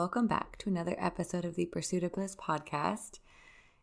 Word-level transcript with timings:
Welcome 0.00 0.28
back 0.28 0.56
to 0.60 0.70
another 0.70 0.96
episode 0.98 1.44
of 1.44 1.56
the 1.56 1.66
Pursuit 1.66 2.02
of 2.04 2.12
Bliss 2.12 2.34
podcast. 2.34 3.18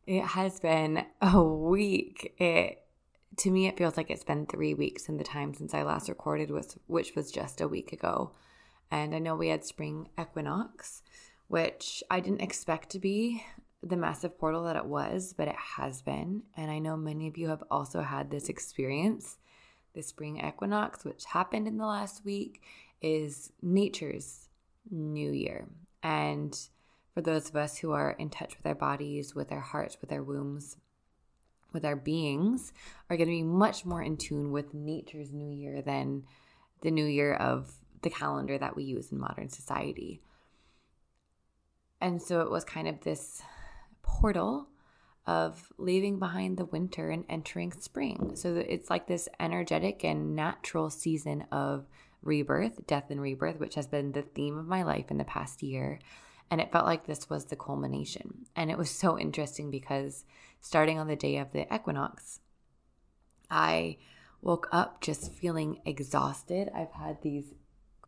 It 0.07 0.23
has 0.23 0.59
been 0.59 1.05
a 1.21 1.43
week. 1.43 2.33
It 2.39 2.81
to 3.35 3.51
me 3.51 3.67
it 3.67 3.77
feels 3.77 3.97
like 3.97 4.09
it's 4.09 4.23
been 4.23 4.47
3 4.47 4.73
weeks 4.73 5.09
in 5.09 5.17
the 5.17 5.23
time 5.23 5.53
since 5.53 5.75
I 5.75 5.83
last 5.83 6.09
recorded 6.09 6.49
was 6.49 6.75
which 6.87 7.13
was 7.15 7.31
just 7.31 7.61
a 7.61 7.67
week 7.67 7.93
ago. 7.93 8.31
And 8.89 9.13
I 9.13 9.19
know 9.19 9.35
we 9.35 9.49
had 9.49 9.63
spring 9.63 10.09
equinox, 10.19 11.03
which 11.49 12.03
I 12.09 12.19
didn't 12.19 12.41
expect 12.41 12.89
to 12.93 12.99
be 12.99 13.43
the 13.83 13.95
massive 13.95 14.39
portal 14.39 14.63
that 14.63 14.75
it 14.75 14.87
was, 14.87 15.35
but 15.37 15.47
it 15.47 15.55
has 15.77 16.01
been. 16.01 16.41
And 16.57 16.71
I 16.71 16.79
know 16.79 16.97
many 16.97 17.27
of 17.27 17.37
you 17.37 17.49
have 17.49 17.63
also 17.69 18.01
had 18.01 18.31
this 18.31 18.49
experience. 18.49 19.37
The 19.93 20.01
spring 20.01 20.43
equinox, 20.43 21.05
which 21.05 21.25
happened 21.25 21.67
in 21.67 21.77
the 21.77 21.85
last 21.85 22.25
week, 22.25 22.63
is 23.03 23.51
nature's 23.61 24.49
new 24.89 25.31
year. 25.31 25.67
And 26.07 26.57
for 27.13 27.19
those 27.21 27.49
of 27.49 27.57
us 27.57 27.79
who 27.79 27.91
are 27.91 28.11
in 28.11 28.29
touch 28.29 28.55
with 28.55 28.65
our 28.65 28.75
bodies, 28.75 29.35
with 29.35 29.51
our 29.51 29.59
hearts, 29.59 29.97
with 29.99 30.09
our 30.13 30.23
wombs, 30.23 30.77
with 31.73 31.83
our 31.83 31.97
beings, 31.97 32.71
are 33.09 33.17
going 33.17 33.27
to 33.27 33.35
be 33.35 33.43
much 33.43 33.83
more 33.83 34.01
in 34.01 34.15
tune 34.15 34.53
with 34.53 34.73
nature's 34.73 35.33
new 35.33 35.51
year 35.51 35.81
than 35.81 36.23
the 36.79 36.91
new 36.91 37.03
year 37.03 37.33
of 37.33 37.73
the 38.03 38.09
calendar 38.09 38.57
that 38.57 38.73
we 38.73 38.85
use 38.85 39.11
in 39.11 39.19
modern 39.19 39.49
society. 39.49 40.21
And 41.99 42.21
so 42.21 42.39
it 42.39 42.49
was 42.49 42.63
kind 42.63 42.87
of 42.87 43.01
this 43.01 43.41
portal 44.01 44.69
of 45.25 45.73
leaving 45.77 46.19
behind 46.19 46.55
the 46.55 46.63
winter 46.63 47.09
and 47.09 47.25
entering 47.27 47.73
spring. 47.73 48.31
So 48.35 48.55
it's 48.55 48.89
like 48.89 49.07
this 49.07 49.27
energetic 49.41 50.05
and 50.05 50.37
natural 50.37 50.89
season 50.89 51.43
of 51.51 51.85
rebirth, 52.27 52.85
death 52.85 53.09
and 53.09 53.21
rebirth, 53.21 53.59
which 53.59 53.75
has 53.75 53.87
been 53.87 54.11
the 54.11 54.21
theme 54.21 54.57
of 54.57 54.67
my 54.67 54.83
life 54.83 55.09
in 55.09 55.17
the 55.17 55.23
past 55.23 55.63
year. 55.63 55.99
And 56.51 56.61
it 56.61 56.71
felt 56.71 56.85
like 56.85 57.05
this 57.05 57.29
was 57.29 57.45
the 57.45 57.55
culmination. 57.55 58.45
And 58.55 58.69
it 58.69 58.77
was 58.77 58.89
so 58.89 59.17
interesting 59.17 59.71
because 59.71 60.25
starting 60.61 60.99
on 60.99 61.07
the 61.07 61.15
day 61.15 61.37
of 61.37 61.51
the 61.51 61.73
equinox, 61.73 62.39
I 63.49 63.97
woke 64.41 64.69
up 64.71 65.01
just 65.01 65.33
feeling 65.33 65.81
exhausted. 65.85 66.69
I've 66.75 66.91
had 66.91 67.21
these 67.21 67.53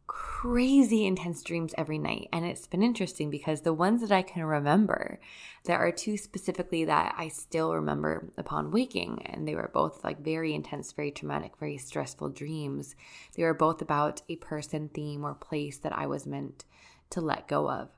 crazy 0.10 1.06
intense 1.06 1.44
dreams 1.44 1.72
every 1.78 2.00
night. 2.00 2.30
And 2.34 2.44
it's 2.44 2.66
been 2.66 2.82
interesting 2.82 3.30
because 3.30 3.62
the 3.62 3.74
ones 3.74 4.02
that 4.02 4.12
I 4.12 4.24
can 4.24 4.44
remember, 4.44 5.20
there 5.66 5.78
are 5.78 5.92
two 5.92 6.18
specifically 6.18 6.84
that 6.86 7.14
I 7.16 7.28
still 7.28 7.76
remember 7.76 8.32
upon 8.36 8.72
waking. 8.72 9.22
And 9.28 9.48
they 9.48 9.54
were 9.54 9.70
both 9.72 10.04
like 10.04 10.20
very 10.20 10.56
intense, 10.56 10.94
very 10.94 11.12
traumatic, 11.12 11.52
very 11.60 11.78
stressful 11.78 12.30
dreams. 12.30 12.96
They 13.36 13.44
were 13.44 13.54
both 13.54 13.84
about 13.84 14.24
a 14.28 14.38
person, 14.38 14.90
theme, 14.90 15.24
or 15.24 15.36
place 15.36 15.78
that 15.78 15.96
I 15.96 16.08
was 16.08 16.26
meant 16.26 16.66
to 17.12 17.22
let 17.22 17.48
go 17.48 17.70
of. 17.70 17.90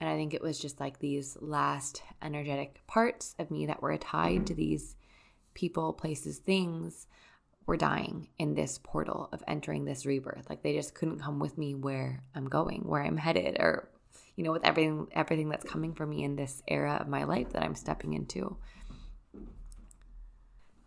And 0.00 0.08
I 0.08 0.16
think 0.16 0.32
it 0.32 0.42
was 0.42 0.58
just 0.58 0.80
like 0.80 1.00
these 1.00 1.36
last 1.38 2.02
energetic 2.22 2.80
parts 2.86 3.34
of 3.38 3.50
me 3.50 3.66
that 3.66 3.82
were 3.82 3.94
tied 3.98 4.46
to 4.46 4.54
these 4.54 4.96
people, 5.52 5.92
places, 5.92 6.38
things 6.38 7.08
were 7.68 7.76
dying 7.76 8.26
in 8.38 8.54
this 8.54 8.80
portal 8.82 9.28
of 9.30 9.44
entering 9.46 9.84
this 9.84 10.06
rebirth. 10.06 10.48
Like 10.48 10.62
they 10.62 10.74
just 10.74 10.94
couldn't 10.94 11.20
come 11.20 11.38
with 11.38 11.58
me 11.58 11.74
where 11.74 12.24
I'm 12.34 12.48
going, 12.48 12.80
where 12.86 13.04
I'm 13.04 13.18
headed, 13.18 13.58
or 13.60 13.90
you 14.36 14.42
know, 14.42 14.52
with 14.52 14.64
everything 14.64 15.06
everything 15.12 15.50
that's 15.50 15.68
coming 15.70 15.92
for 15.92 16.06
me 16.06 16.24
in 16.24 16.34
this 16.34 16.62
era 16.66 16.96
of 16.98 17.08
my 17.08 17.24
life 17.24 17.50
that 17.50 17.62
I'm 17.62 17.74
stepping 17.74 18.14
into. 18.14 18.56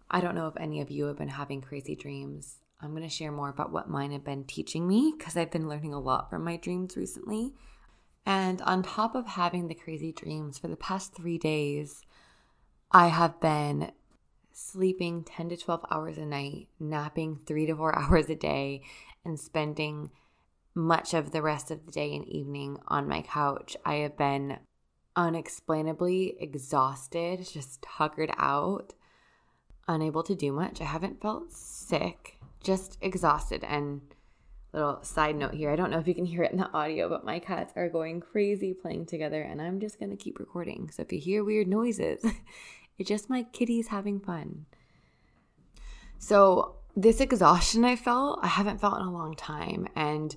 I 0.10 0.22
don't 0.22 0.36
know 0.36 0.48
if 0.48 0.58
any 0.58 0.82
of 0.82 0.90
you 0.90 1.06
have 1.06 1.20
been 1.20 1.30
having 1.30 1.62
crazy 1.62 1.96
dreams. 1.96 2.58
I'm 2.82 2.92
going 2.92 3.04
to 3.04 3.10
share 3.10 3.32
more 3.32 3.50
about 3.50 3.72
what 3.72 3.88
mine 3.88 4.12
have 4.12 4.26
been 4.26 4.44
teaching 4.44 4.88
me 4.88 5.14
because 5.16 5.38
I've 5.38 5.52
been 5.52 5.70
learning 5.70 5.94
a 5.94 6.00
lot 6.00 6.32
from 6.32 6.44
my 6.44 6.58
dreams 6.58 6.98
recently. 6.98 7.54
And 8.26 8.60
on 8.64 8.82
top 8.82 9.14
of 9.14 9.28
having 9.28 9.68
the 9.68 9.76
crazy 9.76 10.12
dreams 10.12 10.58
for 10.58 10.68
the 10.68 10.76
past 10.76 11.14
three 11.14 11.38
days, 11.38 12.02
I 12.92 13.08
have 13.08 13.40
been 13.40 13.92
sleeping 14.62 15.24
10 15.24 15.50
to 15.50 15.58
12 15.58 15.86
hours 15.92 16.18
a 16.18 16.26
night, 16.26 16.68
napping 16.80 17.40
three 17.46 17.66
to 17.66 17.76
four 17.76 17.98
hours 18.00 18.30
a 18.30 18.36
day, 18.36 18.82
and 19.26 19.40
spending 19.40 20.12
much 20.74 21.14
of 21.14 21.32
the 21.32 21.42
rest 21.42 21.72
of 21.72 21.86
the 21.86 21.92
day 21.92 22.16
and 22.16 22.28
evening 22.28 22.78
on 22.88 23.08
my 23.08 23.22
couch. 23.22 23.76
I 23.86 23.96
have 23.96 24.18
been 24.18 24.60
unexplainably 25.16 26.38
exhausted, 26.40 27.48
just 27.52 27.82
tuckered 27.82 28.32
out, 28.38 28.94
unable 29.88 30.24
to 30.24 30.36
do 30.36 30.52
much. 30.52 30.80
I 30.80 30.86
haven't 30.86 31.22
felt 31.22 31.52
sick, 31.52 32.38
just 32.64 32.98
exhausted. 33.02 33.64
And 33.66 34.02
little 34.74 35.04
side 35.04 35.36
note 35.36 35.54
here 35.54 35.70
I 35.70 35.76
don't 35.76 35.92
know 35.92 36.00
if 36.00 36.08
you 36.08 36.16
can 36.16 36.26
hear 36.26 36.44
it 36.44 36.52
in 36.52 36.58
the 36.58 36.72
audio, 36.72 37.10
but 37.10 37.26
my 37.26 37.40
cats 37.40 37.74
are 37.76 37.90
going 37.90 38.22
crazy 38.22 38.74
playing 38.74 39.08
together, 39.08 39.42
and 39.42 39.62
I'm 39.62 39.80
just 39.80 40.00
going 40.00 40.12
to 40.12 40.24
keep 40.24 40.40
recording. 40.40 40.90
So 40.92 41.02
if 41.02 41.12
you 41.12 41.20
hear 41.20 41.44
weird 41.44 41.68
noises, 41.68 42.26
it's 42.98 43.10
just 43.10 43.30
my 43.30 43.44
kitties 43.44 43.88
having 43.88 44.20
fun. 44.20 44.66
So, 46.18 46.76
this 46.96 47.22
exhaustion 47.22 47.86
I 47.86 47.96
felt, 47.96 48.40
I 48.44 48.48
haven't 48.48 48.82
felt 48.82 49.00
in 49.00 49.06
a 49.06 49.12
long 49.12 49.34
time. 49.36 49.88
And 49.96 50.36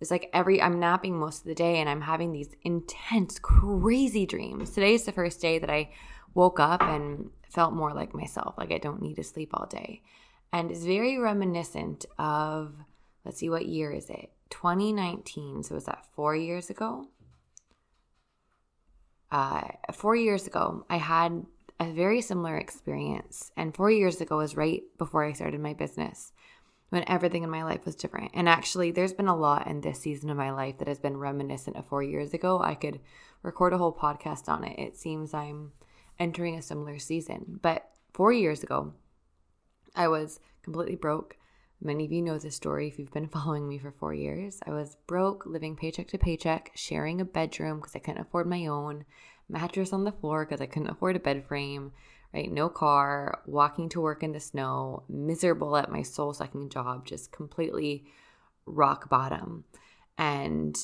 it's 0.00 0.10
like 0.10 0.30
every, 0.32 0.62
I'm 0.62 0.78
napping 0.78 1.18
most 1.18 1.40
of 1.40 1.44
the 1.46 1.54
day 1.54 1.78
and 1.78 1.88
I'm 1.88 2.00
having 2.00 2.32
these 2.32 2.54
intense, 2.62 3.38
crazy 3.38 4.24
dreams. 4.24 4.70
Today 4.70 4.94
is 4.94 5.04
the 5.04 5.12
first 5.12 5.40
day 5.40 5.58
that 5.58 5.70
I 5.70 5.90
woke 6.34 6.60
up 6.60 6.82
and 6.82 7.30
felt 7.48 7.74
more 7.74 7.92
like 7.92 8.14
myself. 8.14 8.54
Like 8.56 8.72
I 8.72 8.78
don't 8.78 9.02
need 9.02 9.16
to 9.16 9.24
sleep 9.24 9.50
all 9.52 9.66
day. 9.66 10.02
And 10.52 10.70
it's 10.70 10.84
very 10.84 11.18
reminiscent 11.18 12.06
of, 12.18 12.74
let's 13.24 13.38
see, 13.38 13.50
what 13.50 13.66
year 13.66 13.92
is 13.92 14.08
it? 14.08 14.30
2019. 14.50 15.64
So, 15.64 15.74
was 15.74 15.86
that 15.86 16.06
four 16.14 16.36
years 16.36 16.70
ago? 16.70 17.08
Uh, 19.30 19.62
four 19.92 20.14
years 20.14 20.46
ago, 20.46 20.86
I 20.88 20.98
had 20.98 21.44
a 21.78 21.92
very 21.92 22.20
similar 22.20 22.56
experience. 22.56 23.50
And 23.56 23.74
four 23.74 23.90
years 23.90 24.20
ago 24.20 24.38
was 24.38 24.56
right 24.56 24.82
before 24.98 25.24
I 25.24 25.32
started 25.32 25.60
my 25.60 25.74
business 25.74 26.32
when 26.90 27.04
everything 27.08 27.42
in 27.42 27.50
my 27.50 27.64
life 27.64 27.84
was 27.84 27.96
different. 27.96 28.30
And 28.34 28.48
actually, 28.48 28.90
there's 28.90 29.12
been 29.12 29.28
a 29.28 29.36
lot 29.36 29.66
in 29.66 29.80
this 29.80 30.00
season 30.00 30.30
of 30.30 30.36
my 30.36 30.50
life 30.50 30.78
that 30.78 30.88
has 30.88 30.98
been 30.98 31.16
reminiscent 31.16 31.76
of 31.76 31.86
four 31.86 32.02
years 32.02 32.32
ago. 32.32 32.60
I 32.62 32.74
could 32.74 33.00
record 33.42 33.72
a 33.72 33.78
whole 33.78 33.92
podcast 33.92 34.48
on 34.48 34.64
it. 34.64 34.78
It 34.78 34.96
seems 34.96 35.34
I'm 35.34 35.72
entering 36.18 36.56
a 36.56 36.62
similar 36.62 36.98
season. 36.98 37.58
But 37.60 37.88
four 38.12 38.32
years 38.32 38.62
ago, 38.62 38.94
I 39.94 40.08
was 40.08 40.40
completely 40.62 40.96
broke. 40.96 41.36
Many 41.80 42.06
of 42.06 42.12
you 42.12 42.22
know 42.22 42.38
this 42.38 42.56
story 42.56 42.88
if 42.88 42.98
you've 42.98 43.12
been 43.12 43.28
following 43.36 43.68
me 43.68 43.78
for 43.78 43.90
four 43.90 44.14
years. 44.14 44.60
I 44.66 44.70
was 44.70 44.96
broke, 45.06 45.44
living 45.44 45.76
paycheck 45.76 46.08
to 46.08 46.18
paycheck, 46.18 46.70
sharing 46.74 47.20
a 47.20 47.24
bedroom 47.24 47.78
because 47.78 47.96
I 47.96 47.98
couldn't 47.98 48.22
afford 48.22 48.46
my 48.46 48.66
own, 48.66 49.04
mattress 49.48 49.92
on 49.92 50.04
the 50.04 50.12
floor 50.12 50.44
because 50.44 50.60
I 50.60 50.66
couldn't 50.66 50.90
afford 50.90 51.16
a 51.16 51.20
bed 51.20 51.46
frame, 51.46 51.92
right? 52.34 52.50
No 52.50 52.68
car, 52.68 53.42
walking 53.46 53.88
to 53.90 54.00
work 54.00 54.22
in 54.22 54.32
the 54.32 54.40
snow, 54.40 55.04
miserable 55.08 55.76
at 55.76 55.90
my 55.90 56.02
soul 56.02 56.32
sucking 56.32 56.68
job, 56.68 57.06
just 57.06 57.32
completely 57.32 58.04
rock 58.66 59.08
bottom. 59.08 59.64
And 60.18 60.76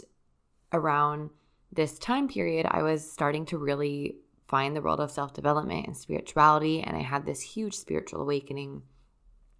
around 0.73 1.31
this 1.73 1.99
time 1.99 2.29
period, 2.29 2.67
I 2.71 2.83
was 2.83 3.11
starting 3.11 3.47
to 3.47 3.59
really 3.59 4.17
find 4.47 4.77
the 4.77 4.83
world 4.83 5.01
of 5.01 5.11
self 5.11 5.33
development 5.33 5.87
and 5.87 5.97
spirituality. 5.97 6.83
And 6.83 6.97
I 6.97 7.01
had 7.01 7.27
this 7.27 7.41
huge 7.41 7.75
spiritual 7.75 8.21
awakening, 8.21 8.83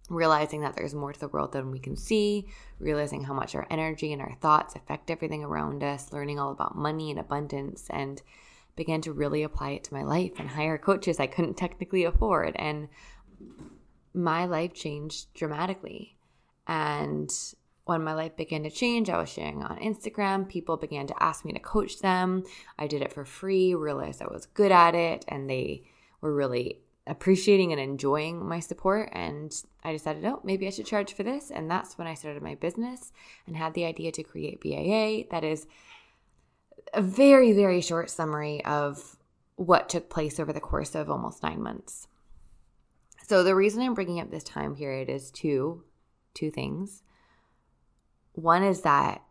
realizing 0.09 0.61
that 0.61 0.75
there's 0.75 0.93
more 0.93 1.11
to 1.11 1.19
the 1.19 1.27
world 1.27 1.51
than 1.51 1.71
we 1.71 1.79
can 1.79 1.95
see, 1.95 2.47
realizing 2.79 3.23
how 3.23 3.33
much 3.33 3.55
our 3.55 3.67
energy 3.69 4.13
and 4.13 4.21
our 4.21 4.35
thoughts 4.35 4.75
affect 4.75 5.09
everything 5.09 5.43
around 5.43 5.83
us, 5.83 6.13
learning 6.13 6.39
all 6.39 6.51
about 6.51 6.77
money 6.77 7.09
and 7.09 7.19
abundance. 7.19 7.87
And 7.89 8.21
began 8.75 9.01
to 9.01 9.13
really 9.13 9.43
apply 9.43 9.71
it 9.71 9.83
to 9.85 9.93
my 9.93 10.03
life 10.03 10.33
and 10.39 10.49
hire 10.49 10.77
coaches 10.77 11.19
I 11.19 11.27
couldn't 11.27 11.55
technically 11.55 12.03
afford. 12.03 12.55
And 12.55 12.89
my 14.13 14.45
life 14.45 14.73
changed 14.73 15.33
dramatically. 15.33 16.17
And 16.67 17.31
when 17.85 18.03
my 18.03 18.13
life 18.13 18.35
began 18.35 18.63
to 18.63 18.69
change, 18.69 19.09
I 19.09 19.19
was 19.19 19.29
sharing 19.29 19.63
on 19.63 19.77
Instagram. 19.77 20.47
People 20.47 20.77
began 20.77 21.07
to 21.07 21.23
ask 21.23 21.43
me 21.43 21.51
to 21.53 21.59
coach 21.59 21.99
them. 21.99 22.43
I 22.79 22.87
did 22.87 23.01
it 23.01 23.11
for 23.11 23.25
free, 23.25 23.75
realized 23.75 24.21
I 24.21 24.27
was 24.27 24.45
good 24.45 24.71
at 24.71 24.95
it, 24.95 25.25
and 25.27 25.49
they 25.49 25.83
were 26.21 26.33
really 26.33 26.79
appreciating 27.05 27.73
and 27.73 27.81
enjoying 27.81 28.47
my 28.47 28.61
support. 28.61 29.09
And 29.11 29.53
I 29.83 29.91
decided, 29.91 30.23
oh, 30.25 30.39
maybe 30.43 30.65
I 30.65 30.69
should 30.69 30.85
charge 30.85 31.13
for 31.13 31.23
this. 31.23 31.51
And 31.51 31.69
that's 31.69 31.97
when 31.97 32.07
I 32.07 32.13
started 32.13 32.41
my 32.41 32.55
business 32.55 33.11
and 33.45 33.57
had 33.57 33.73
the 33.73 33.85
idea 33.85 34.11
to 34.13 34.23
create 34.23 34.61
BAA. 34.61 35.29
That 35.29 35.43
is 35.43 35.67
a 36.93 37.01
very, 37.01 37.51
very 37.51 37.81
short 37.81 38.09
summary 38.09 38.63
of 38.65 39.17
what 39.55 39.89
took 39.89 40.09
place 40.09 40.39
over 40.39 40.51
the 40.51 40.59
course 40.59 40.95
of 40.95 41.09
almost 41.09 41.43
nine 41.43 41.61
months. 41.61 42.07
So 43.27 43.43
the 43.43 43.55
reason 43.55 43.81
I'm 43.81 43.93
bringing 43.93 44.19
up 44.19 44.31
this 44.31 44.43
time 44.43 44.75
period 44.75 45.09
is 45.09 45.31
two 45.31 45.83
two 46.33 46.51
things. 46.51 47.03
One 48.33 48.63
is 48.63 48.81
that 48.81 49.23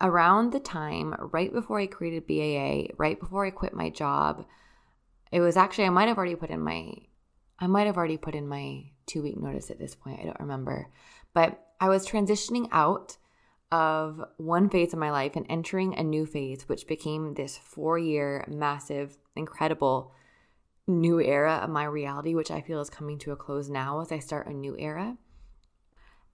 around 0.00 0.52
the 0.52 0.60
time 0.60 1.14
right 1.18 1.52
before 1.52 1.80
I 1.80 1.86
created 1.86 2.26
BAA, 2.26 2.94
right 2.96 3.18
before 3.18 3.46
I 3.46 3.50
quit 3.50 3.72
my 3.72 3.90
job, 3.90 4.44
it 5.32 5.40
was 5.40 5.56
actually 5.56 5.84
I 5.84 5.90
might 5.90 6.08
have 6.08 6.18
already 6.18 6.34
put 6.34 6.50
in 6.50 6.60
my 6.60 6.92
I 7.58 7.66
might 7.66 7.86
have 7.86 7.96
already 7.96 8.16
put 8.16 8.34
in 8.34 8.46
my 8.46 8.84
2 9.06 9.22
week 9.22 9.38
notice 9.38 9.70
at 9.70 9.78
this 9.78 9.94
point. 9.94 10.20
I 10.20 10.24
don't 10.24 10.40
remember. 10.40 10.90
But 11.32 11.60
I 11.80 11.88
was 11.88 12.06
transitioning 12.06 12.68
out 12.72 13.16
of 13.70 14.24
one 14.38 14.68
phase 14.70 14.92
of 14.92 14.98
my 14.98 15.10
life 15.10 15.36
and 15.36 15.46
entering 15.48 15.94
a 15.94 16.02
new 16.02 16.24
phase 16.24 16.68
which 16.68 16.86
became 16.86 17.34
this 17.34 17.58
4-year 17.58 18.46
massive 18.48 19.18
incredible 19.36 20.12
new 20.86 21.20
era 21.20 21.60
of 21.62 21.70
my 21.70 21.84
reality, 21.84 22.34
which 22.34 22.50
I 22.50 22.62
feel 22.62 22.80
is 22.80 22.88
coming 22.88 23.18
to 23.18 23.32
a 23.32 23.36
close 23.36 23.68
now 23.68 24.00
as 24.00 24.10
I 24.10 24.18
start 24.18 24.46
a 24.46 24.54
new 24.54 24.76
era. 24.78 25.18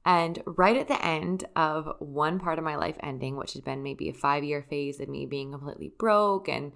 And 0.05 0.43
right 0.47 0.77
at 0.77 0.89
the 0.89 1.05
end 1.05 1.45
of 1.57 1.97
one 1.99 2.39
part 2.39 2.59
of 2.59 2.65
my 2.65 2.77
life 2.77 2.97
ending, 3.01 3.37
which 3.37 3.55
has 3.55 3.63
been 3.63 3.83
maybe 3.83 4.09
a 4.09 4.15
five 4.15 4.45
year 4.45 4.63
phase 4.63 5.01
of 5.01 5.09
me 5.09 5.27
being 5.27 5.51
completely 5.51 5.93
broke 5.99 6.49
and 6.49 6.73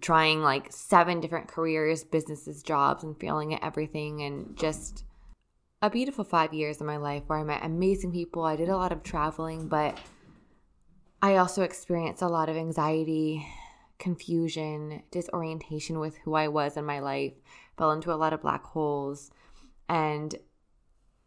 trying 0.00 0.42
like 0.42 0.72
seven 0.72 1.20
different 1.20 1.48
careers, 1.48 2.04
businesses, 2.04 2.62
jobs, 2.62 3.02
and 3.02 3.18
failing 3.18 3.54
at 3.54 3.62
everything, 3.62 4.22
and 4.22 4.56
just 4.56 5.04
a 5.80 5.90
beautiful 5.90 6.24
five 6.24 6.52
years 6.52 6.80
of 6.80 6.86
my 6.86 6.96
life 6.96 7.22
where 7.26 7.38
I 7.38 7.44
met 7.44 7.64
amazing 7.64 8.12
people. 8.12 8.44
I 8.44 8.56
did 8.56 8.68
a 8.68 8.76
lot 8.76 8.92
of 8.92 9.02
traveling, 9.02 9.68
but 9.68 9.98
I 11.22 11.36
also 11.36 11.62
experienced 11.62 12.22
a 12.22 12.28
lot 12.28 12.48
of 12.48 12.56
anxiety 12.56 13.46
confusion, 13.98 15.02
disorientation 15.10 15.98
with 15.98 16.16
who 16.18 16.34
I 16.34 16.48
was 16.48 16.76
in 16.76 16.84
my 16.84 17.00
life, 17.00 17.32
fell 17.76 17.92
into 17.92 18.12
a 18.12 18.16
lot 18.16 18.32
of 18.32 18.42
black 18.42 18.64
holes, 18.64 19.30
and 19.88 20.34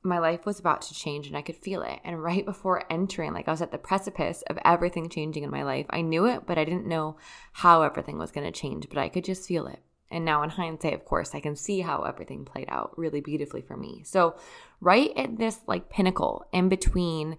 my 0.04 0.18
life 0.18 0.46
was 0.46 0.60
about 0.60 0.82
to 0.82 0.94
change 0.94 1.28
and 1.28 1.38
I 1.38 1.42
could 1.42 1.56
feel 1.56 1.84
it. 1.84 2.00
And 2.04 2.22
right 2.24 2.46
before 2.46 2.84
entering, 2.92 3.34
like 3.34 3.48
I 3.48 3.52
was 3.52 3.62
at 3.62 3.72
the 3.72 3.78
precipice 3.78 4.42
of 4.44 4.58
everything 4.66 5.10
changing 5.10 5.44
in 5.44 5.52
my 5.52 5.64
life. 5.64 5.86
I 5.90 6.02
knew 6.02 6.26
it, 6.26 6.46
but 6.46 6.58
I 6.58 6.66
didn't 6.66 6.88
know 6.88 7.18
how 7.54 7.84
everything 7.84 8.18
was 8.18 8.32
going 8.32 8.52
to 8.52 8.60
change, 8.60 8.88
but 8.90 8.98
I 8.98 9.10
could 9.10 9.24
just 9.24 9.48
feel 9.48 9.68
it. 9.68 9.80
And 10.12 10.26
now, 10.26 10.44
in 10.44 10.50
hindsight, 10.50 10.94
of 10.94 11.06
course, 11.06 11.34
I 11.34 11.40
can 11.40 11.56
see 11.56 11.80
how 11.80 12.02
everything 12.02 12.46
played 12.46 12.68
out 12.70 12.98
really 12.98 13.22
beautifully 13.22 13.62
for 13.62 13.78
me. 13.78 14.04
So, 14.06 14.36
right 14.82 15.12
at 15.16 15.38
this 15.38 15.60
like 15.68 15.90
pinnacle 15.90 16.46
in 16.52 16.70
between 16.70 17.38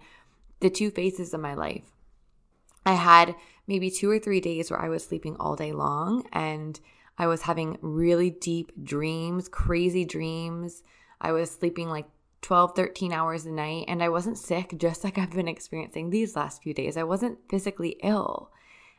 the 0.59 0.69
two 0.69 0.89
phases 0.89 1.33
of 1.33 1.39
my 1.41 1.53
life, 1.53 1.85
I 2.85 2.93
had 2.93 3.35
maybe 3.67 3.89
two 3.89 4.09
or 4.09 4.19
three 4.19 4.41
days 4.41 4.69
where 4.69 4.81
I 4.81 4.89
was 4.89 5.05
sleeping 5.05 5.35
all 5.39 5.55
day 5.55 5.71
long 5.71 6.27
and 6.33 6.79
I 7.17 7.27
was 7.27 7.43
having 7.43 7.77
really 7.81 8.29
deep 8.29 8.71
dreams, 8.83 9.47
crazy 9.47 10.03
dreams. 10.03 10.83
I 11.21 11.31
was 11.31 11.51
sleeping 11.51 11.89
like 11.89 12.07
12, 12.41 12.75
13 12.75 13.13
hours 13.13 13.45
a 13.45 13.51
night 13.51 13.85
and 13.87 14.03
I 14.03 14.09
wasn't 14.09 14.37
sick, 14.37 14.73
just 14.77 15.03
like 15.03 15.17
I've 15.17 15.31
been 15.31 15.47
experiencing 15.47 16.09
these 16.09 16.35
last 16.35 16.61
few 16.61 16.73
days. 16.73 16.97
I 16.97 17.03
wasn't 17.03 17.39
physically 17.49 17.97
ill. 18.03 18.51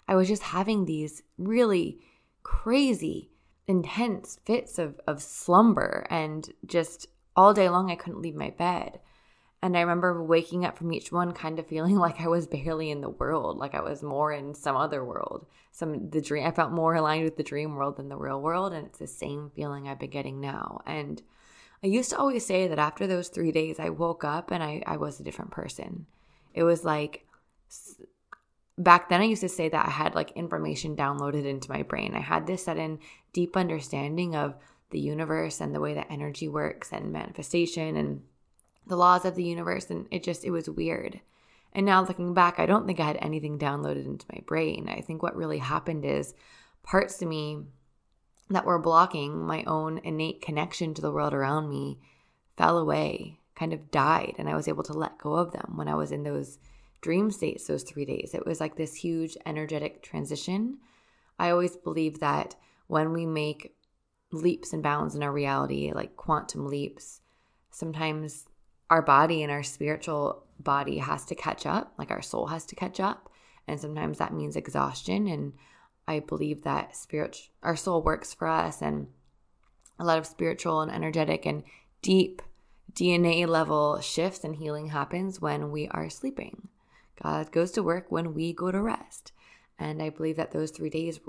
I 0.07 0.15
was 0.15 0.29
just 0.29 0.43
having 0.43 0.85
these 0.85 1.23
really 1.39 1.99
crazy, 2.43 3.31
intense 3.67 4.39
fits 4.45 4.79
of, 4.79 5.01
of 5.07 5.23
slumber 5.23 6.07
and 6.11 6.51
just 6.67 7.07
all 7.37 7.55
day 7.55 7.69
long 7.69 7.91
I 7.91 7.97
couldn't 7.97 8.23
leave 8.23 8.35
my 8.35 8.51
bed. 8.51 9.01
And 9.63 9.79
I 9.79 9.81
remember 9.81 10.23
waking 10.23 10.67
up 10.67 10.77
from 10.77 10.93
each 10.93 11.11
one 11.11 11.33
kind 11.33 11.59
of 11.59 11.67
feeling 11.67 11.97
like 11.99 12.21
I 12.21 12.29
was 12.29 12.47
barely 12.47 12.91
in 12.91 13.01
the 13.01 13.09
world, 13.09 13.57
like 13.57 13.75
I 13.75 13.81
was 13.81 14.03
more 14.03 14.33
in 14.33 14.55
some 14.55 14.77
other 14.77 15.05
world. 15.05 15.47
Some 15.73 16.11
the 16.11 16.21
dream 16.21 16.47
I 16.47 16.51
felt 16.51 16.71
more 16.71 16.95
aligned 16.95 17.25
with 17.25 17.37
the 17.37 17.43
dream 17.43 17.75
world 17.75 17.97
than 17.97 18.09
the 18.09 18.17
real 18.17 18.41
world. 18.41 18.73
And 18.73 18.87
it's 18.87 18.99
the 18.99 19.07
same 19.07 19.51
feeling 19.57 19.89
I've 19.89 19.99
been 19.99 20.11
getting 20.11 20.41
now. 20.41 20.83
And 20.87 21.23
I 21.83 21.87
used 21.87 22.11
to 22.11 22.19
always 22.19 22.47
say 22.47 22.69
that 22.69 22.79
after 22.79 23.07
those 23.07 23.29
three 23.29 23.53
days, 23.53 23.81
I 23.81 23.89
woke 23.89 24.25
up 24.25 24.51
and 24.51 24.63
I, 24.63 24.83
I 24.87 24.97
was 24.99 25.19
a 25.19 25.25
different 25.25 25.51
person. 25.51 26.07
It 26.53 26.63
was 26.63 26.85
like 26.85 27.27
back 28.77 29.09
then 29.09 29.21
I 29.21 29.25
used 29.25 29.43
to 29.43 29.49
say 29.49 29.69
that 29.69 29.87
I 29.87 29.91
had 29.91 30.15
like 30.15 30.33
information 30.33 30.97
downloaded 30.97 31.45
into 31.45 31.71
my 31.71 31.83
brain. 31.83 32.15
I 32.15 32.21
had 32.21 32.47
this 32.47 32.65
sudden 32.65 32.99
deep 33.33 33.57
understanding 33.57 34.35
of 34.35 34.57
the 34.91 35.01
universe 35.01 35.61
and 35.61 35.75
the 35.75 35.81
way 35.81 35.95
that 35.95 36.07
energy 36.11 36.49
works 36.49 36.93
and 36.93 37.13
manifestation 37.13 37.97
and 37.97 38.23
the 38.87 38.97
laws 38.97 39.25
of 39.25 39.35
the 39.35 39.43
universe 39.43 39.91
and 39.91 40.07
it 40.11 40.23
just 40.23 40.45
it 40.45 40.51
was 40.51 40.69
weird 40.69 41.21
and 41.73 41.87
now 41.87 42.03
looking 42.03 42.35
back 42.35 42.59
i 42.59 42.67
don't 42.67 42.87
think 42.87 43.01
i 43.01 43.07
had 43.07 43.19
anything 43.21 43.59
downloaded 43.59 44.05
into 44.05 44.27
my 44.33 44.41
brain 44.47 44.89
i 44.89 45.01
think 45.01 45.23
what 45.23 45.37
really 45.37 45.59
happened 45.59 46.05
is 46.05 46.35
parts 46.83 47.21
of 47.21 47.29
me 47.29 47.59
that 48.51 48.65
were 48.65 48.79
blocking 48.79 49.45
my 49.45 49.65
own 49.65 49.99
innate 50.05 50.43
connection 50.43 50.95
to 50.95 51.03
the 51.03 51.11
world 51.11 51.33
around 51.33 51.69
me 51.69 51.99
fell 52.57 52.79
away 52.79 53.39
kind 53.57 53.73
of 53.73 53.91
died 53.91 54.35
and 54.39 54.49
i 54.49 54.55
was 54.55 54.69
able 54.69 54.83
to 54.83 54.93
let 54.93 55.19
go 55.19 55.33
of 55.35 55.53
them 55.53 55.73
when 55.77 55.89
i 55.89 55.95
was 55.95 56.13
in 56.13 56.23
those 56.23 56.59
dream 57.05 57.31
states 57.31 57.67
those 57.67 57.83
three 57.83 58.05
days 58.05 58.33
it 58.35 58.47
was 58.47 58.61
like 58.61 58.77
this 58.77 58.95
huge 58.95 59.37
energetic 59.47 60.03
transition 60.03 60.79
i 61.39 61.51
always 61.51 61.77
believe 61.77 62.19
that 62.21 62.57
when 62.87 63.13
we 63.13 63.27
make 63.27 63.77
leaps 64.33 64.73
and 64.73 64.83
bounds 64.83 65.15
in 65.15 65.23
our 65.23 65.33
reality 65.33 65.93
like 65.95 66.17
quantum 66.17 66.67
leaps 66.67 67.21
sometimes 67.71 68.47
our 68.91 69.03
body 69.03 69.43
and 69.43 69.51
our 69.51 69.63
spiritual 69.63 70.45
body 70.59 70.99
has 70.99 71.25
to 71.27 71.35
catch 71.35 71.67
up, 71.67 71.95
like 71.99 72.11
our 72.11 72.23
soul 72.23 72.47
has 72.47 72.65
to 72.67 72.77
catch 72.77 73.01
up. 73.01 73.31
And 73.67 73.81
sometimes 73.81 74.19
that 74.19 74.33
means 74.33 74.57
exhaustion. 74.57 75.27
And 75.27 75.55
I 76.07 76.21
believe 76.21 76.63
that 76.63 76.97
spirit, 76.97 77.49
our 77.63 77.77
soul 77.77 78.03
works 78.03 78.35
for 78.35 78.47
us, 78.47 78.83
and 78.83 79.09
a 79.99 80.05
lot 80.05 80.19
of 80.19 80.27
spiritual 80.27 80.81
and 80.81 80.93
energetic 80.93 81.47
and 81.47 81.63
deep 82.03 82.43
DNA 82.93 83.47
level 83.47 84.01
shifts 84.01 84.45
and 84.45 84.57
healing 84.57 84.89
happens 84.89 85.41
when 85.41 85.71
we 85.71 85.89
are 85.89 86.11
sleeping. 86.11 86.69
God 87.23 87.53
goes 87.53 87.71
to 87.73 87.83
work 87.83 88.11
when 88.11 88.35
we 88.35 88.53
go 88.53 88.71
to 88.71 88.81
rest. 88.81 89.33
And 89.79 90.03
I 90.03 90.11
believe 90.11 90.37
that 90.37 90.53
those 90.53 90.71
three 90.71 90.91
days 90.91 91.21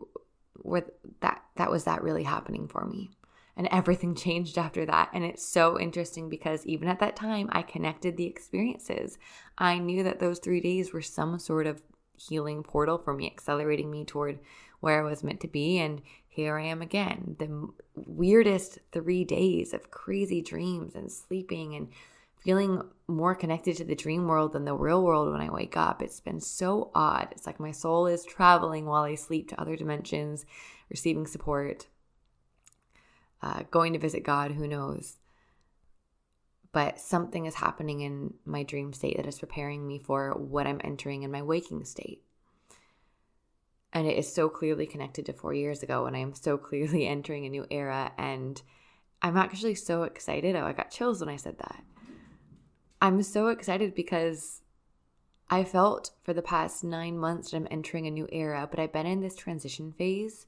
were 0.62 0.86
that 1.22 1.44
that 1.56 1.72
was 1.72 1.84
that 1.84 2.04
really 2.04 2.24
happening 2.24 2.68
for 2.68 2.86
me 2.86 3.12
and 3.58 3.68
everything 3.72 4.16
changed 4.16 4.58
after 4.58 4.86
that. 4.86 5.10
And 5.14 5.24
it's 5.24 5.46
so 5.46 5.80
interesting 5.80 6.30
because 6.30 6.66
even 6.66 6.88
at 6.88 7.00
that 7.00 7.16
time, 7.16 7.50
I 7.52 7.62
connected 7.62 8.18
the 8.18 8.26
experiences. 8.26 9.18
I 9.58 9.80
knew 9.80 10.04
that 10.04 10.20
those 10.20 10.40
three 10.40 10.62
days 10.62 10.94
were 10.94 11.02
some 11.02 11.40
sort 11.40 11.68
of 11.68 11.82
healing 12.18 12.64
portal 12.64 12.98
for 12.98 13.14
me, 13.14 13.28
accelerating 13.28 13.92
me 13.92 14.06
toward 14.06 14.40
where 14.80 15.00
I 15.00 15.10
was 15.10 15.24
meant 15.24 15.42
to 15.42 15.48
be. 15.48 15.80
And 15.80 16.02
here 16.28 16.58
I 16.58 16.64
am 16.64 16.82
again, 16.82 17.36
the 17.40 17.70
weirdest 17.96 18.80
three 18.92 19.24
days 19.24 19.74
of 19.74 19.92
crazy 19.92 20.42
dreams 20.42 20.96
and 20.96 21.12
sleeping 21.12 21.76
and 21.76 21.90
feeling 22.46 22.82
more 23.08 23.36
connected 23.36 23.76
to 23.78 23.84
the 23.84 23.96
dream 23.96 24.28
world 24.28 24.54
than 24.54 24.64
the 24.66 24.76
real 24.76 25.04
world 25.04 25.32
when 25.32 25.42
I 25.42 25.52
wake 25.52 25.76
up. 25.76 26.02
It's 26.02 26.22
been 26.22 26.40
so 26.40 26.92
odd. 26.96 27.28
It's 27.32 27.46
like 27.46 27.60
my 27.60 27.72
soul 27.72 28.08
is 28.08 28.24
traveling 28.24 28.86
while 28.86 29.04
I 29.04 29.16
sleep 29.16 29.50
to 29.50 29.60
other 29.60 29.76
dimensions, 29.76 30.46
receiving 30.90 31.28
support 31.28 31.88
uh, 33.46 33.64
going 33.70 33.94
to 33.94 34.00
visit 34.00 34.24
God, 34.24 34.52
who 34.52 34.68
knows? 34.68 35.18
But 36.72 37.00
something 37.00 37.46
is 37.46 37.56
happening 37.56 38.02
in 38.02 38.34
my 38.44 38.64
dream 38.64 38.92
state 38.92 39.18
that 39.18 39.28
is 39.28 39.40
preparing 39.40 39.88
me 39.88 40.00
for 40.00 40.34
what 40.34 40.68
I'm 40.68 40.82
entering 40.84 41.24
in 41.24 41.32
my 41.32 41.44
waking 41.44 41.86
state. 41.86 42.24
And 43.94 44.08
it 44.08 44.18
is 44.18 44.34
so 44.34 44.50
clearly 44.50 44.86
connected 44.86 45.28
to 45.28 45.34
four 45.34 45.54
years 45.54 45.84
ago, 45.84 46.06
and 46.06 46.18
I 46.18 46.20
am 46.20 46.34
so 46.34 46.58
clearly 46.70 47.08
entering 47.08 47.46
a 47.46 47.50
new 47.50 47.66
era. 47.70 48.12
And 48.18 48.62
I'm 49.22 49.38
actually 49.38 49.76
so 49.76 50.04
excited. 50.04 50.56
Oh, 50.56 50.66
I 50.66 50.74
got 50.74 50.92
chills 50.92 51.20
when 51.20 51.30
I 51.30 51.38
said 51.38 51.60
that. 51.60 51.84
I'm 53.06 53.22
so 53.22 53.50
excited 53.50 53.94
because 53.94 54.64
I 55.48 55.64
felt 55.64 56.10
for 56.24 56.34
the 56.34 56.42
past 56.42 56.84
nine 56.84 57.20
months 57.20 57.52
that 57.52 57.58
I'm 57.58 57.68
entering 57.70 58.08
a 58.08 58.12
new 58.12 58.28
era, 58.32 58.68
but 58.68 58.80
I've 58.80 58.94
been 58.94 59.06
in 59.06 59.22
this 59.22 59.36
transition 59.36 59.92
phase, 59.92 60.48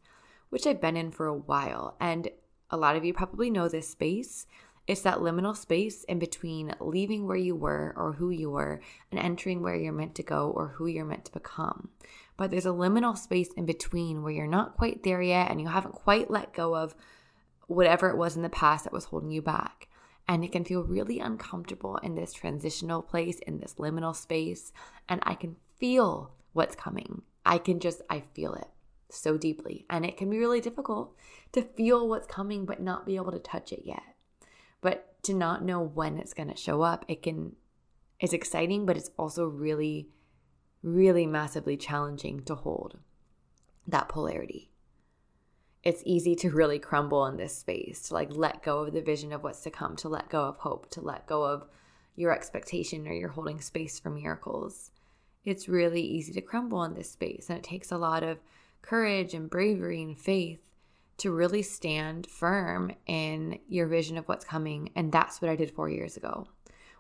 which 0.49 0.65
I've 0.65 0.81
been 0.81 0.97
in 0.97 1.11
for 1.11 1.27
a 1.27 1.37
while. 1.37 1.95
And 1.99 2.29
a 2.71 2.77
lot 2.77 2.95
of 2.95 3.05
you 3.05 3.13
probably 3.13 3.51
know 3.51 3.69
this 3.69 3.87
space. 3.87 4.47
It's 4.87 5.01
that 5.01 5.19
liminal 5.19 5.55
space 5.55 6.03
in 6.05 6.17
between 6.17 6.73
leaving 6.79 7.27
where 7.27 7.37
you 7.37 7.55
were 7.55 7.93
or 7.95 8.13
who 8.13 8.31
you 8.31 8.49
were 8.49 8.81
and 9.11 9.19
entering 9.19 9.61
where 9.61 9.75
you're 9.75 9.93
meant 9.93 10.15
to 10.15 10.23
go 10.23 10.49
or 10.49 10.69
who 10.69 10.87
you're 10.87 11.05
meant 11.05 11.25
to 11.25 11.33
become. 11.33 11.89
But 12.37 12.49
there's 12.49 12.65
a 12.65 12.69
liminal 12.69 13.15
space 13.15 13.53
in 13.53 13.67
between 13.67 14.23
where 14.23 14.33
you're 14.33 14.47
not 14.47 14.75
quite 14.75 15.03
there 15.03 15.21
yet 15.21 15.51
and 15.51 15.61
you 15.61 15.67
haven't 15.67 15.93
quite 15.93 16.31
let 16.31 16.53
go 16.53 16.75
of 16.75 16.95
whatever 17.67 18.09
it 18.09 18.17
was 18.17 18.35
in 18.35 18.41
the 18.41 18.49
past 18.49 18.83
that 18.85 18.93
was 18.93 19.05
holding 19.05 19.29
you 19.29 19.43
back. 19.43 19.86
And 20.27 20.43
it 20.43 20.51
can 20.51 20.65
feel 20.65 20.83
really 20.83 21.19
uncomfortable 21.19 21.97
in 21.97 22.15
this 22.15 22.33
transitional 22.33 23.01
place, 23.01 23.39
in 23.39 23.59
this 23.59 23.75
liminal 23.75 24.15
space. 24.15 24.73
And 25.07 25.21
I 25.23 25.35
can 25.35 25.55
feel 25.79 26.33
what's 26.53 26.75
coming. 26.75 27.21
I 27.45 27.57
can 27.57 27.79
just, 27.79 28.01
I 28.09 28.21
feel 28.33 28.53
it 28.53 28.67
so 29.09 29.37
deeply. 29.37 29.85
And 29.89 30.05
it 30.05 30.17
can 30.17 30.29
be 30.29 30.37
really 30.37 30.59
difficult 30.59 31.15
to 31.53 31.61
feel 31.61 32.07
what's 32.07 32.27
coming, 32.27 32.65
but 32.65 32.81
not 32.81 33.05
be 33.05 33.15
able 33.15 33.31
to 33.31 33.39
touch 33.39 33.71
it 33.71 33.83
yet. 33.85 34.03
But 34.81 35.23
to 35.23 35.33
not 35.33 35.63
know 35.63 35.81
when 35.81 36.17
it's 36.17 36.33
going 36.33 36.49
to 36.49 36.57
show 36.57 36.81
up, 36.81 37.05
it 37.07 37.23
can, 37.23 37.55
it's 38.19 38.33
exciting, 38.33 38.85
but 38.85 38.97
it's 38.97 39.11
also 39.17 39.45
really, 39.47 40.09
really 40.83 41.25
massively 41.25 41.77
challenging 41.77 42.43
to 42.43 42.55
hold 42.55 42.99
that 43.87 44.09
polarity 44.09 44.69
it's 45.87 46.03
easy 46.05 46.35
to 46.35 46.49
really 46.49 46.79
crumble 46.79 47.25
in 47.27 47.37
this 47.37 47.57
space, 47.57 48.09
to 48.09 48.13
like 48.13 48.27
let 48.29 48.61
go 48.61 48.79
of 48.79 48.91
the 48.91 49.01
vision 49.01 49.31
of 49.31 49.41
what's 49.41 49.61
to 49.61 49.71
come, 49.71 49.95
to 49.95 50.09
let 50.09 50.27
go 50.27 50.43
of 50.43 50.57
hope, 50.57 50.89
to 50.89 50.99
let 50.99 51.25
go 51.27 51.45
of 51.45 51.65
your 52.17 52.33
expectation 52.33 53.07
or 53.07 53.13
you're 53.13 53.29
holding 53.29 53.61
space 53.61 53.97
for 53.97 54.09
miracles. 54.09 54.91
It's 55.45 55.69
really 55.69 56.01
easy 56.01 56.33
to 56.33 56.41
crumble 56.41 56.83
in 56.83 56.93
this 56.93 57.09
space. 57.09 57.45
And 57.47 57.57
it 57.57 57.63
takes 57.63 57.89
a 57.89 57.97
lot 57.97 58.21
of 58.21 58.39
courage 58.81 59.33
and 59.33 59.49
bravery 59.49 60.03
and 60.03 60.19
faith 60.19 60.59
to 61.19 61.31
really 61.31 61.61
stand 61.61 62.27
firm 62.27 62.91
in 63.05 63.57
your 63.69 63.87
vision 63.87 64.17
of 64.17 64.27
what's 64.27 64.43
coming. 64.43 64.91
And 64.93 65.09
that's 65.09 65.41
what 65.41 65.49
I 65.49 65.55
did 65.55 65.71
four 65.71 65.89
years 65.89 66.17
ago. 66.17 66.49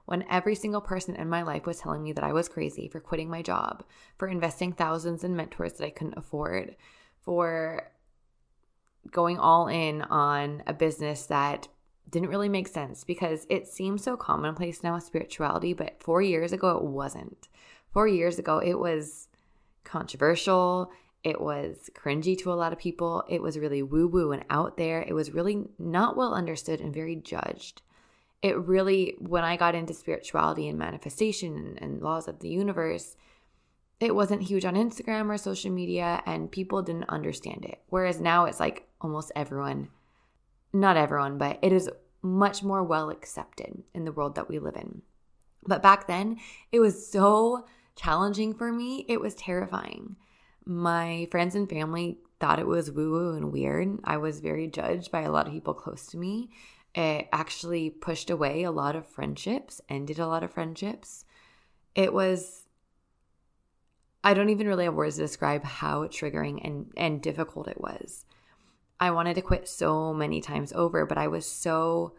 When 0.05 0.23
every 0.29 0.55
single 0.55 0.79
person 0.79 1.17
in 1.17 1.27
my 1.27 1.41
life 1.41 1.65
was 1.65 1.81
telling 1.81 2.03
me 2.03 2.13
that 2.13 2.23
I 2.23 2.31
was 2.31 2.47
crazy 2.47 2.87
for 2.87 3.01
quitting 3.01 3.29
my 3.29 3.41
job, 3.41 3.83
for 4.17 4.29
investing 4.29 4.71
thousands 4.71 5.25
in 5.25 5.35
mentors 5.35 5.73
that 5.73 5.85
I 5.85 5.89
couldn't 5.89 6.17
afford, 6.17 6.77
for 7.19 7.91
going 9.11 9.37
all 9.37 9.67
in 9.67 10.01
on 10.03 10.63
a 10.67 10.73
business 10.73 11.25
that 11.27 11.67
didn't 12.09 12.29
really 12.29 12.49
make 12.49 12.67
sense 12.67 13.03
because 13.03 13.45
it 13.49 13.67
seems 13.67 14.03
so 14.03 14.15
commonplace 14.15 14.83
now 14.83 14.95
with 14.95 15.03
spirituality, 15.03 15.73
but 15.73 16.01
four 16.01 16.21
years 16.21 16.53
ago 16.53 16.77
it 16.77 16.83
wasn't. 16.83 17.47
Four 17.91 18.07
years 18.07 18.39
ago 18.39 18.59
it 18.59 18.79
was 18.79 19.27
controversial. 19.83 20.91
It 21.23 21.41
was 21.41 21.89
cringy 21.93 22.37
to 22.39 22.53
a 22.53 22.55
lot 22.55 22.71
of 22.71 22.79
people. 22.79 23.23
It 23.27 23.41
was 23.41 23.57
really 23.57 23.83
woo 23.83 24.07
woo 24.07 24.31
and 24.31 24.45
out 24.49 24.77
there. 24.77 25.01
It 25.01 25.13
was 25.13 25.33
really 25.33 25.65
not 25.77 26.15
well 26.15 26.33
understood 26.33 26.79
and 26.79 26.93
very 26.93 27.15
judged. 27.15 27.81
It 28.41 28.57
really, 28.57 29.15
when 29.19 29.43
I 29.43 29.57
got 29.57 29.75
into 29.75 29.93
spirituality 29.93 30.69
and 30.69 30.77
manifestation 30.77 31.77
and, 31.81 32.01
laws 32.01 32.27
of 32.27 32.39
the 32.39 32.49
universe, 32.49 33.15
it 33.99 34.13
wasn't 34.13 34.43
huge 34.43 34.63
on 34.63 34.75
Instagram 34.75 35.27
or 35.29 35.37
social 35.37 35.71
media 35.71 36.21
and 36.25 36.51
people 36.51 36.83
didn't 36.83 37.09
understand 37.09 37.65
it. 37.65 37.81
Whereas 37.89 38.21
now 38.21 38.45
it's 38.45 38.59
like 38.59 38.86
almost 39.01 39.31
everyone, 39.35 39.89
not 40.73 40.97
everyone, 40.97 41.37
but 41.37 41.59
it 41.61 41.71
is 41.71 41.89
much 42.21 42.63
more 42.63 42.83
well 42.83 43.09
accepted 43.09 43.83
in 43.93 44.05
the 44.05 44.11
world 44.11 44.35
that 44.35 44.49
we 44.49 44.59
live 44.59 44.75
in. 44.75 45.01
But 45.65 45.81
back 45.81 46.07
then, 46.07 46.37
it 46.71 46.79
was 46.79 47.09
so 47.09 47.65
challenging 47.95 48.53
for 48.53 48.71
me. 48.71 49.05
It 49.07 49.19
was 49.19 49.35
terrifying. 49.35 50.15
My 50.65 51.27
friends 51.31 51.55
and 51.55 51.69
family 51.69 52.19
thought 52.39 52.59
it 52.59 52.67
was 52.67 52.91
woo 52.91 53.11
woo 53.11 53.35
and 53.35 53.51
weird. 53.51 53.99
I 54.03 54.17
was 54.17 54.39
very 54.39 54.67
judged 54.67 55.11
by 55.11 55.21
a 55.21 55.31
lot 55.31 55.47
of 55.47 55.53
people 55.53 55.73
close 55.73 56.07
to 56.07 56.17
me. 56.17 56.49
It 56.95 57.27
actually 57.31 57.89
pushed 57.89 58.29
away 58.29 58.63
a 58.63 58.71
lot 58.71 58.95
of 58.95 59.07
friendships, 59.07 59.81
ended 59.89 60.19
a 60.19 60.27
lot 60.27 60.43
of 60.43 60.51
friendships. 60.51 61.25
It 61.95 62.13
was 62.13 62.67
I 64.23 64.33
don't 64.33 64.49
even 64.49 64.67
really 64.67 64.85
have 64.85 64.93
words 64.93 65.15
to 65.15 65.21
describe 65.21 65.63
how 65.63 66.05
triggering 66.07 66.59
and, 66.63 66.91
and 66.97 67.21
difficult 67.21 67.69
it 67.69 67.79
was. 67.79 68.25
I 68.99 69.11
wanted 69.11 69.35
to 69.35 69.41
quit 69.41 69.67
so 69.67 70.13
many 70.13 70.41
times 70.41 70.73
over, 70.73 71.05
but 71.05 71.17
I 71.17 71.27
was 71.27 71.45
so 71.45 72.13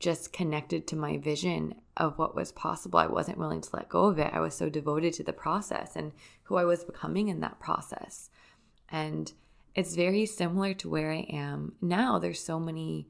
just 0.00 0.32
connected 0.32 0.86
to 0.86 0.96
my 0.96 1.16
vision 1.16 1.74
of 1.96 2.18
what 2.18 2.34
was 2.34 2.52
possible. 2.52 2.98
I 2.98 3.06
wasn't 3.06 3.38
willing 3.38 3.60
to 3.60 3.76
let 3.76 3.88
go 3.88 4.06
of 4.06 4.18
it. 4.18 4.32
I 4.32 4.40
was 4.40 4.54
so 4.54 4.68
devoted 4.68 5.14
to 5.14 5.22
the 5.22 5.32
process 5.32 5.96
and 5.96 6.12
who 6.44 6.56
I 6.56 6.64
was 6.64 6.84
becoming 6.84 7.28
in 7.28 7.40
that 7.40 7.60
process. 7.60 8.30
And 8.90 9.32
it's 9.74 9.94
very 9.94 10.26
similar 10.26 10.74
to 10.74 10.88
where 10.88 11.12
I 11.12 11.26
am 11.30 11.74
now. 11.80 12.18
There's 12.18 12.40
so 12.40 12.58
many 12.58 13.08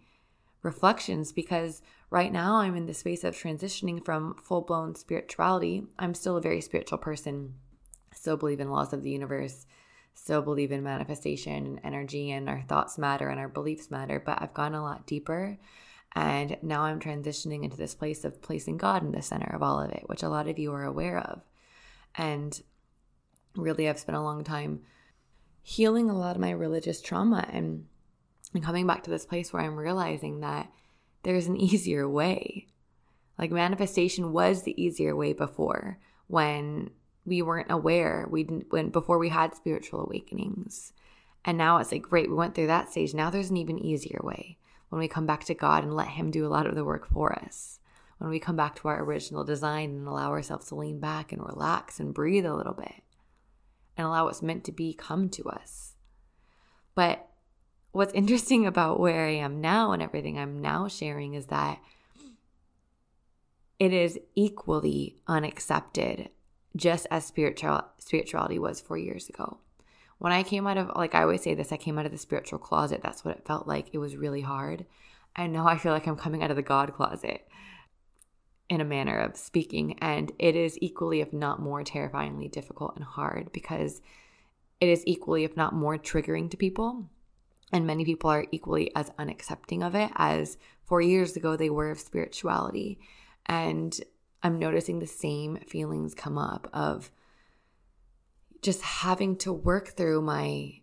reflections 0.62 1.32
because 1.32 1.82
right 2.10 2.32
now 2.32 2.56
I'm 2.56 2.76
in 2.76 2.86
the 2.86 2.94
space 2.94 3.24
of 3.24 3.34
transitioning 3.34 4.04
from 4.04 4.34
full 4.34 4.62
blown 4.62 4.94
spirituality. 4.94 5.84
I'm 5.98 6.14
still 6.14 6.36
a 6.36 6.42
very 6.42 6.60
spiritual 6.60 6.98
person 6.98 7.54
still 8.12 8.36
believe 8.36 8.60
in 8.60 8.70
laws 8.70 8.92
of 8.92 9.02
the 9.02 9.10
universe, 9.10 9.66
still 10.14 10.42
believe 10.42 10.72
in 10.72 10.82
manifestation 10.82 11.66
and 11.66 11.80
energy, 11.84 12.30
and 12.30 12.48
our 12.48 12.62
thoughts 12.62 12.98
matter 12.98 13.28
and 13.28 13.38
our 13.38 13.48
beliefs 13.48 13.90
matter. 13.90 14.22
But 14.24 14.40
I've 14.40 14.54
gone 14.54 14.74
a 14.74 14.82
lot 14.82 15.06
deeper. 15.06 15.58
And 16.16 16.56
now 16.62 16.82
I'm 16.82 17.00
transitioning 17.00 17.64
into 17.64 17.76
this 17.76 17.94
place 17.94 18.24
of 18.24 18.40
placing 18.40 18.76
God 18.76 19.02
in 19.02 19.10
the 19.10 19.20
center 19.20 19.52
of 19.54 19.62
all 19.62 19.80
of 19.80 19.90
it, 19.90 20.04
which 20.06 20.22
a 20.22 20.28
lot 20.28 20.48
of 20.48 20.58
you 20.58 20.72
are 20.72 20.84
aware 20.84 21.18
of. 21.18 21.42
And 22.14 22.60
really, 23.56 23.88
I've 23.88 23.98
spent 23.98 24.16
a 24.16 24.22
long 24.22 24.44
time 24.44 24.82
healing 25.62 26.08
a 26.08 26.16
lot 26.16 26.36
of 26.36 26.40
my 26.40 26.50
religious 26.50 27.00
trauma 27.00 27.48
and, 27.50 27.86
and 28.52 28.62
coming 28.62 28.86
back 28.86 29.02
to 29.04 29.10
this 29.10 29.26
place 29.26 29.52
where 29.52 29.62
I'm 29.62 29.76
realizing 29.76 30.40
that 30.40 30.70
there's 31.24 31.46
an 31.46 31.56
easier 31.60 32.08
way. 32.08 32.68
Like 33.36 33.50
manifestation 33.50 34.32
was 34.32 34.62
the 34.62 34.80
easier 34.80 35.16
way 35.16 35.32
before 35.32 35.98
when 36.28 36.90
we 37.26 37.42
weren't 37.42 37.70
aware. 37.70 38.26
We 38.30 38.44
didn't 38.44 38.66
when 38.70 38.90
before 38.90 39.18
we 39.18 39.30
had 39.30 39.54
spiritual 39.54 40.04
awakenings. 40.04 40.92
And 41.44 41.58
now 41.58 41.78
it's 41.78 41.92
like, 41.92 42.02
great, 42.02 42.30
we 42.30 42.36
went 42.36 42.54
through 42.54 42.68
that 42.68 42.90
stage. 42.90 43.14
Now 43.14 43.30
there's 43.30 43.50
an 43.50 43.56
even 43.56 43.78
easier 43.78 44.20
way 44.22 44.56
when 44.88 44.98
we 44.98 45.08
come 45.08 45.26
back 45.26 45.44
to 45.44 45.54
God 45.54 45.82
and 45.84 45.94
let 45.94 46.08
Him 46.08 46.30
do 46.30 46.46
a 46.46 46.48
lot 46.48 46.66
of 46.66 46.74
the 46.74 46.84
work 46.84 47.08
for 47.10 47.32
us. 47.32 47.80
When 48.18 48.30
we 48.30 48.38
come 48.38 48.56
back 48.56 48.76
to 48.76 48.88
our 48.88 49.02
original 49.02 49.44
design 49.44 49.90
and 49.90 50.06
allow 50.06 50.30
ourselves 50.30 50.68
to 50.68 50.74
lean 50.74 51.00
back 51.00 51.32
and 51.32 51.42
relax 51.42 52.00
and 52.00 52.14
breathe 52.14 52.46
a 52.46 52.54
little 52.54 52.72
bit 52.72 53.02
and 53.96 54.06
allow 54.06 54.24
what's 54.24 54.42
meant 54.42 54.64
to 54.64 54.72
be 54.72 54.94
come 54.94 55.28
to 55.30 55.44
us. 55.44 55.94
But 56.94 57.28
what's 57.92 58.14
interesting 58.14 58.66
about 58.66 59.00
where 59.00 59.26
I 59.26 59.32
am 59.32 59.60
now 59.60 59.92
and 59.92 60.02
everything 60.02 60.38
I'm 60.38 60.62
now 60.62 60.88
sharing 60.88 61.34
is 61.34 61.46
that 61.46 61.80
it 63.78 63.92
is 63.92 64.18
equally 64.34 65.16
unaccepted 65.26 66.30
just 66.76 67.06
as 67.10 67.24
spiritual 67.24 67.82
spirituality 67.98 68.58
was 68.58 68.80
four 68.80 68.98
years 68.98 69.28
ago. 69.28 69.58
When 70.18 70.32
I 70.32 70.42
came 70.42 70.66
out 70.66 70.78
of 70.78 70.90
like 70.96 71.14
I 71.14 71.22
always 71.22 71.42
say 71.42 71.54
this, 71.54 71.72
I 71.72 71.76
came 71.76 71.98
out 71.98 72.06
of 72.06 72.12
the 72.12 72.18
spiritual 72.18 72.58
closet. 72.58 73.00
That's 73.02 73.24
what 73.24 73.36
it 73.36 73.46
felt 73.46 73.66
like. 73.66 73.90
It 73.92 73.98
was 73.98 74.16
really 74.16 74.40
hard. 74.40 74.86
And 75.36 75.52
now 75.52 75.66
I 75.66 75.76
feel 75.78 75.92
like 75.92 76.06
I'm 76.06 76.16
coming 76.16 76.42
out 76.42 76.50
of 76.50 76.56
the 76.56 76.62
God 76.62 76.94
closet 76.94 77.46
in 78.68 78.80
a 78.80 78.84
manner 78.84 79.18
of 79.18 79.36
speaking. 79.36 79.98
And 80.00 80.32
it 80.38 80.56
is 80.56 80.78
equally, 80.80 81.20
if 81.20 81.32
not 81.32 81.60
more, 81.60 81.82
terrifyingly 81.82 82.48
difficult 82.48 82.94
and 82.96 83.04
hard 83.04 83.52
because 83.52 84.00
it 84.80 84.88
is 84.88 85.02
equally, 85.06 85.44
if 85.44 85.56
not 85.56 85.74
more, 85.74 85.98
triggering 85.98 86.50
to 86.50 86.56
people. 86.56 87.08
And 87.72 87.86
many 87.86 88.04
people 88.04 88.30
are 88.30 88.46
equally 88.52 88.94
as 88.94 89.10
unaccepting 89.18 89.84
of 89.84 89.94
it 89.94 90.10
as 90.14 90.58
four 90.84 91.00
years 91.00 91.36
ago 91.36 91.56
they 91.56 91.70
were 91.70 91.90
of 91.90 91.98
spirituality. 91.98 92.98
And 93.46 93.98
I'm 94.44 94.58
noticing 94.58 94.98
the 94.98 95.06
same 95.06 95.56
feelings 95.66 96.14
come 96.14 96.36
up 96.36 96.68
of 96.74 97.10
just 98.60 98.82
having 98.82 99.36
to 99.38 99.52
work 99.52 99.96
through 99.96 100.20
my 100.20 100.80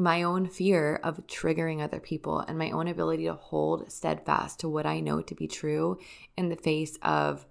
my 0.00 0.22
own 0.22 0.46
fear 0.46 1.00
of 1.02 1.26
triggering 1.26 1.82
other 1.82 1.98
people 1.98 2.38
and 2.38 2.56
my 2.56 2.70
own 2.70 2.86
ability 2.86 3.24
to 3.24 3.34
hold 3.34 3.90
steadfast 3.90 4.60
to 4.60 4.68
what 4.68 4.86
I 4.86 5.00
know 5.00 5.20
to 5.22 5.34
be 5.34 5.48
true 5.48 5.98
in 6.36 6.50
the 6.50 6.56
face 6.56 6.96
of 7.02 7.44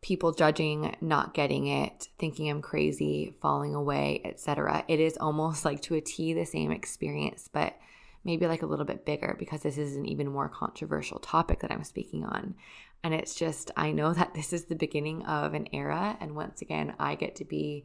people 0.00 0.32
judging, 0.32 0.96
not 1.02 1.34
getting 1.34 1.66
it, 1.66 2.08
thinking 2.18 2.50
I'm 2.50 2.62
crazy, 2.62 3.34
falling 3.42 3.74
away, 3.74 4.22
etc. 4.24 4.84
It 4.88 5.00
is 5.00 5.18
almost 5.18 5.64
like 5.66 5.82
to 5.82 5.96
a 5.96 6.00
T 6.00 6.32
the 6.32 6.46
same 6.46 6.70
experience, 6.70 7.46
but 7.52 7.76
maybe 8.24 8.46
like 8.46 8.62
a 8.62 8.66
little 8.66 8.84
bit 8.84 9.04
bigger 9.04 9.36
because 9.38 9.62
this 9.62 9.78
is 9.78 9.96
an 9.96 10.06
even 10.06 10.28
more 10.28 10.48
controversial 10.48 11.18
topic 11.18 11.60
that 11.60 11.70
I'm 11.70 11.84
speaking 11.84 12.24
on. 12.24 12.54
And 13.02 13.12
it's 13.12 13.34
just, 13.34 13.70
I 13.76 13.92
know 13.92 14.14
that 14.14 14.34
this 14.34 14.52
is 14.52 14.64
the 14.64 14.74
beginning 14.74 15.24
of 15.26 15.52
an 15.52 15.68
era. 15.72 16.16
And 16.20 16.34
once 16.34 16.62
again, 16.62 16.94
I 16.98 17.16
get 17.16 17.36
to 17.36 17.44
be, 17.44 17.84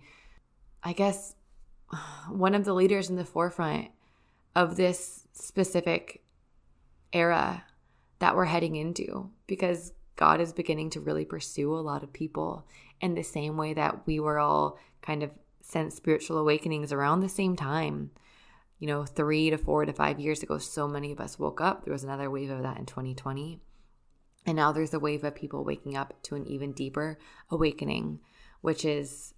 I 0.81 0.93
guess, 0.93 1.36
one 2.29 2.55
of 2.55 2.63
the 2.63 2.74
leaders 2.74 3.10
in 3.10 3.17
the 3.17 3.25
forefront 3.25 3.89
of 4.55 4.77
this 4.77 5.27
specific 5.34 6.24
era 7.12 7.65
that 8.19 8.36
we're 8.36 8.46
heading 8.46 8.75
into 8.75 9.29
because 9.48 9.93
God 10.15 10.41
is 10.41 10.53
beginning 10.53 10.89
to 10.91 11.00
really 11.00 11.25
pursue 11.25 11.74
a 11.74 11.79
lot 11.79 12.03
of 12.03 12.12
people 12.12 12.65
in 13.01 13.15
the 13.15 13.24
same 13.24 13.58
way 13.58 13.74
that 13.74 14.05
we 14.05 14.19
were 14.19 14.39
all 14.39 14.77
kind 15.01 15.24
of 15.24 15.31
sent 15.62 15.93
spiritual 15.93 16.38
awakenings 16.38 16.91
around 16.91 17.19
the 17.19 17.29
same 17.29 17.55
time 17.55 18.12
you 18.79 18.88
know, 18.88 19.05
three 19.05 19.50
to 19.50 19.57
four 19.57 19.86
to 19.86 19.93
five 19.93 20.19
years 20.19 20.41
ago, 20.41 20.57
so 20.57 20.88
many 20.88 21.12
of 21.12 21.19
us 21.19 21.38
woke 21.38 21.62
up. 21.62 21.83
There 21.83 21.93
was 21.93 22.03
another 22.03 22.31
wave 22.31 22.50
of 22.50 22.63
that 22.63 22.77
in 22.77 22.86
2020. 22.86 23.62
And 24.45 24.55
now 24.55 24.71
there's 24.71 24.93
a 24.93 25.00
wave 25.00 25.24
of 25.24 25.36
people 25.36 25.65
waking 25.65 25.98
up 25.98 26.13
to 26.24 26.36
an 26.36 26.48
even 26.48 26.71
deeper 26.71 27.19
awakening, 27.51 28.19
which 28.62 28.86
is 28.86 29.33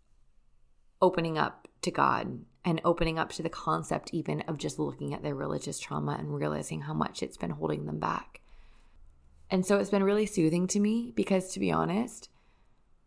opening 1.02 1.38
up 1.38 1.68
to 1.82 1.92
God 1.92 2.46
and 2.64 2.80
opening 2.86 3.18
up 3.18 3.32
to 3.32 3.44
the 3.44 3.50
concept 3.50 4.14
even 4.14 4.42
of 4.42 4.60
just 4.60 4.78
looking 4.78 5.14
at 5.14 5.24
their 5.24 5.34
religious 5.34 5.80
trauma 5.80 6.16
and 6.20 6.36
realizing 6.36 6.82
how 6.82 6.94
much 6.94 7.24
it's 7.24 7.38
been 7.38 7.50
holding 7.50 7.86
them 7.86 8.00
back. 8.00 8.42
And 9.50 9.66
so 9.66 9.80
it's 9.80 9.90
been 9.90 10.04
really 10.04 10.28
soothing 10.28 10.68
to 10.68 10.80
me 10.80 11.12
because, 11.16 11.52
to 11.54 11.60
be 11.60 11.72
honest, 11.72 12.30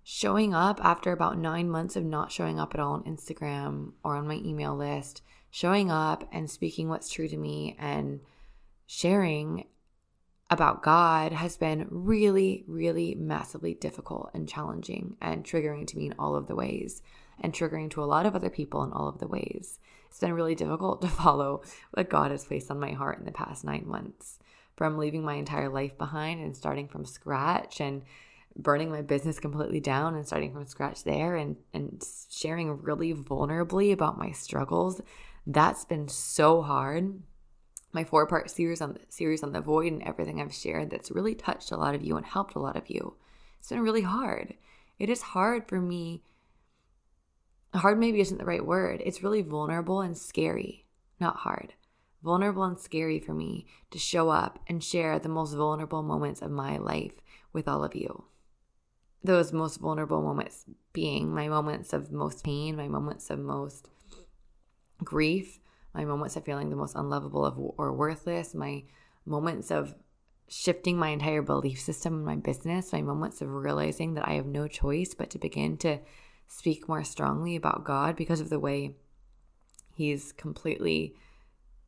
showing 0.03 0.53
up 0.53 0.79
after 0.85 1.13
about 1.13 1.39
nine 1.39 1.71
months 1.71 1.97
of 1.97 2.05
not 2.05 2.33
showing 2.33 2.59
up 2.59 2.75
at 2.75 2.81
all 2.81 2.93
on 2.93 3.05
Instagram 3.05 3.93
or 4.03 4.17
on 4.17 4.29
my 4.29 4.35
email 4.35 4.77
list, 4.77 5.23
showing 5.55 5.89
up 5.89 6.29
and 6.33 6.51
speaking 6.51 6.89
what's 6.89 7.09
true 7.09 7.29
to 7.29 7.37
me 7.37 7.77
and 7.79 8.19
sharing 8.87 9.65
about 10.51 10.83
God 10.83 11.31
has 11.31 11.57
been 11.57 11.87
really, 11.91 12.65
really 12.67 13.15
massively 13.15 13.73
difficult 13.73 14.33
and 14.35 14.49
challenging 14.49 15.17
and 15.21 15.45
triggering 15.45 15.87
to 15.87 15.97
me 15.97 16.07
in 16.07 16.15
all 16.19 16.35
of 16.35 16.49
the 16.49 16.57
ways 16.57 17.03
and 17.41 17.53
triggering 17.53 17.89
to 17.91 18.03
a 18.03 18.05
lot 18.05 18.27
of 18.27 18.35
other 18.35 18.51
people 18.51 18.83
in 18.83 18.91
all 18.91 19.07
of 19.07 19.21
the 19.21 19.29
ways. 19.29 19.79
It's 20.09 20.19
been 20.19 20.33
really 20.33 20.57
difficult 20.57 21.03
to 21.03 21.07
follow 21.07 21.63
what 21.93 22.11
God 22.11 22.33
has 22.33 22.45
placed 22.45 22.69
on 22.69 22.81
my 22.81 22.91
heart 22.91 23.21
in 23.21 23.25
the 23.25 23.31
past 23.31 23.65
nine 23.65 23.85
months. 23.87 24.41
From 24.75 24.99
leaving 24.99 25.25
my 25.25 25.35
entire 25.35 25.69
life 25.69 25.97
behind 25.97 26.43
and 26.43 26.57
starting 26.57 26.89
from 26.89 27.05
scratch 27.05 27.81
and 27.81 28.03
burning 28.57 28.91
my 28.91 29.03
business 29.03 29.39
completely 29.39 29.79
down 29.79 30.17
and 30.17 30.27
starting 30.27 30.53
from 30.53 30.67
scratch 30.67 31.05
there 31.05 31.37
and, 31.37 31.55
and 31.73 32.05
sharing 32.29 32.83
really 32.83 33.15
vulnerably 33.15 33.93
about 33.93 34.19
my 34.19 34.33
struggles. 34.33 35.01
That's 35.47 35.85
been 35.85 36.09
so 36.09 36.63
hard. 36.63 37.23
My 37.93 38.05
four 38.05 38.27
part 38.27 38.51
series 38.51 38.81
on 38.81 38.95
the 38.95 39.01
series 39.09 39.43
on 39.43 39.53
the 39.53 39.61
void 39.61 39.93
and 39.93 40.03
everything 40.03 40.41
I've 40.41 40.55
shared 40.55 40.91
that's 40.91 41.11
really 41.11 41.35
touched 41.35 41.71
a 41.71 41.77
lot 41.77 41.95
of 41.95 42.03
you 42.03 42.17
and 42.17 42.27
helped 42.27 42.55
a 42.55 42.61
lot 42.61 42.77
of 42.77 42.89
you. 42.89 43.17
It's 43.61 43.69
been 43.69 43.81
really 43.81 44.03
hard. 44.03 44.55
It 44.99 45.09
is 45.09 45.23
hard 45.23 45.69
for 45.69 45.81
me 45.81 46.23
hard 47.79 47.99
maybe 47.99 48.21
isn't 48.21 48.39
the 48.39 48.45
right 48.45 48.65
word. 48.65 49.03
It's 49.05 49.23
really 49.23 49.43
vulnerable 49.43 50.01
and 50.01 50.17
scary, 50.17 50.87
not 51.21 51.39
hard. 51.39 51.75
Vulnerable 52.23 52.65
and 52.65 52.79
scary 52.79 53.19
for 53.19 53.35
me 53.35 53.67
to 53.91 53.99
show 53.99 54.31
up 54.31 54.59
and 54.67 54.83
share 54.83 55.19
the 55.19 55.29
most 55.29 55.55
vulnerable 55.55 56.03
moments 56.03 56.41
of 56.41 56.51
my 56.51 56.79
life 56.79 57.13
with 57.53 57.69
all 57.69 57.85
of 57.85 57.95
you. 57.95 58.25
Those 59.23 59.53
most 59.53 59.81
vulnerable 59.81 60.23
moments 60.23 60.65
being 60.93 61.35
my 61.35 61.49
moments 61.49 61.93
of 61.93 62.13
most 62.13 62.45
pain, 62.45 62.77
my 62.77 62.89
moments 62.89 63.31
of 63.31 63.39
most 63.39 63.89
grief, 65.03 65.61
my 65.95 66.05
moments 66.05 66.37
of 66.37 66.45
feeling 66.45 66.71
the 66.71 66.77
most 66.77 66.97
unlovable 66.97 67.45
of, 67.45 67.59
or 67.59 67.93
worthless, 67.93 68.55
my 68.55 68.85
moments 69.27 69.71
of 69.71 69.95
shifting 70.49 70.99
my 70.99 71.09
entire 71.09 71.43
belief 71.43 71.81
system 71.81 72.15
in 72.15 72.25
my 72.25 72.37
business, 72.37 72.93
my 72.93 73.03
moments 73.03 73.41
of 73.41 73.49
realizing 73.49 74.15
that 74.15 74.29
I 74.29 74.35
have 74.35 74.47
no 74.47 74.69
choice 74.69 75.15
but 75.15 75.31
to 75.31 75.39
begin 75.39 75.77
to 75.79 75.99
speak 76.47 76.89
more 76.89 77.05
strongly 77.05 77.57
about 77.57 77.85
God 77.85 78.17
because 78.17 78.41
of 78.41 78.51
the 78.51 78.59
way 78.59 78.95
He's 79.95 80.33
completely 80.33 81.15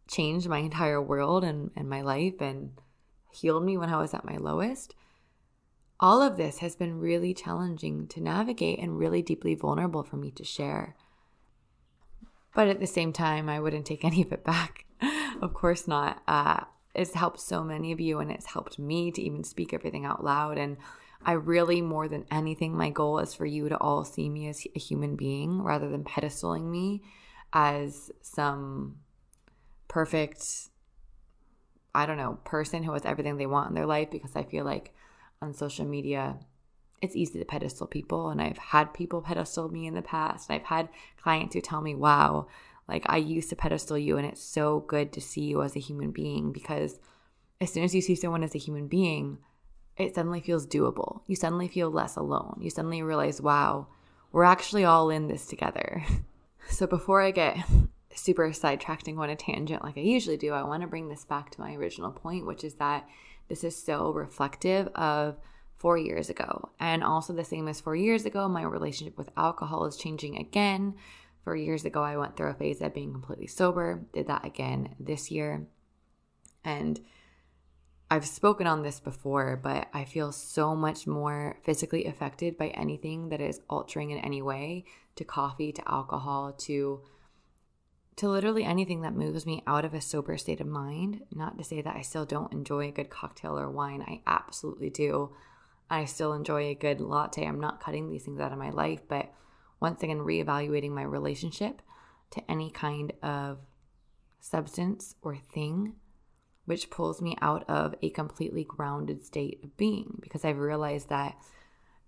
changed 0.08 0.48
my 0.48 0.58
entire 0.58 1.02
world 1.02 1.42
and, 1.42 1.70
and 1.74 1.88
my 1.88 2.02
life 2.02 2.40
and 2.40 2.70
healed 3.32 3.64
me 3.64 3.76
when 3.76 3.90
I 3.90 4.00
was 4.00 4.14
at 4.14 4.24
my 4.24 4.36
lowest. 4.36 4.94
All 5.98 6.22
of 6.22 6.36
this 6.36 6.58
has 6.58 6.76
been 6.76 7.00
really 7.00 7.34
challenging 7.34 8.06
to 8.08 8.20
navigate 8.20 8.78
and 8.78 8.98
really 8.98 9.22
deeply 9.22 9.54
vulnerable 9.54 10.02
for 10.02 10.16
me 10.16 10.30
to 10.32 10.44
share. 10.44 10.94
But 12.56 12.68
at 12.68 12.80
the 12.80 12.86
same 12.86 13.12
time, 13.12 13.50
I 13.50 13.60
wouldn't 13.60 13.84
take 13.84 14.02
any 14.10 14.22
of 14.22 14.32
it 14.32 14.42
back. 14.42 14.86
of 15.42 15.52
course 15.52 15.86
not. 15.86 16.22
Uh, 16.26 16.64
it's 16.94 17.12
helped 17.12 17.38
so 17.38 17.62
many 17.62 17.92
of 17.92 18.00
you 18.00 18.18
and 18.18 18.32
it's 18.32 18.46
helped 18.46 18.78
me 18.78 19.12
to 19.12 19.22
even 19.22 19.44
speak 19.44 19.74
everything 19.74 20.06
out 20.06 20.24
loud. 20.24 20.56
And 20.56 20.78
I 21.24 21.32
really, 21.32 21.82
more 21.82 22.08
than 22.08 22.24
anything, 22.30 22.74
my 22.74 22.88
goal 22.88 23.18
is 23.18 23.34
for 23.34 23.44
you 23.44 23.68
to 23.68 23.76
all 23.76 24.04
see 24.06 24.30
me 24.30 24.48
as 24.48 24.66
a 24.74 24.78
human 24.78 25.16
being 25.16 25.62
rather 25.62 25.90
than 25.90 26.02
pedestaling 26.02 26.64
me 26.70 27.02
as 27.52 28.10
some 28.22 28.96
perfect, 29.86 30.70
I 31.94 32.06
don't 32.06 32.16
know, 32.16 32.38
person 32.44 32.82
who 32.82 32.94
has 32.94 33.04
everything 33.04 33.36
they 33.36 33.46
want 33.46 33.68
in 33.68 33.74
their 33.74 33.86
life 33.86 34.10
because 34.10 34.34
I 34.34 34.44
feel 34.44 34.64
like 34.64 34.94
on 35.42 35.52
social 35.52 35.84
media, 35.84 36.38
it's 37.02 37.16
easy 37.16 37.38
to 37.38 37.44
pedestal 37.44 37.86
people. 37.86 38.30
And 38.30 38.40
I've 38.40 38.58
had 38.58 38.94
people 38.94 39.20
pedestal 39.20 39.68
me 39.68 39.86
in 39.86 39.94
the 39.94 40.02
past. 40.02 40.50
I've 40.50 40.64
had 40.64 40.88
clients 41.22 41.54
who 41.54 41.60
tell 41.60 41.80
me, 41.80 41.94
wow, 41.94 42.46
like 42.88 43.04
I 43.06 43.16
used 43.16 43.50
to 43.50 43.56
pedestal 43.56 43.98
you, 43.98 44.16
and 44.16 44.26
it's 44.26 44.42
so 44.42 44.80
good 44.80 45.12
to 45.12 45.20
see 45.20 45.42
you 45.42 45.62
as 45.62 45.76
a 45.76 45.80
human 45.80 46.12
being 46.12 46.52
because 46.52 47.00
as 47.60 47.72
soon 47.72 47.84
as 47.84 47.94
you 47.94 48.00
see 48.00 48.14
someone 48.14 48.42
as 48.42 48.54
a 48.54 48.58
human 48.58 48.86
being, 48.86 49.38
it 49.96 50.14
suddenly 50.14 50.40
feels 50.40 50.66
doable. 50.66 51.22
You 51.26 51.36
suddenly 51.36 51.68
feel 51.68 51.90
less 51.90 52.16
alone. 52.16 52.58
You 52.60 52.70
suddenly 52.70 53.02
realize, 53.02 53.40
wow, 53.40 53.88
we're 54.30 54.44
actually 54.44 54.84
all 54.84 55.10
in 55.10 55.28
this 55.28 55.46
together. 55.46 56.04
so 56.68 56.86
before 56.86 57.22
I 57.22 57.30
get 57.30 57.58
super 58.14 58.52
sidetracked 58.52 59.08
and 59.08 59.16
go 59.16 59.22
on 59.22 59.30
a 59.30 59.36
tangent 59.36 59.82
like 59.82 59.96
I 59.96 60.02
usually 60.02 60.36
do, 60.36 60.52
I 60.52 60.62
want 60.62 60.82
to 60.82 60.88
bring 60.88 61.08
this 61.08 61.24
back 61.24 61.50
to 61.50 61.60
my 61.60 61.74
original 61.74 62.12
point, 62.12 62.46
which 62.46 62.62
is 62.62 62.74
that 62.74 63.08
this 63.48 63.64
is 63.64 63.76
so 63.76 64.10
reflective 64.10 64.88
of 64.88 65.36
four 65.76 65.98
years 65.98 66.30
ago. 66.30 66.70
And 66.80 67.04
also, 67.04 67.32
the 67.32 67.44
same 67.44 67.68
as 67.68 67.80
four 67.80 67.96
years 67.96 68.24
ago, 68.24 68.48
my 68.48 68.62
relationship 68.62 69.16
with 69.18 69.30
alcohol 69.36 69.84
is 69.86 69.96
changing 69.96 70.36
again. 70.38 70.94
Four 71.44 71.56
years 71.56 71.84
ago, 71.84 72.02
I 72.02 72.16
went 72.16 72.36
through 72.36 72.50
a 72.50 72.54
phase 72.54 72.80
of 72.80 72.94
being 72.94 73.12
completely 73.12 73.46
sober, 73.46 74.04
did 74.12 74.26
that 74.26 74.44
again 74.44 74.94
this 74.98 75.30
year. 75.30 75.66
And 76.64 77.00
I've 78.10 78.26
spoken 78.26 78.66
on 78.66 78.82
this 78.82 79.00
before, 79.00 79.60
but 79.62 79.88
I 79.92 80.04
feel 80.04 80.32
so 80.32 80.76
much 80.76 81.06
more 81.06 81.58
physically 81.64 82.06
affected 82.06 82.56
by 82.56 82.68
anything 82.68 83.30
that 83.30 83.40
is 83.40 83.60
altering 83.68 84.10
in 84.10 84.18
any 84.18 84.42
way 84.42 84.84
to 85.16 85.24
coffee, 85.24 85.72
to 85.72 85.90
alcohol, 85.90 86.52
to 86.52 87.02
to 88.16 88.30
literally 88.30 88.64
anything 88.64 89.02
that 89.02 89.14
moves 89.14 89.44
me 89.44 89.62
out 89.66 89.84
of 89.84 89.92
a 89.92 90.00
sober 90.00 90.38
state 90.38 90.60
of 90.60 90.66
mind. 90.66 91.20
Not 91.30 91.58
to 91.58 91.64
say 91.64 91.82
that 91.82 91.96
I 91.96 92.00
still 92.00 92.24
don't 92.24 92.52
enjoy 92.52 92.88
a 92.88 92.92
good 92.92 93.10
cocktail 93.10 93.58
or 93.58 93.70
wine. 93.70 94.02
I 94.02 94.22
absolutely 94.26 94.88
do. 94.88 95.32
I 95.90 96.04
still 96.04 96.32
enjoy 96.32 96.64
a 96.64 96.74
good 96.74 97.00
latte. 97.00 97.46
I'm 97.46 97.60
not 97.60 97.80
cutting 97.80 98.08
these 98.08 98.24
things 98.24 98.40
out 98.40 98.52
of 98.52 98.58
my 98.58 98.70
life, 98.70 99.00
but 99.08 99.32
once 99.80 100.02
again 100.02 100.18
reevaluating 100.18 100.90
my 100.90 101.02
relationship 101.02 101.82
to 102.30 102.50
any 102.50 102.70
kind 102.70 103.12
of 103.22 103.58
substance 104.40 105.14
or 105.22 105.36
thing 105.36 105.94
which 106.64 106.90
pulls 106.90 107.22
me 107.22 107.36
out 107.40 107.64
of 107.68 107.94
a 108.02 108.10
completely 108.10 108.64
grounded 108.64 109.24
state 109.24 109.60
of 109.62 109.76
being 109.76 110.18
because 110.20 110.44
I've 110.44 110.58
realized 110.58 111.08
that 111.08 111.36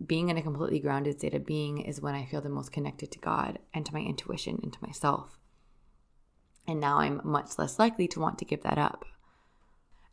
being 0.05 0.29
in 0.29 0.37
a 0.37 0.43
completely 0.43 0.81
grounded 0.81 1.19
state 1.19 1.35
of 1.35 1.47
being 1.47 1.79
is 1.79 2.01
when 2.01 2.15
I 2.15 2.25
feel 2.25 2.41
the 2.41 2.49
most 2.49 2.73
connected 2.73 3.11
to 3.13 3.19
God 3.19 3.59
and 3.73 3.87
to 3.87 3.95
my 3.95 4.01
intuition 4.01 4.59
and 4.63 4.73
to 4.73 4.79
myself. 4.83 5.39
And 6.67 6.81
now 6.81 6.99
I'm 6.99 7.21
much 7.25 7.59
less 7.59 7.79
likely 7.79 8.07
to 8.09 8.21
want 8.21 8.39
to 8.39 8.45
give 8.45 8.63
that 8.63 8.79
up. 8.79 9.05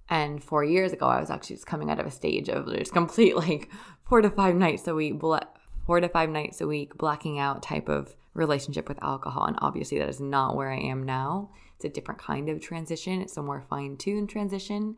And 0.09 0.43
four 0.43 0.63
years 0.63 0.93
ago, 0.93 1.07
I 1.07 1.19
was 1.19 1.29
actually 1.29 1.55
just 1.55 1.67
coming 1.67 1.89
out 1.89 1.99
of 1.99 2.05
a 2.05 2.11
stage 2.11 2.49
of 2.49 2.67
just 2.67 2.93
complete 2.93 3.35
like 3.47 3.69
four 4.07 4.21
to 4.21 4.29
five 4.29 4.55
nights 4.55 4.87
a 4.87 4.93
week, 4.93 5.19
four 5.85 5.99
to 5.99 6.09
five 6.09 6.29
nights 6.29 6.61
a 6.61 6.67
week, 6.67 6.97
blacking 6.97 7.39
out 7.39 7.63
type 7.63 7.89
of 7.89 8.15
relationship 8.33 8.87
with 8.87 9.01
alcohol. 9.01 9.45
And 9.45 9.57
obviously, 9.61 9.97
that 9.99 10.09
is 10.09 10.19
not 10.19 10.55
where 10.55 10.71
I 10.71 10.77
am 10.77 11.03
now. 11.03 11.51
It's 11.75 11.85
a 11.85 11.89
different 11.89 12.21
kind 12.21 12.49
of 12.49 12.61
transition, 12.61 13.21
it's 13.21 13.37
a 13.37 13.41
more 13.41 13.61
fine 13.61 13.97
tuned 13.97 14.29
transition. 14.29 14.95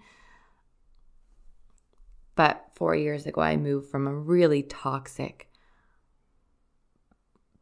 But 2.35 2.67
four 2.75 2.95
years 2.95 3.25
ago, 3.25 3.41
I 3.41 3.57
moved 3.57 3.89
from 3.89 4.05
a 4.05 4.13
really 4.13 4.61
toxic, 4.61 5.49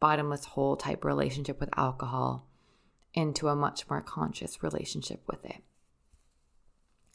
bottomless 0.00 0.44
hole 0.44 0.76
type 0.76 1.02
relationship 1.02 1.58
with 1.60 1.70
alcohol 1.78 2.46
into 3.14 3.48
a 3.48 3.56
much 3.56 3.88
more 3.88 4.02
conscious 4.02 4.62
relationship 4.62 5.22
with 5.26 5.46
it. 5.46 5.62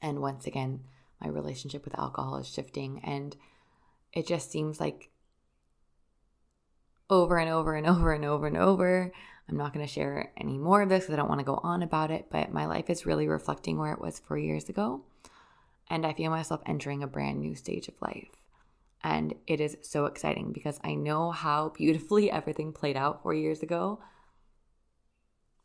And 0.02 0.20
once 0.20 0.48
again, 0.48 0.82
my 1.22 1.28
relationship 1.30 1.86
with 1.86 1.98
alcohol 1.98 2.38
is 2.38 2.48
shifting, 2.48 3.02
and 3.04 3.36
it 4.12 4.26
just 4.26 4.52
seems 4.52 4.80
like 4.80 5.12
over 7.10 7.38
and 7.38 7.50
over 7.50 7.76
and 7.76 7.86
over 7.88 8.14
and 8.14 8.26
over 8.26 8.48
and 8.48 8.58
over. 8.58 9.12
I'm 9.48 9.58
not 9.58 9.74
going 9.74 9.86
to 9.86 9.92
share 9.92 10.32
any 10.38 10.58
more 10.58 10.82
of 10.82 10.90
this 10.90 11.04
because 11.04 11.14
I 11.14 11.18
don't 11.18 11.30
want 11.30 11.40
to 11.40 11.46
go 11.46 11.60
on 11.62 11.84
about 11.84 12.10
it, 12.10 12.28
but 12.32 12.54
my 12.54 12.66
life 12.66 12.90
is 12.90 13.06
really 13.06 13.28
reflecting 13.28 13.78
where 13.78 13.92
it 13.92 14.02
was 14.02 14.20
four 14.20 14.38
years 14.38 14.70
ago. 14.70 15.04
And 15.90 16.06
I 16.06 16.14
feel 16.14 16.32
myself 16.32 16.62
entering 16.66 17.04
a 17.04 17.08
brand 17.08 17.42
new 17.42 17.54
stage 17.54 17.90
of 17.90 18.02
life. 18.02 18.30
And 19.04 19.34
it 19.48 19.60
is 19.60 19.78
so 19.82 20.06
exciting 20.06 20.54
because 20.54 20.80
I 20.84 20.96
know 20.96 21.32
how 21.32 21.70
beautifully 21.70 22.32
everything 22.32 22.72
played 22.72 22.96
out 22.96 23.22
four 23.22 23.34
years 23.34 23.62
ago. 23.62 24.00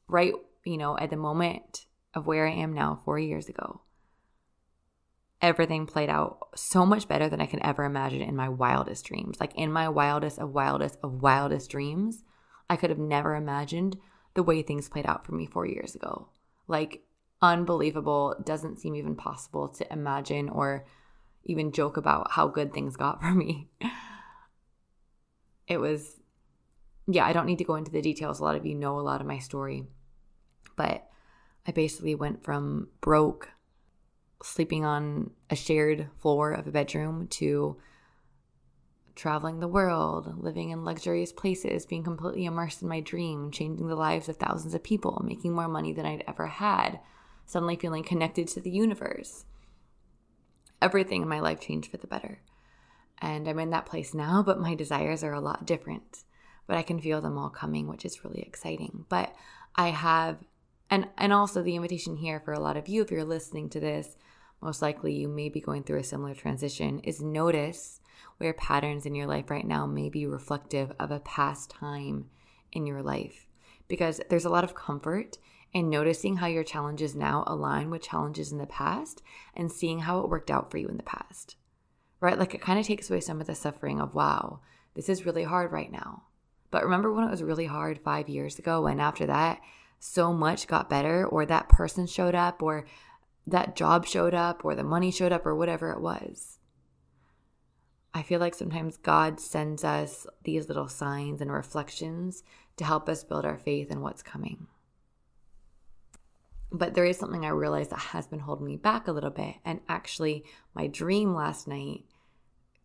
Right, 0.09 0.33
you 0.65 0.79
know, 0.79 0.99
at 0.99 1.11
the 1.11 1.17
moment 1.17 1.87
of 2.15 2.27
where 2.27 2.47
I 2.47 2.53
am 2.53 2.73
now, 2.73 3.01
four 3.05 3.19
years 3.19 3.49
ago 3.49 3.83
everything 5.43 5.87
played 5.87 6.09
out 6.09 6.49
so 6.55 6.87
much 6.87 7.09
better 7.09 7.29
than 7.29 7.41
I 7.41 7.47
can 7.47 7.65
ever 7.65 7.85
imagine 7.85 8.23
in 8.23 8.37
my 8.37 8.49
wildest 8.49 9.05
dreams. 9.05 9.39
Like 9.39 9.55
in 9.55 9.73
my 9.73 9.89
wildest 9.89 10.39
of 10.39 10.55
wildest 10.55 10.99
of 11.03 11.23
wildest 11.23 11.71
dreams, 11.71 12.25
I 12.69 12.77
could 12.77 12.91
have 12.91 12.99
never 12.99 13.35
imagined 13.35 13.97
the 14.35 14.43
way 14.43 14.63
things 14.63 14.89
played 14.89 15.07
out 15.07 15.25
for 15.25 15.33
me 15.33 15.47
four 15.47 15.67
years 15.67 15.95
ago. 15.95 16.29
Like 16.69 17.03
unbelievable, 17.43 18.35
doesn't 18.45 18.79
seem 18.79 18.95
even 18.95 19.15
possible 19.15 19.69
to 19.69 19.93
imagine 19.93 20.49
or 20.49 20.87
even 21.45 21.73
joke 21.73 21.97
about 21.97 22.33
how 22.33 22.49
good 22.49 22.73
things 22.73 22.97
got 22.97 23.21
for 23.21 23.33
me. 23.33 23.69
It 25.69 25.79
was, 25.79 26.21
yeah, 27.09 27.27
I 27.27 27.33
don't 27.33 27.47
need 27.47 27.59
to 27.59 27.65
go 27.65 27.75
into 27.75 27.91
the 27.91 28.03
details. 28.03 28.41
A 28.41 28.45
lot 28.45 28.57
of 28.57 28.65
you 28.65 28.75
know 28.75 28.99
a 28.99 29.01
lot 29.01 29.21
of 29.21 29.27
my 29.27 29.39
story. 29.39 29.85
But 30.77 31.09
I 31.67 31.73
basically 31.73 32.15
went 32.15 32.45
from 32.45 32.89
broke, 33.01 33.49
sleeping 34.43 34.85
on 34.85 35.31
a 35.51 35.57
shared 35.57 36.09
floor 36.19 36.53
of 36.53 36.67
a 36.67 36.71
bedroom, 36.71 37.27
to 37.29 37.77
traveling 39.15 39.61
the 39.61 39.69
world, 39.69 40.43
living 40.43 40.71
in 40.71 40.85
luxurious 40.85 41.33
places, 41.33 41.87
being 41.87 42.05
completely 42.05 42.45
immersed 42.45 42.83
in 42.83 42.89
my 42.89 43.01
dream, 43.01 43.51
changing 43.51 43.89
the 43.89 43.97
lives 43.97 44.29
of 44.29 44.37
thousands 44.37 44.75
of 44.75 44.83
people, 44.83 45.23
making 45.25 45.55
more 45.55 45.69
money 45.69 45.93
than 45.93 46.05
I'd 46.05 46.25
ever 46.29 46.47
had, 46.47 47.01
suddenly 47.47 47.77
feeling 47.77 48.05
connected 48.05 48.47
to 48.49 48.61
the 48.61 48.71
universe. 48.71 49.47
Everything 50.83 51.23
in 51.23 51.29
my 51.29 51.41
life 51.41 51.61
changed 51.61 51.91
for 51.91 51.97
the 51.97 52.07
better. 52.07 52.43
And 53.19 53.49
I'm 53.49 53.59
in 53.59 53.71
that 53.71 53.87
place 53.87 54.13
now, 54.13 54.43
but 54.43 54.61
my 54.61 54.75
desires 54.75 55.25
are 55.25 55.33
a 55.33 55.41
lot 55.41 55.65
different. 55.65 56.25
But 56.67 56.77
I 56.77 56.83
can 56.83 57.01
feel 57.01 57.23
them 57.23 57.39
all 57.39 57.49
coming, 57.49 57.89
which 57.89 58.05
is 58.05 58.23
really 58.25 58.43
exciting. 58.43 59.07
But 59.09 59.35
I 59.75 59.89
have 59.89 60.39
and 60.91 61.09
and 61.17 61.33
also 61.33 61.63
the 61.63 61.77
invitation 61.77 62.17
here 62.17 62.41
for 62.41 62.53
a 62.53 62.61
lot 62.61 62.77
of 62.77 62.89
you 62.89 63.03
if 63.03 63.11
you're 63.11 63.25
listening 63.25 63.69
to 63.71 63.81
this, 63.81 64.17
most 64.61 64.83
likely 64.83 65.15
you 65.15 65.29
may 65.29 65.49
be 65.49 65.61
going 65.61 65.83
through 65.83 66.01
a 66.01 66.05
similar 66.05 66.35
transition 66.35 67.01
is 67.01 67.21
notice 67.21 68.01
where 68.39 68.53
patterns 68.53 69.07
in 69.07 69.15
your 69.15 69.27
life 69.27 69.51
right 69.51 69.67
now 69.67 69.87
may 69.87 70.09
be 70.09 70.27
reflective 70.27 70.93
of 70.99 71.11
a 71.11 71.21
past 71.21 71.71
time 71.71 72.27
in 72.73 72.87
your 72.87 73.03
life. 73.03 73.47
Because 73.89 74.21
there's 74.29 74.45
a 74.45 74.51
lot 74.51 74.65
of 74.65 74.75
comfort 74.75 75.39
in 75.73 75.91
noticing 75.91 76.37
how 76.37 76.47
your 76.47 76.65
challenges 76.65 77.15
now 77.15 77.45
align 77.47 77.91
with 77.91 78.03
challenges 78.03 78.53
in 78.53 78.59
the 78.59 78.67
past 78.67 79.23
and 79.55 79.71
seeing 79.71 80.01
how 80.01 80.21
it 80.21 80.29
worked 80.29 80.51
out 80.51 80.71
for 80.71 80.79
you 80.79 80.89
in 80.89 80.97
the 80.97 81.03
past. 81.03 81.57
Right? 82.21 82.39
Like 82.39 82.55
it 82.55 82.63
kind 82.63 82.79
of 82.79 82.87
takes 82.87 83.11
away 83.11 83.21
some 83.21 83.41
of 83.41 83.47
the 83.47 83.55
suffering 83.55 84.01
of, 84.01 84.15
wow, 84.15 84.61
this 84.95 85.09
is 85.09 85.27
really 85.27 85.45
hard 85.45 85.73
right 85.73 85.93
now. 85.93 86.25
But 86.71 86.85
remember 86.85 87.13
when 87.13 87.25
it 87.25 87.31
was 87.31 87.43
really 87.43 87.67
hard 87.67 88.01
five 88.03 88.29
years 88.29 88.59
ago, 88.59 88.87
and 88.87 89.01
after 89.01 89.27
that, 89.27 89.61
so 89.99 90.33
much 90.33 90.67
got 90.67 90.91
better, 90.91 91.27
or 91.27 91.47
that 91.47 91.69
person 91.69 92.07
showed 92.07 92.35
up, 92.35 92.63
or 92.63 92.87
that 93.47 93.77
job 93.77 94.07
showed 94.07 94.35
up, 94.35 94.65
or 94.65 94.75
the 94.75 94.85
money 94.85 95.11
showed 95.11 95.33
up, 95.33 95.47
or 95.47 95.55
whatever 95.55 95.91
it 95.91 96.01
was. 96.01 96.59
I 98.13 98.23
feel 98.23 98.41
like 98.41 98.55
sometimes 98.55 98.97
God 98.97 99.39
sends 99.41 99.85
us 99.85 100.27
these 100.43 100.69
little 100.69 100.89
signs 100.89 101.41
and 101.41 101.53
reflections 101.53 102.43
to 102.79 102.85
help 102.85 103.09
us 103.09 103.25
build 103.25 103.45
our 103.45 103.59
faith 103.59 103.91
in 103.91 104.01
what's 104.01 104.23
coming. 104.23 104.69
But 106.73 106.95
there 106.95 107.05
is 107.05 107.19
something 107.19 107.45
I 107.45 107.51
realized 107.51 107.91
that 107.91 107.99
has 107.99 108.27
been 108.27 108.41
holding 108.41 108.67
me 108.67 108.77
back 108.77 109.07
a 109.07 109.13
little 109.13 109.31
bit. 109.31 109.57
And 109.65 109.81
actually, 109.89 110.45
my 110.75 110.87
dream 110.87 111.35
last 111.35 111.69
night 111.69 112.05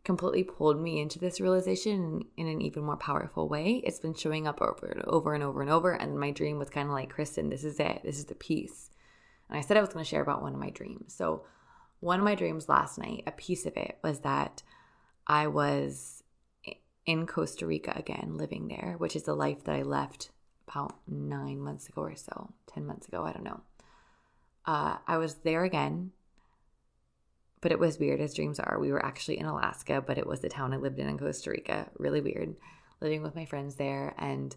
completely 0.03 0.43
pulled 0.43 0.81
me 0.81 0.99
into 0.99 1.19
this 1.19 1.39
realization 1.39 2.23
in 2.37 2.47
an 2.47 2.61
even 2.61 2.83
more 2.83 2.97
powerful 2.97 3.47
way. 3.47 3.81
It's 3.85 3.99
been 3.99 4.13
showing 4.13 4.47
up 4.47 4.61
over 4.61 4.87
and 4.87 5.03
over 5.05 5.33
and 5.33 5.43
over 5.43 5.61
and 5.61 5.69
over. 5.69 5.91
And 5.91 6.19
my 6.19 6.31
dream 6.31 6.59
was 6.59 6.69
kind 6.69 6.87
of 6.87 6.93
like, 6.93 7.09
Kristen, 7.09 7.49
this 7.49 7.63
is 7.63 7.79
it. 7.79 8.01
This 8.03 8.17
is 8.17 8.25
the 8.25 8.35
piece. 8.35 8.89
And 9.51 9.59
I 9.59 9.61
said 9.61 9.77
I 9.77 9.81
was 9.81 9.89
going 9.89 10.03
to 10.03 10.09
share 10.09 10.21
about 10.21 10.41
one 10.41 10.53
of 10.53 10.59
my 10.59 10.69
dreams. 10.69 11.13
So, 11.13 11.43
one 11.99 12.17
of 12.17 12.25
my 12.25 12.33
dreams 12.33 12.67
last 12.67 12.97
night, 12.97 13.23
a 13.27 13.31
piece 13.31 13.67
of 13.67 13.77
it 13.77 13.99
was 14.03 14.21
that 14.21 14.63
I 15.27 15.45
was 15.45 16.23
in 17.05 17.27
Costa 17.27 17.67
Rica 17.67 17.93
again, 17.95 18.37
living 18.37 18.69
there, 18.69 18.95
which 18.97 19.15
is 19.15 19.23
the 19.23 19.35
life 19.35 19.63
that 19.65 19.75
I 19.75 19.83
left 19.83 20.31
about 20.67 20.99
nine 21.07 21.59
months 21.59 21.89
ago 21.89 22.01
or 22.01 22.15
so, 22.15 22.53
10 22.73 22.85
months 22.85 23.07
ago, 23.07 23.23
I 23.23 23.33
don't 23.33 23.43
know. 23.43 23.61
Uh, 24.65 24.97
I 25.07 25.17
was 25.17 25.35
there 25.35 25.63
again, 25.63 26.11
but 27.59 27.71
it 27.71 27.79
was 27.79 27.99
weird 27.99 28.21
as 28.21 28.33
dreams 28.33 28.59
are. 28.59 28.79
We 28.79 28.91
were 28.91 29.05
actually 29.05 29.39
in 29.39 29.45
Alaska, 29.45 30.01
but 30.05 30.17
it 30.17 30.27
was 30.27 30.39
the 30.39 30.49
town 30.49 30.73
I 30.73 30.77
lived 30.77 30.99
in 30.99 31.07
in 31.07 31.17
Costa 31.17 31.51
Rica. 31.51 31.89
Really 31.97 32.21
weird 32.21 32.55
living 33.01 33.23
with 33.23 33.35
my 33.35 33.45
friends 33.45 33.75
there. 33.75 34.13
And 34.17 34.55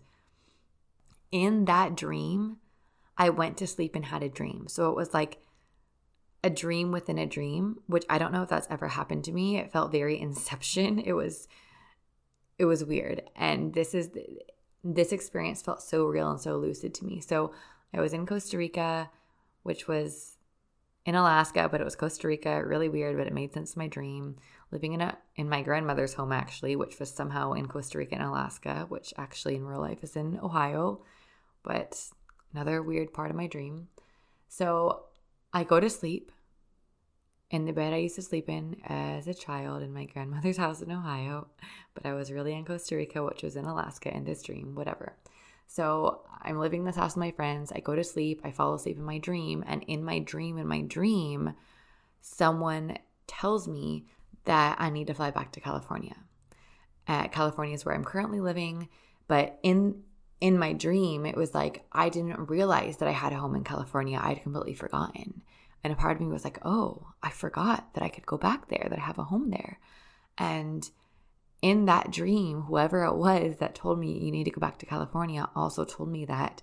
in 1.33 1.65
that 1.65 1.97
dream, 1.97 2.59
I 3.17 3.31
went 3.31 3.57
to 3.59 3.67
sleep 3.67 3.95
and 3.95 4.07
had 4.07 4.23
a 4.23 4.29
dream. 4.29 4.67
So 4.69 4.91
it 4.91 4.97
was 4.97 5.15
like 5.15 5.39
a 6.43 6.51
dream 6.51 6.93
within 6.93 7.19
a 7.19 7.27
dream, 7.27 7.81
which 7.87 8.05
I 8.09 8.19
don't 8.19 8.33
know 8.33 8.43
if 8.43 8.49
that's 8.49 8.67
ever 8.71 8.89
happened 8.89 9.25
to 9.25 9.33
me. 9.33 9.57
It 9.59 9.73
felt 9.73 9.93
very 9.93 10.21
inception. 10.21 10.99
It 11.05 11.15
was 11.15 11.49
it 12.59 12.67
was 12.67 12.85
weird. 12.85 13.23
And 13.35 13.75
this 13.75 13.95
is 13.95 14.11
this 14.85 15.13
experience 15.13 15.63
felt 15.63 15.83
so 15.83 16.05
real 16.05 16.31
and 16.31 16.41
so 16.41 16.57
lucid 16.57 16.95
to 16.95 17.05
me. 17.05 17.21
So 17.21 17.53
I 17.93 18.01
was 18.01 18.13
in 18.13 18.27
Costa 18.27 18.59
Rica, 18.59 19.11
which 19.63 19.89
was 19.89 20.37
in 21.07 21.15
Alaska, 21.15 21.69
but 21.71 21.81
it 21.81 21.85
was 21.85 21.97
Costa 21.97 22.29
Rica. 22.29 22.65
Really 22.65 22.89
weird, 22.89 23.17
but 23.17 23.27
it 23.27 23.33
made 23.33 23.53
sense 23.55 23.73
to 23.73 23.79
my 23.79 23.89
dream. 23.89 24.37
Living 24.71 24.93
in 24.93 25.01
a 25.01 25.17
in 25.37 25.49
my 25.49 25.63
grandmother's 25.63 26.15
home 26.15 26.33
actually, 26.33 26.77
which 26.77 26.99
was 26.99 27.11
somehow 27.11 27.53
in 27.53 27.67
Costa 27.67 27.99
Rica 27.99 28.17
and 28.17 28.25
Alaska, 28.25 28.87
which 28.89 29.15
actually 29.17 29.57
in 29.57 29.65
real 29.65 29.81
life 29.81 30.03
is 30.03 30.17
in 30.17 30.39
Ohio, 30.41 31.01
but 31.63 32.11
another 32.55 32.83
weird 32.83 33.13
part 33.13 33.31
of 33.31 33.37
my 33.37 33.47
dream. 33.47 33.89
So 34.49 35.05
I 35.53 35.65
go 35.65 35.81
to 35.81 35.91
sleep 35.91 36.31
in 37.51 37.67
the 37.67 37.73
bed 37.73 37.93
I 37.93 37.99
used 37.99 38.17
to 38.17 38.23
sleep 38.23 38.49
in 38.49 38.77
as 38.85 39.29
a 39.29 39.35
child 39.35 39.83
in 39.83 39.93
my 39.93 40.07
grandmother's 40.07 40.57
house 40.65 40.83
in 40.83 40.91
Ohio, 40.91 41.47
but 41.95 42.07
I 42.07 42.13
was 42.13 42.33
really 42.33 42.55
in 42.55 42.65
Costa 42.65 42.97
Rica, 42.97 43.23
which 43.23 43.43
was 43.43 43.57
in 43.57 43.65
Alaska 43.65 44.15
in 44.15 44.25
this 44.25 44.43
dream, 44.43 44.75
whatever. 44.75 45.15
So 45.67 46.23
I'm 46.43 46.59
living 46.59 46.81
in 46.81 46.87
this 46.87 46.97
house 46.97 47.15
with 47.15 47.21
my 47.21 47.31
friends. 47.31 47.73
I 47.73 47.81
go 47.81 47.95
to 47.95 48.05
sleep. 48.05 48.41
I 48.45 48.51
fall 48.51 48.75
asleep 48.75 48.97
in 48.97 49.05
my 49.05 49.19
dream. 49.19 49.65
And 49.67 49.83
in 49.85 50.05
my 50.05 50.19
dream, 50.19 50.59
in 50.59 50.67
my 50.67 50.83
dream, 50.83 51.55
someone 52.21 52.99
tells 53.27 53.67
me 53.67 54.07
that 54.45 54.77
I 54.79 54.91
need 54.91 55.07
to 55.07 55.15
fly 55.15 55.31
back 55.31 55.53
to 55.53 55.61
California. 55.61 56.17
Uh, 57.09 57.29
California 57.29 57.75
is 57.75 57.85
where 57.85 57.95
I'm 57.95 58.05
currently 58.05 58.41
living. 58.41 58.89
But 59.27 59.59
in 59.63 60.03
in 60.41 60.59
my 60.59 60.73
dream, 60.73 61.27
it 61.27 61.37
was 61.37 61.55
like 61.55 61.85
I 61.93 62.09
didn't 62.09 62.49
realize 62.49 62.99
that 62.99 63.09
I 63.09 63.13
had 63.13 63.33
a 63.33 63.37
home 63.37 63.55
in 63.55 63.65
California. 63.65 64.21
I'd 64.23 64.43
completely 64.43 64.75
forgotten. 64.75 65.43
And 65.83 65.93
a 65.93 65.97
part 65.97 66.17
of 66.17 66.21
me 66.21 66.33
was 66.33 66.45
like, 66.45 66.59
oh, 66.63 67.07
I 67.23 67.31
forgot 67.31 67.93
that 67.95 68.03
I 68.03 68.09
could 68.09 68.27
go 68.27 68.39
back 68.39 68.69
there, 68.69 68.87
that 68.89 68.99
I 68.99 69.03
have 69.03 69.19
a 69.19 69.25
home 69.25 69.51
there. 69.51 69.79
And 70.39 70.89
in 71.61 71.87
that 71.87 72.11
dream, 72.11 72.63
whoever 72.63 73.05
it 73.05 73.15
was 73.15 73.57
that 73.59 73.75
told 73.75 73.99
me 73.99 74.19
you 74.19 74.31
need 74.31 74.45
to 74.45 74.51
go 74.51 74.61
back 74.61 74.79
to 74.79 74.87
California 74.87 75.49
also 75.55 75.85
told 75.85 76.09
me 76.09 76.25
that 76.27 76.63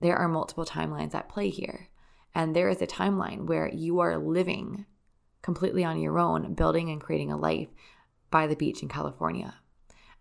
there 0.00 0.16
are 0.16 0.28
multiple 0.28 0.64
timelines 0.64 1.14
at 1.14 1.28
play 1.28 1.48
here. 1.48 1.88
And 2.34 2.54
there 2.54 2.68
is 2.68 2.82
a 2.82 2.86
timeline 2.86 3.46
where 3.46 3.68
you 3.68 4.00
are 4.00 4.18
living 4.18 4.86
completely 5.42 5.84
on 5.84 6.00
your 6.00 6.18
own, 6.18 6.54
building 6.54 6.90
and 6.90 7.00
creating 7.00 7.32
a 7.32 7.36
life 7.36 7.68
by 8.30 8.46
the 8.46 8.56
beach 8.56 8.82
in 8.82 8.88
California. 8.88 9.54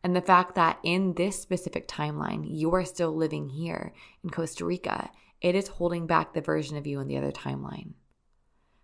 And 0.08 0.16
the 0.16 0.22
fact 0.22 0.56
that 0.56 0.80
in 0.84 1.16
this 1.16 1.38
specific 1.38 1.86
timeline, 1.86 2.46
you 2.50 2.74
are 2.74 2.86
still 2.86 3.14
living 3.14 3.50
here 3.50 3.92
in 4.24 4.30
Costa 4.30 4.64
Rica 4.64 5.12
it 5.42 5.54
is 5.54 5.68
holding 5.68 6.08
back 6.08 6.34
the 6.34 6.40
version 6.40 6.78
of 6.78 6.88
you 6.88 7.02
in 7.02 7.10
the 7.10 7.18
other 7.18 7.34
timeline 7.34 7.92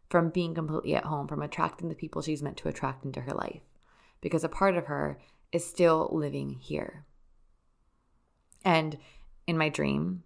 from 0.09 0.31
being 0.31 0.53
completely 0.53 0.95
at 0.95 1.05
home, 1.05 1.29
from 1.29 1.41
attracting 1.41 1.87
the 1.87 1.95
people 1.95 2.21
she's 2.21 2.43
meant 2.43 2.57
to 2.57 2.67
attract 2.67 3.05
into 3.05 3.21
her 3.21 3.31
life, 3.31 3.61
because 4.19 4.43
a 4.43 4.49
part 4.49 4.75
of 4.75 4.87
her 4.87 5.17
is 5.53 5.65
still 5.65 6.09
living 6.11 6.57
here. 6.59 7.05
And 8.65 8.97
in 9.47 9.57
my 9.57 9.69
dream, 9.69 10.23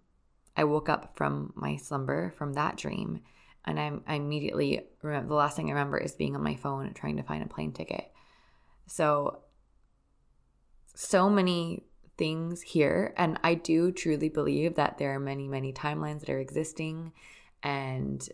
I 0.56 0.64
woke 0.64 0.88
up 0.88 1.16
from 1.16 1.52
my 1.54 1.76
slumber 1.76 2.34
from 2.36 2.54
that 2.54 2.76
dream, 2.76 3.20
and 3.64 3.78
I'm, 3.78 4.02
I 4.04 4.16
immediately 4.16 4.82
remember 5.02 5.28
the 5.28 5.34
last 5.36 5.54
thing 5.54 5.68
I 5.68 5.74
remember 5.74 5.98
is 5.98 6.16
being 6.16 6.34
on 6.34 6.42
my 6.42 6.56
phone 6.56 6.92
trying 6.92 7.18
to 7.18 7.22
find 7.22 7.44
a 7.44 7.46
plane 7.46 7.72
ticket. 7.72 8.10
So, 8.88 9.42
so 11.00 11.30
many 11.30 11.84
things 12.16 12.60
here. 12.60 13.14
And 13.16 13.38
I 13.44 13.54
do 13.54 13.92
truly 13.92 14.28
believe 14.28 14.74
that 14.74 14.98
there 14.98 15.14
are 15.14 15.20
many, 15.20 15.46
many 15.46 15.72
timelines 15.72 16.20
that 16.20 16.30
are 16.30 16.40
existing. 16.40 17.12
And 17.62 18.28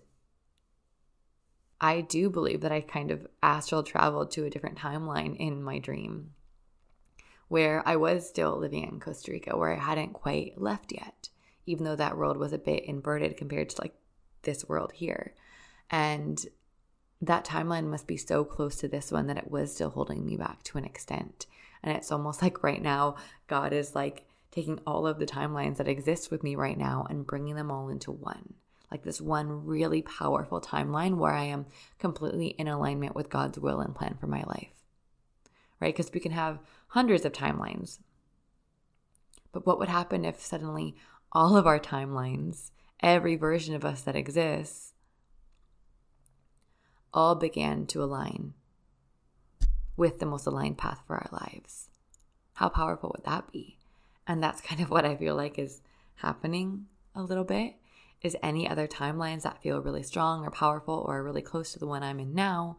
I 1.79 2.01
do 2.01 2.31
believe 2.31 2.63
that 2.63 2.73
I 2.73 2.81
kind 2.81 3.11
of 3.11 3.27
astral 3.43 3.83
traveled 3.83 4.31
to 4.31 4.47
a 4.47 4.51
different 4.51 4.79
timeline 4.79 5.37
in 5.37 5.63
my 5.63 5.79
dream 5.79 6.31
where 7.49 7.87
I 7.87 7.97
was 7.97 8.27
still 8.27 8.59
living 8.59 8.85
in 8.85 8.99
Costa 8.99 9.31
Rica, 9.31 9.59
where 9.59 9.77
I 9.77 9.79
hadn't 9.79 10.15
quite 10.15 10.59
left 10.59 10.91
yet, 10.91 11.29
even 11.67 11.85
though 11.85 11.97
that 11.97 12.17
world 12.17 12.39
was 12.39 12.55
a 12.55 12.59
bit 12.59 12.85
inverted 12.87 13.37
compared 13.37 13.69
to 13.69 13.83
like 13.83 13.95
this 14.41 14.67
world 14.67 14.93
here. 14.95 15.35
And 15.91 16.43
that 17.21 17.45
timeline 17.45 17.91
must 17.91 18.07
be 18.07 18.17
so 18.17 18.43
close 18.43 18.77
to 18.77 18.89
this 18.89 19.13
one 19.13 19.27
that 19.27 19.37
it 19.37 19.51
was 19.51 19.75
still 19.75 19.91
holding 19.91 20.25
me 20.25 20.39
back 20.39 20.63
to 20.63 20.79
an 20.79 20.87
extent. 20.87 21.45
And 21.85 21.97
it's 21.97 22.11
almost 22.11 22.43
like 22.43 22.65
right 22.65 22.83
now, 22.83 23.17
God 23.47 23.73
is 23.73 23.95
like 23.95 24.27
taking 24.51 24.81
all 24.87 25.07
of 25.07 25.19
the 25.19 25.27
timelines 25.27 25.77
that 25.77 25.89
exist 25.89 26.31
with 26.31 26.43
me 26.43 26.57
right 26.57 26.79
now 26.79 27.07
and 27.09 27.27
bringing 27.27 27.55
them 27.55 27.71
all 27.71 27.89
into 27.89 28.11
one. 28.11 28.55
Like 28.91 29.03
this 29.03 29.21
one 29.21 29.67
really 29.67 30.03
powerful 30.03 30.61
timeline 30.61 31.17
where 31.17 31.33
I 31.33 31.45
am 31.45 31.67
completely 31.99 32.49
in 32.49 32.69
alignment 32.69 33.15
with 33.15 33.31
God's 33.31 33.59
will 33.59 33.81
and 33.81 33.95
plan 33.95 34.17
for 34.21 34.27
my 34.27 34.43
life. 34.47 34.71
Right? 35.81 35.95
Because 35.95 36.13
we 36.13 36.21
can 36.21 36.33
have 36.33 36.61
hundreds 36.89 37.25
of 37.25 37.33
timelines. 37.33 37.99
But 39.53 39.67
what 39.67 39.79
would 39.79 39.89
happen 39.89 40.25
if 40.25 40.41
suddenly 40.41 40.95
all 41.33 41.57
of 41.57 41.67
our 41.67 41.81
timelines, 41.81 42.71
every 43.01 43.35
version 43.35 43.75
of 43.75 43.85
us 43.85 44.03
that 44.03 44.17
exists, 44.17 44.95
all 47.13 47.35
began 47.35 47.87
to 47.87 48.03
align 48.03 48.55
with 49.97 50.19
the 50.19 50.27
most 50.27 50.47
aligned 50.47 50.79
path 50.79 51.03
for 51.07 51.17
our 51.17 51.29
lives. 51.31 51.89
How 52.55 52.69
powerful 52.69 53.13
would 53.15 53.25
that 53.25 53.51
be? 53.53 53.79
And 54.27 54.43
that's 54.43 54.61
kind 54.61 54.81
of 54.81 54.91
what 54.91 55.05
I 55.05 55.17
feel 55.17 55.35
like 55.35 55.59
is 55.59 55.81
happening 56.17 56.87
a 57.15 57.23
little 57.23 57.45
bit 57.45 57.75
is 58.23 58.37
any 58.43 58.69
other 58.69 58.89
timelines 58.89 59.43
that 59.43 59.63
feel 59.63 59.81
really 59.81 60.03
strong 60.03 60.45
or 60.45 60.51
powerful 60.51 61.05
or 61.07 61.23
really 61.23 61.43
close 61.43 61.73
to 61.73 61.79
the 61.79 61.87
one 61.87 62.03
I'm 62.03 62.19
in 62.19 62.35
now 62.35 62.79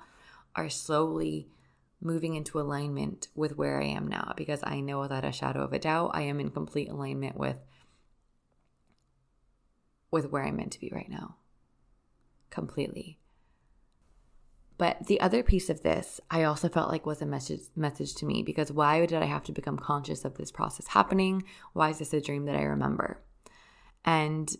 are 0.55 0.69
slowly 0.69 1.47
moving 2.01 2.35
into 2.35 2.59
alignment 2.59 3.27
with 3.35 3.55
where 3.57 3.79
I 3.79 3.85
am 3.85 4.07
now 4.07 4.33
because 4.35 4.61
I 4.63 4.79
know 4.79 4.99
without 4.99 5.23
a 5.23 5.31
shadow 5.31 5.61
of 5.61 5.73
a 5.73 5.79
doubt 5.79 6.11
I 6.13 6.21
am 6.21 6.39
in 6.39 6.49
complete 6.49 6.89
alignment 6.89 7.37
with 7.37 7.57
with 10.11 10.31
where 10.31 10.43
I'm 10.43 10.55
meant 10.55 10.71
to 10.71 10.79
be 10.79 10.91
right 10.93 11.09
now. 11.09 11.35
Completely. 12.49 13.19
But 14.77 15.07
the 15.07 15.21
other 15.21 15.41
piece 15.41 15.69
of 15.69 15.83
this, 15.83 16.19
I 16.29 16.43
also 16.43 16.67
felt 16.67 16.91
like 16.91 17.05
was 17.05 17.21
a 17.21 17.25
message 17.25 17.61
message 17.75 18.13
to 18.15 18.25
me 18.25 18.43
because 18.43 18.71
why 18.71 19.05
did 19.05 19.21
I 19.21 19.25
have 19.25 19.43
to 19.43 19.53
become 19.53 19.77
conscious 19.77 20.25
of 20.25 20.35
this 20.35 20.51
process 20.51 20.87
happening? 20.87 21.43
Why 21.73 21.89
is 21.89 21.99
this 21.99 22.13
a 22.13 22.21
dream 22.21 22.45
that 22.45 22.57
I 22.57 22.63
remember? 22.63 23.21
And 24.03 24.53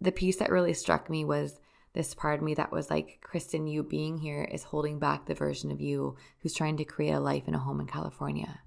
the 0.00 0.12
piece 0.12 0.36
that 0.36 0.50
really 0.50 0.74
struck 0.74 1.08
me 1.08 1.24
was 1.24 1.60
this 1.94 2.14
part 2.14 2.38
of 2.38 2.44
me 2.44 2.54
that 2.54 2.72
was 2.72 2.90
like, 2.90 3.20
Kristen, 3.22 3.66
you 3.66 3.82
being 3.82 4.18
here 4.18 4.42
is 4.44 4.64
holding 4.64 4.98
back 4.98 5.26
the 5.26 5.34
version 5.34 5.70
of 5.70 5.80
you 5.80 6.16
who's 6.40 6.54
trying 6.54 6.76
to 6.76 6.84
create 6.84 7.12
a 7.12 7.20
life 7.20 7.48
in 7.48 7.54
a 7.54 7.58
home 7.58 7.80
in 7.80 7.86
California. 7.86 8.60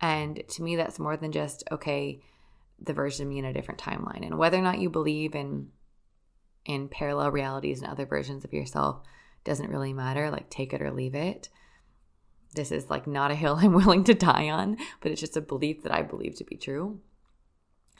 And 0.00 0.42
to 0.48 0.62
me, 0.62 0.76
that's 0.76 0.98
more 0.98 1.16
than 1.16 1.32
just, 1.32 1.64
okay, 1.70 2.22
the 2.80 2.94
version 2.94 3.26
of 3.26 3.28
me 3.30 3.38
in 3.38 3.44
a 3.44 3.52
different 3.52 3.80
timeline. 3.80 4.24
And 4.24 4.38
whether 4.38 4.56
or 4.56 4.62
not 4.62 4.78
you 4.78 4.88
believe 4.88 5.34
in 5.34 5.68
in 6.66 6.88
parallel 6.88 7.30
realities 7.30 7.80
and 7.80 7.90
other 7.90 8.04
versions 8.04 8.44
of 8.44 8.52
yourself 8.52 9.02
doesn't 9.44 9.70
really 9.70 9.92
matter. 9.92 10.30
Like 10.30 10.50
take 10.50 10.72
it 10.72 10.82
or 10.82 10.90
leave 10.90 11.14
it. 11.14 11.48
This 12.54 12.72
is 12.72 12.90
like 12.90 13.06
not 13.06 13.30
a 13.30 13.36
hill 13.36 13.56
I'm 13.60 13.72
willing 13.72 14.04
to 14.04 14.14
die 14.14 14.48
on, 14.48 14.76
but 15.00 15.12
it's 15.12 15.20
just 15.20 15.36
a 15.36 15.40
belief 15.40 15.82
that 15.82 15.94
I 15.94 16.02
believe 16.02 16.36
to 16.36 16.44
be 16.44 16.56
true. 16.56 17.00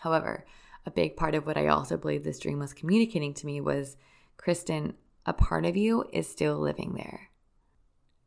However, 0.01 0.47
a 0.87 0.91
big 0.91 1.17
part 1.17 1.35
of 1.35 1.47
what 1.47 1.59
I 1.59 1.67
also 1.67 1.97
believe 1.97 2.25
this 2.25 2.39
dream 2.39 2.59
was 2.59 2.73
communicating 2.73 3.35
to 3.35 3.47
me 3.47 3.61
was 3.61 3.97
Kristen, 4.39 4.95
a 5.27 5.33
part 5.35 5.67
of 5.67 5.77
you 5.77 6.05
is 6.13 6.27
still 6.27 6.59
living 6.59 6.95
there. 6.95 7.29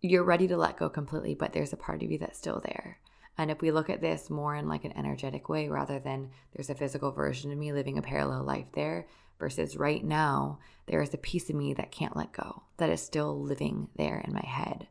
You're 0.01 0.23
ready 0.23 0.47
to 0.47 0.57
let 0.57 0.77
go 0.77 0.89
completely, 0.89 1.33
but 1.33 1.53
there's 1.53 1.73
a 1.73 1.77
part 1.77 2.03
of 2.03 2.11
you 2.11 2.19
that's 2.19 2.37
still 2.37 2.61
there. 2.63 2.99
And 3.37 3.49
if 3.49 3.61
we 3.61 3.71
look 3.71 3.89
at 3.89 4.01
this 4.01 4.29
more 4.29 4.55
in 4.55 4.67
like 4.67 4.85
an 4.85 4.95
energetic 4.95 5.49
way 5.49 5.67
rather 5.67 5.99
than 5.99 6.29
there's 6.53 6.69
a 6.69 6.75
physical 6.75 7.11
version 7.11 7.51
of 7.51 7.57
me 7.57 7.73
living 7.73 7.97
a 7.97 8.01
parallel 8.03 8.43
life 8.43 8.67
there 8.73 9.07
versus 9.43 9.77
right 9.77 10.03
now, 10.03 10.59
there 10.87 11.01
is 11.01 11.13
a 11.13 11.17
piece 11.17 11.49
of 11.49 11.55
me 11.55 11.73
that 11.73 11.91
can't 11.91 12.15
let 12.15 12.31
go, 12.31 12.63
that 12.77 12.89
is 12.89 13.01
still 13.01 13.39
living 13.39 13.89
there 13.95 14.23
in 14.25 14.33
my 14.33 14.45
head. 14.45 14.87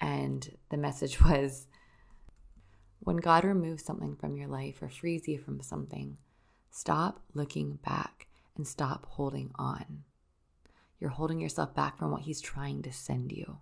And 0.00 0.56
the 0.70 0.76
message 0.76 1.20
was 1.24 1.66
when 3.00 3.16
God 3.16 3.44
removes 3.44 3.84
something 3.84 4.16
from 4.16 4.36
your 4.36 4.48
life 4.48 4.82
or 4.82 4.88
frees 4.88 5.28
you 5.28 5.38
from 5.38 5.60
something, 5.60 6.16
stop 6.70 7.20
looking 7.34 7.78
back 7.84 8.26
and 8.56 8.66
stop 8.66 9.06
holding 9.06 9.50
on 9.56 10.04
you're 11.04 11.10
holding 11.10 11.38
yourself 11.38 11.74
back 11.74 11.98
from 11.98 12.10
what 12.10 12.22
He's 12.22 12.40
trying 12.40 12.80
to 12.80 12.90
send 12.90 13.30
you. 13.30 13.58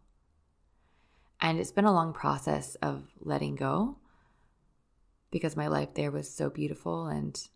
And 1.41 1.59
it's 1.59 1.73
been 1.73 1.85
a 1.85 1.93
long 1.93 2.13
process 2.13 2.77
of 2.77 3.03
letting 3.19 3.57
go 3.57 3.97
because 5.33 5.57
my 5.57 5.67
life 5.67 5.95
there 5.95 6.13
was 6.13 6.31
so 6.31 6.51
beautiful 6.51 7.07
and 7.07 7.49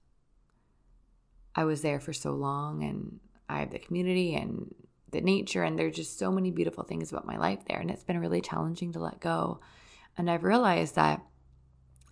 I 1.57 1.64
was 1.64 1.81
there 1.81 1.99
for 1.99 2.12
so 2.12 2.33
long 2.33 2.85
and 2.85 3.19
I 3.49 3.61
have 3.61 3.71
the 3.71 3.79
community 3.79 4.35
and 4.35 4.75
the 5.11 5.23
nature 5.23 5.62
and 5.62 5.79
there's 5.79 5.97
just 5.97 6.19
so 6.19 6.31
many 6.31 6.51
beautiful 6.51 6.85
things 6.85 7.11
about 7.11 7.27
my 7.27 7.38
life 7.38 7.61
there 7.66 7.79
and 7.79 7.90
it's 7.90 8.05
been 8.05 8.21
really 8.21 8.42
challenging 8.42 8.92
to 8.92 8.99
let 8.99 9.21
go. 9.21 9.61
And 10.19 10.31
I've 10.31 10.45
realized 10.45 10.95
that 10.97 11.23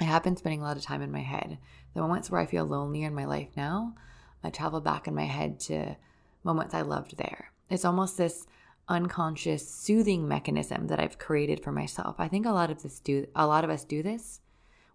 I 0.01 0.05
have 0.05 0.25
been 0.25 0.37
spending 0.37 0.63
a 0.63 0.65
lot 0.65 0.79
of 0.79 0.83
time 0.83 1.03
in 1.03 1.13
my 1.13 1.21
head. 1.21 1.59
The 1.95 2.01
moments 2.01 2.31
where 2.31 2.41
I 2.41 2.47
feel 2.47 2.65
lonelier 2.65 3.07
in 3.07 3.15
my 3.15 3.27
life 3.27 3.49
now, 3.57 3.95
I 4.43 4.51
travel 4.51 4.81
back 4.81 5.07
in 5.07 5.15
my 5.15 5.25
head 5.25 5.61
to 5.61 5.97
moments 6.43 6.75
I 6.75 6.83
loved 6.83 7.17
there. 7.17 7.53
It's 7.71 7.85
almost 7.85 8.17
this 8.17 8.47
unconscious 8.89 9.69
soothing 9.69 10.27
mechanism 10.27 10.89
that 10.89 11.01
I've 11.01 11.19
created 11.19 11.63
for 11.63 11.73
myself. 11.73 12.17
I 12.19 12.29
think 12.29 12.47
a 12.47 12.51
lot 12.51 12.71
of 12.71 12.83
this 12.83 13.01
do 13.01 13.27
a 13.35 13.47
lot 13.47 13.65
of 13.65 13.71
us 13.71 13.85
do 13.85 14.03
this. 14.03 14.41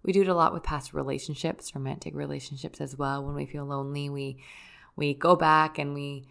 We 0.03 0.13
do 0.13 0.21
it 0.21 0.27
a 0.27 0.35
lot 0.35 0.53
with 0.53 0.63
past 0.63 0.93
relationships, 0.93 1.75
romantic 1.75 2.15
relationships 2.15 2.79
as 2.79 2.97
well. 2.97 3.23
When 3.23 3.35
we 3.35 3.45
feel 3.45 3.65
lonely, 3.65 4.09
we 4.09 4.37
we 4.95 5.13
go 5.13 5.35
back 5.35 5.77
and 5.77 5.93
we 5.93 6.25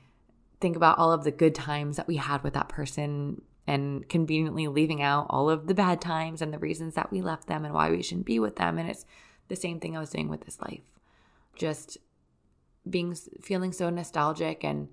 think 0.61 0.77
about 0.77 0.99
all 0.99 1.13
of 1.13 1.25
the 1.25 1.31
good 1.31 1.55
times 1.55 1.97
that 1.97 2.09
we 2.09 2.17
had 2.17 2.43
with 2.43 2.55
that 2.55 2.69
person 2.69 3.43
and 3.67 4.09
conveniently 4.09 4.67
leaving 4.67 5.03
out 5.03 5.27
all 5.31 5.49
of 5.49 5.67
the 5.67 5.75
bad 5.75 6.01
times 6.01 6.43
and 6.43 6.53
the 6.53 6.59
reasons 6.59 6.95
that 6.95 7.13
we 7.13 7.21
left 7.21 7.47
them 7.47 7.65
and 7.65 7.73
why 7.73 7.91
we 7.91 8.03
shouldn't 8.03 8.27
be 8.27 8.39
with 8.39 8.57
them 8.57 8.79
and 8.79 8.89
it's 8.89 9.05
the 9.49 9.57
same 9.57 9.81
thing 9.81 9.97
I 9.97 10.01
was 10.01 10.11
doing 10.11 10.29
with 10.29 10.43
this 10.43 10.61
life. 10.61 10.83
Just 11.57 11.99
being 12.89 13.15
feeling 13.43 13.73
so 13.73 13.91
nostalgic 13.91 14.65
and 14.65 14.89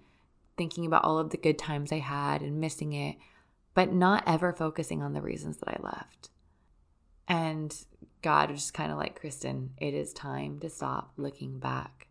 thinking 0.58 0.86
about 0.86 1.04
all 1.04 1.20
of 1.20 1.30
the 1.30 1.38
good 1.38 1.58
times 1.58 1.92
I 1.92 2.00
had 2.00 2.42
and 2.42 2.60
missing 2.60 2.94
it, 2.94 3.18
but 3.74 3.94
not 3.94 4.24
ever 4.26 4.54
focusing 4.54 5.02
on 5.02 5.14
the 5.14 5.22
reasons 5.22 5.58
that 5.58 5.70
I 5.70 5.80
left. 5.82 6.30
And 7.28 7.76
God 8.26 8.50
was 8.50 8.62
just 8.62 8.74
kind 8.74 8.92
of 8.92 8.98
like, 8.98 9.20
Kristen, 9.20 9.70
it 9.78 9.94
is 9.94 10.12
time 10.12 10.58
to 10.62 10.68
stop 10.68 11.14
looking 11.16 11.60
back. 11.60 12.08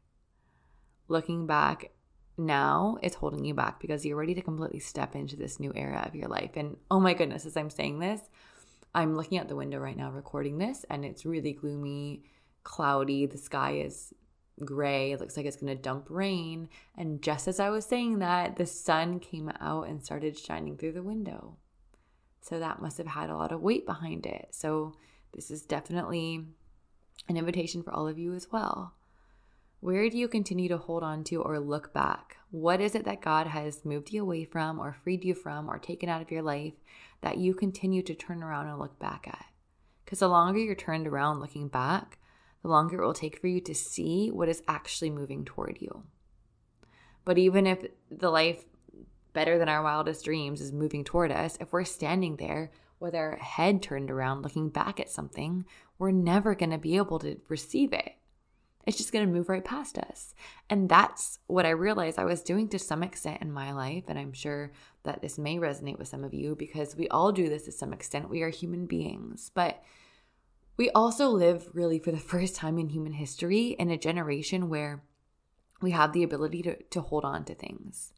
Looking 1.09 1.44
back 1.44 1.90
now 2.38 2.98
is 3.03 3.14
holding 3.14 3.44
you 3.44 3.53
back 3.53 3.81
because 3.81 4.07
you're 4.07 4.16
ready 4.16 4.33
to 4.35 4.40
completely 4.40 4.79
step 4.79 5.16
into 5.16 5.35
this 5.35 5.59
new 5.59 5.72
era 5.74 6.05
of 6.07 6.14
your 6.14 6.29
life. 6.29 6.53
And 6.55 6.77
oh 6.88 7.00
my 7.00 7.14
goodness, 7.14 7.46
as 7.46 7.57
I'm 7.57 7.68
saying 7.68 7.98
this, 7.98 8.20
I'm 8.94 9.16
looking 9.16 9.38
out 9.38 9.48
the 9.48 9.57
window 9.57 9.79
right 9.79 9.96
now 9.96 10.12
recording 10.12 10.59
this, 10.59 10.87
and 10.88 11.05
it's 11.05 11.27
really 11.27 11.53
gloomy, 11.53 12.22
cloudy. 12.62 13.27
The 13.27 13.37
sky 13.37 13.79
is 13.79 14.14
gray. 14.64 15.11
It 15.11 15.20
looks 15.20 15.37
like 15.37 15.46
it's 15.46 15.57
going 15.57 15.77
to 15.77 15.83
dump 15.83 16.07
rain. 16.11 16.68
And 16.96 17.20
just 17.22 17.48
as 17.48 17.59
I 17.59 17.70
was 17.70 17.87
saying 17.87 18.20
that, 18.20 18.55
the 18.55 18.66
sun 18.66 19.18
came 19.18 19.50
out 19.59 19.88
and 19.88 20.00
started 20.00 20.38
shining 20.38 20.77
through 20.77 20.92
the 20.92 21.03
window. 21.03 21.57
So 22.40 22.61
that 22.61 22.81
must 22.81 22.98
have 22.98 23.09
had 23.09 23.31
a 23.31 23.37
lot 23.37 23.50
of 23.50 23.62
weight 23.62 23.85
behind 23.85 24.27
it. 24.27 24.50
So 24.53 24.94
this 25.34 25.50
is 25.50 25.62
definitely 25.62 26.44
an 27.28 27.36
invitation 27.36 27.82
for 27.82 27.92
all 27.92 28.06
of 28.06 28.18
you 28.18 28.34
as 28.34 28.50
well. 28.52 28.94
Where 29.80 30.08
do 30.08 30.16
you 30.16 30.28
continue 30.28 30.68
to 30.68 30.78
hold 30.78 31.02
on 31.02 31.24
to 31.24 31.42
or 31.42 31.58
look 31.58 31.92
back? 31.92 32.38
What 32.50 32.80
is 32.80 32.94
it 32.94 33.04
that 33.04 33.20
God 33.20 33.48
has 33.48 33.84
moved 33.84 34.12
you 34.12 34.22
away 34.22 34.44
from 34.44 34.78
or 34.78 34.96
freed 35.02 35.24
you 35.24 35.34
from 35.34 35.68
or 35.68 35.78
taken 35.78 36.08
out 36.08 36.22
of 36.22 36.30
your 36.30 36.42
life 36.42 36.74
that 37.20 37.36
you 37.36 37.52
continue 37.52 38.02
to 38.02 38.14
turn 38.14 38.42
around 38.42 38.68
and 38.68 38.78
look 38.78 38.98
back 38.98 39.26
at? 39.28 39.44
Because 40.04 40.20
the 40.20 40.28
longer 40.28 40.58
you're 40.58 40.74
turned 40.74 41.06
around 41.06 41.40
looking 41.40 41.68
back, 41.68 42.18
the 42.62 42.68
longer 42.68 43.02
it 43.02 43.06
will 43.06 43.12
take 43.12 43.38
for 43.38 43.46
you 43.46 43.60
to 43.60 43.74
see 43.74 44.30
what 44.30 44.48
is 44.48 44.62
actually 44.68 45.10
moving 45.10 45.44
toward 45.44 45.78
you. 45.80 46.04
But 47.24 47.36
even 47.38 47.66
if 47.66 47.84
the 48.10 48.30
life 48.30 48.64
better 49.34 49.58
than 49.58 49.68
our 49.68 49.82
wildest 49.82 50.24
dreams 50.24 50.60
is 50.60 50.72
moving 50.72 51.04
toward 51.04 51.30
us, 51.30 51.58
if 51.60 51.72
we're 51.72 51.84
standing 51.84 52.36
there 52.36 52.70
with 53.04 53.14
our 53.14 53.36
head 53.36 53.82
turned 53.82 54.10
around 54.10 54.42
looking 54.42 54.70
back 54.70 54.98
at 54.98 55.10
something, 55.10 55.66
we're 55.98 56.10
never 56.10 56.54
going 56.54 56.70
to 56.70 56.78
be 56.78 56.96
able 56.96 57.18
to 57.20 57.38
receive 57.48 57.92
it. 57.92 58.14
It's 58.86 58.96
just 58.96 59.12
going 59.12 59.26
to 59.26 59.32
move 59.32 59.48
right 59.48 59.64
past 59.64 59.98
us. 59.98 60.34
And 60.68 60.88
that's 60.88 61.38
what 61.46 61.66
I 61.66 61.70
realized 61.70 62.18
I 62.18 62.24
was 62.24 62.42
doing 62.42 62.68
to 62.70 62.78
some 62.78 63.02
extent 63.02 63.42
in 63.42 63.52
my 63.52 63.72
life. 63.72 64.04
And 64.08 64.18
I'm 64.18 64.32
sure 64.32 64.72
that 65.04 65.20
this 65.20 65.38
may 65.38 65.56
resonate 65.56 65.98
with 65.98 66.08
some 66.08 66.24
of 66.24 66.34
you 66.34 66.56
because 66.56 66.96
we 66.96 67.06
all 67.08 67.30
do 67.30 67.48
this 67.48 67.64
to 67.64 67.72
some 67.72 67.92
extent. 67.92 68.30
We 68.30 68.42
are 68.42 68.48
human 68.48 68.86
beings. 68.86 69.50
But 69.54 69.82
we 70.78 70.90
also 70.90 71.28
live 71.28 71.68
really 71.74 71.98
for 71.98 72.10
the 72.10 72.18
first 72.32 72.56
time 72.56 72.78
in 72.78 72.88
human 72.88 73.12
history 73.12 73.68
in 73.78 73.90
a 73.90 73.98
generation 73.98 74.70
where 74.70 75.04
we 75.82 75.90
have 75.90 76.14
the 76.14 76.22
ability 76.22 76.62
to, 76.62 76.82
to 76.84 77.02
hold 77.02 77.24
on 77.24 77.44
to 77.44 77.54
things. 77.54 78.13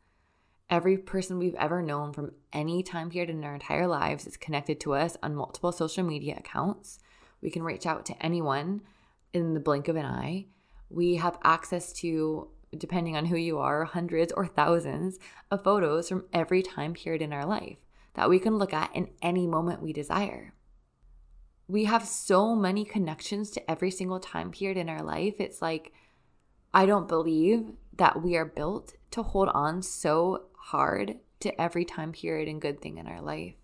Every 0.68 0.98
person 0.98 1.38
we've 1.38 1.55
ever 1.55 1.81
known 1.83 2.12
from 2.12 2.33
any 2.52 2.83
time 2.83 3.11
period 3.11 3.31
in 3.31 3.44
our 3.44 3.55
entire 3.55 3.87
lives 3.87 4.26
is 4.26 4.37
connected 4.37 4.81
to 4.81 4.94
us 4.94 5.16
on 5.22 5.35
multiple 5.35 5.72
social 5.72 6.05
media 6.05 6.37
accounts. 6.38 6.98
We 7.40 7.50
can 7.50 7.62
reach 7.62 7.87
out 7.87 8.05
to 8.07 8.24
anyone 8.24 8.83
in 9.33 9.55
the 9.55 9.61
blink 9.61 9.88
of 9.88 9.96
an 9.96 10.07
eye. 10.07 10.46
We 10.90 11.16
have 11.16 11.38
access 11.44 11.92
to, 11.94 12.48
depending 12.76 13.16
on 13.16 13.26
who 13.26 13.37
you 13.37 13.59
are, 13.59 13.85
hundreds 13.85 14.33
or 14.33 14.46
thousands 14.46 15.18
of 15.50 15.62
photos 15.62 16.09
from 16.09 16.24
every 16.33 16.62
time 16.62 16.94
period 16.94 17.22
in 17.22 17.33
our 17.33 17.46
life 17.46 17.79
that 18.14 18.29
we 18.29 18.38
can 18.38 18.57
look 18.57 18.72
at 18.72 18.94
in 18.94 19.11
any 19.22 19.46
moment 19.46 19.83
we 19.83 19.92
desire 19.92 20.55
we 21.68 21.85
have 21.85 22.07
so 22.07 22.55
many 22.55 22.85
connections 22.85 23.50
to 23.50 23.70
every 23.70 23.90
single 23.90 24.20
time 24.20 24.50
period 24.50 24.76
in 24.76 24.88
our 24.88 25.02
life. 25.02 25.35
It's 25.38 25.61
like, 25.61 25.92
I 26.72 26.87
don't 26.87 27.09
believe 27.09 27.72
that 27.96 28.22
we 28.22 28.37
are 28.37 28.44
built 28.44 28.94
to 29.12 29.22
hold 29.22 29.48
on 29.48 29.83
so 29.83 30.46
hard 30.66 31.16
to 31.40 31.61
every 31.61 31.85
time 31.85 32.12
period 32.12 32.48
and 32.48 32.61
good 32.61 32.81
thing 32.81 32.98
in 32.98 33.07
our 33.07 33.20
life. 33.20 33.55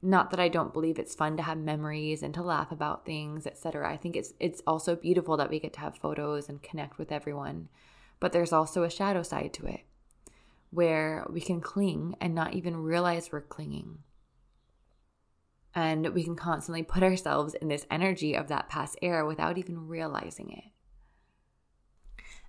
Not 0.00 0.30
that 0.30 0.40
I 0.40 0.48
don't 0.48 0.72
believe 0.72 0.98
it's 0.98 1.14
fun 1.14 1.36
to 1.36 1.42
have 1.42 1.58
memories 1.58 2.22
and 2.22 2.34
to 2.34 2.42
laugh 2.42 2.70
about 2.70 3.06
things, 3.06 3.46
etc. 3.46 3.90
I 3.90 3.96
think 3.96 4.16
it's 4.16 4.34
it's 4.38 4.62
also 4.66 4.96
beautiful 4.96 5.36
that 5.36 5.50
we 5.50 5.60
get 5.60 5.72
to 5.74 5.80
have 5.80 5.96
photos 5.96 6.48
and 6.48 6.62
connect 6.62 6.98
with 6.98 7.10
everyone. 7.10 7.68
But 8.20 8.32
there's 8.32 8.52
also 8.52 8.82
a 8.82 8.90
shadow 8.90 9.22
side 9.22 9.52
to 9.54 9.66
it 9.66 9.80
where 10.70 11.26
we 11.30 11.40
can 11.40 11.60
cling 11.60 12.16
and 12.20 12.34
not 12.34 12.54
even 12.54 12.76
realize 12.76 13.30
we're 13.30 13.40
clinging 13.40 13.98
and 15.74 16.14
we 16.14 16.22
can 16.22 16.36
constantly 16.36 16.82
put 16.82 17.02
ourselves 17.02 17.54
in 17.54 17.68
this 17.68 17.86
energy 17.90 18.34
of 18.34 18.48
that 18.48 18.68
past 18.68 18.96
era 19.02 19.26
without 19.26 19.58
even 19.58 19.88
realizing 19.88 20.50
it. 20.50 20.64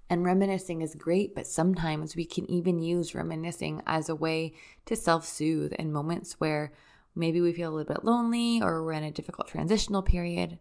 And 0.10 0.24
reminiscing 0.24 0.82
is 0.82 0.94
great, 0.94 1.34
but 1.34 1.48
sometimes 1.48 2.16
we 2.16 2.26
can 2.26 2.50
even 2.50 2.80
use 2.80 3.16
reminiscing 3.16 3.82
as 3.88 4.08
a 4.08 4.16
way 4.16 4.54
to 4.86 4.96
self 4.96 5.26
soothe 5.26 5.74
in 5.74 5.92
moments 5.92 6.34
where 6.34 6.74
maybe 7.16 7.42
we 7.42 7.54
feel 7.54 7.70
a 7.70 7.76
little 7.76 7.94
bit 7.94 8.06
lonely 8.06 8.62
or 8.62 8.84
we're 8.84 8.94
in 8.94 9.04
a 9.04 9.12
difficult 9.12 9.48
transitional 9.48 10.04
period. 10.04 10.60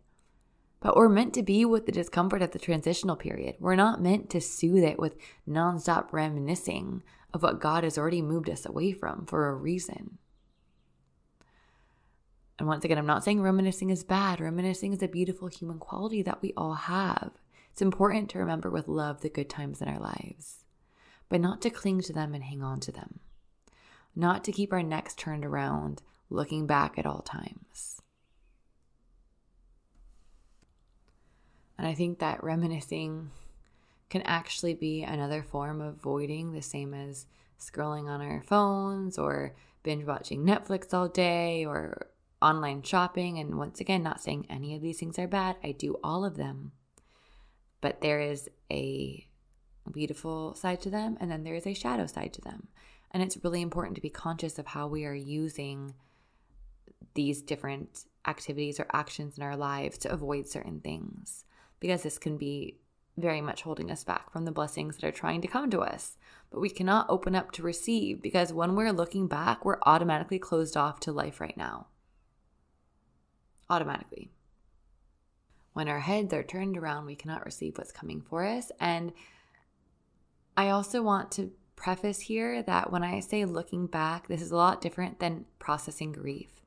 But 0.80 0.96
we're 0.96 1.09
meant 1.09 1.35
to 1.35 1.42
be 1.42 1.64
with 1.64 1.87
the 1.87 1.92
discomfort 1.92 2.42
of 2.42 2.52
the 2.52 2.59
transitional 2.59 3.16
period. 3.16 3.57
We're 3.59 3.76
not 3.76 4.02
meant 4.02 4.30
to 4.30 4.40
soothe 4.40 4.85
it 4.85 4.98
with 4.98 5.16
nonstop 5.48 6.12
reminiscing 6.12 7.02
of 7.33 7.42
what 7.42 7.61
God 7.61 7.85
has 7.85 7.98
already 7.98 8.22
moved 8.22 8.48
us 8.48 8.64
away 8.64 8.92
from 8.92 9.26
for 9.26 9.48
a 9.48 9.54
reason. 9.54 10.18
And 12.59 12.68
once 12.68 12.85
again, 12.85 12.98
I'm 12.98 13.07
not 13.07 13.24
saying 13.24 13.42
reminiscing 13.42 13.90
is 13.90 14.04
bad. 14.04 14.40
Reminiscing 14.40 14.92
is 14.92 15.02
a 15.02 15.09
beautiful 15.09 15.48
human 15.48 15.78
quality 15.78 16.22
that 16.22 16.40
we 16.40 16.52
all 16.57 16.74
have. 16.74 17.33
It's 17.74 17.82
important 17.82 18.30
to 18.30 18.38
remember 18.38 18.70
with 18.70 18.87
love 18.87 19.20
the 19.20 19.28
good 19.28 19.50
times 19.50 19.82
in 19.82 19.88
our 19.88 19.98
lives, 19.98 20.58
but 21.28 21.40
not 21.40 21.60
to 21.62 21.70
cling 21.70 22.02
to 22.02 22.12
them 22.12 22.32
and 22.32 22.44
hang 22.44 22.62
on 22.62 22.78
to 22.78 22.92
them. 22.92 23.18
Not 24.14 24.44
to 24.44 24.52
keep 24.52 24.72
our 24.72 24.84
necks 24.84 25.12
turned 25.12 25.44
around, 25.44 26.00
looking 26.30 26.68
back 26.68 27.00
at 27.00 27.04
all 27.04 27.22
times. 27.22 28.00
And 31.76 31.84
I 31.84 31.94
think 31.94 32.20
that 32.20 32.44
reminiscing 32.44 33.32
can 34.08 34.22
actually 34.22 34.74
be 34.74 35.02
another 35.02 35.42
form 35.42 35.80
of 35.80 36.00
voiding, 36.00 36.52
the 36.52 36.62
same 36.62 36.94
as 36.94 37.26
scrolling 37.58 38.08
on 38.08 38.22
our 38.22 38.40
phones 38.46 39.18
or 39.18 39.56
binge 39.82 40.04
watching 40.04 40.46
Netflix 40.46 40.94
all 40.94 41.08
day 41.08 41.64
or 41.64 42.06
online 42.40 42.84
shopping. 42.84 43.40
And 43.40 43.58
once 43.58 43.80
again, 43.80 44.04
not 44.04 44.20
saying 44.20 44.46
any 44.48 44.76
of 44.76 44.80
these 44.80 45.00
things 45.00 45.18
are 45.18 45.26
bad, 45.26 45.56
I 45.64 45.72
do 45.72 45.96
all 46.04 46.24
of 46.24 46.37
them. 46.37 46.70
But 47.85 48.01
there 48.01 48.18
is 48.18 48.49
a 48.73 49.27
beautiful 49.92 50.55
side 50.55 50.81
to 50.81 50.88
them, 50.88 51.18
and 51.20 51.31
then 51.31 51.44
there 51.44 51.55
is 51.55 51.66
a 51.66 51.75
shadow 51.75 52.07
side 52.07 52.33
to 52.33 52.40
them. 52.40 52.68
And 53.11 53.23
it's 53.23 53.44
really 53.44 53.61
important 53.61 53.94
to 53.97 54.01
be 54.01 54.09
conscious 54.09 54.59
of 54.59 54.68
how 54.68 54.88
we 54.88 55.05
are 55.05 55.12
using 55.12 55.92
these 57.12 57.42
different 57.42 58.07
activities 58.27 58.81
or 58.81 58.87
actions 58.94 59.37
in 59.37 59.44
our 59.44 59.55
lives 59.55 59.99
to 59.99 60.11
avoid 60.11 60.49
certain 60.49 60.81
things, 60.81 61.44
because 61.79 62.03
this 62.03 62.16
can 62.16 62.38
be 62.38 62.79
very 63.18 63.42
much 63.42 63.61
holding 63.61 63.90
us 63.90 64.03
back 64.03 64.33
from 64.33 64.47
the 64.47 64.51
blessings 64.51 64.97
that 64.97 65.07
are 65.07 65.12
trying 65.12 65.42
to 65.42 65.47
come 65.47 65.68
to 65.68 65.81
us. 65.81 66.16
But 66.51 66.61
we 66.61 66.70
cannot 66.70 67.11
open 67.11 67.35
up 67.35 67.53
to 67.53 67.62
receive 67.62 68.23
because 68.23 68.51
when 68.51 68.77
we're 68.77 68.94
looking 68.94 69.29
back, 69.29 69.62
we're 69.62 69.77
automatically 69.83 70.38
closed 70.38 70.75
off 70.75 71.01
to 71.01 71.12
life 71.12 71.38
right 71.38 71.59
now 71.59 71.88
automatically. 73.68 74.31
When 75.74 75.88
our 75.88 76.00
heads 76.00 76.32
are 76.32 76.42
turned 76.42 76.76
around, 76.78 77.04
we 77.04 77.16
cannot 77.16 77.44
receive 77.44 77.76
what's 77.76 77.92
coming 77.92 78.22
for 78.22 78.44
us. 78.44 78.72
And 78.80 79.12
I 80.56 80.70
also 80.70 81.02
want 81.02 81.30
to 81.32 81.52
preface 81.76 82.20
here 82.20 82.62
that 82.62 82.90
when 82.90 83.02
I 83.02 83.20
say 83.20 83.44
looking 83.44 83.87
back, 83.87 84.28
this 84.28 84.40
is 84.40 84.52
a 84.52 84.56
lot 84.56 84.80
different 84.80 85.18
than 85.18 85.44
processing 85.58 86.12
grief. 86.12 86.62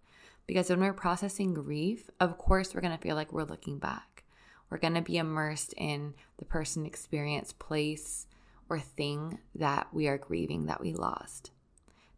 Because 0.45 0.69
when 0.69 0.81
we're 0.81 0.93
processing 0.93 1.53
grief, 1.53 2.09
of 2.19 2.37
course, 2.37 2.75
we're 2.75 2.81
going 2.81 2.95
to 2.95 3.01
feel 3.01 3.15
like 3.15 3.33
we're 3.33 3.43
looking 3.43 3.79
back. 3.79 4.25
We're 4.69 4.77
going 4.77 4.93
to 4.95 5.01
be 5.01 5.17
immersed 5.17 5.73
in 5.77 6.13
the 6.37 6.45
person, 6.45 6.85
experience, 6.85 7.53
place, 7.53 8.27
or 8.69 8.79
thing 8.79 9.39
that 9.55 9.87
we 9.93 10.07
are 10.07 10.17
grieving 10.17 10.65
that 10.65 10.81
we 10.81 10.93
lost. 10.93 11.51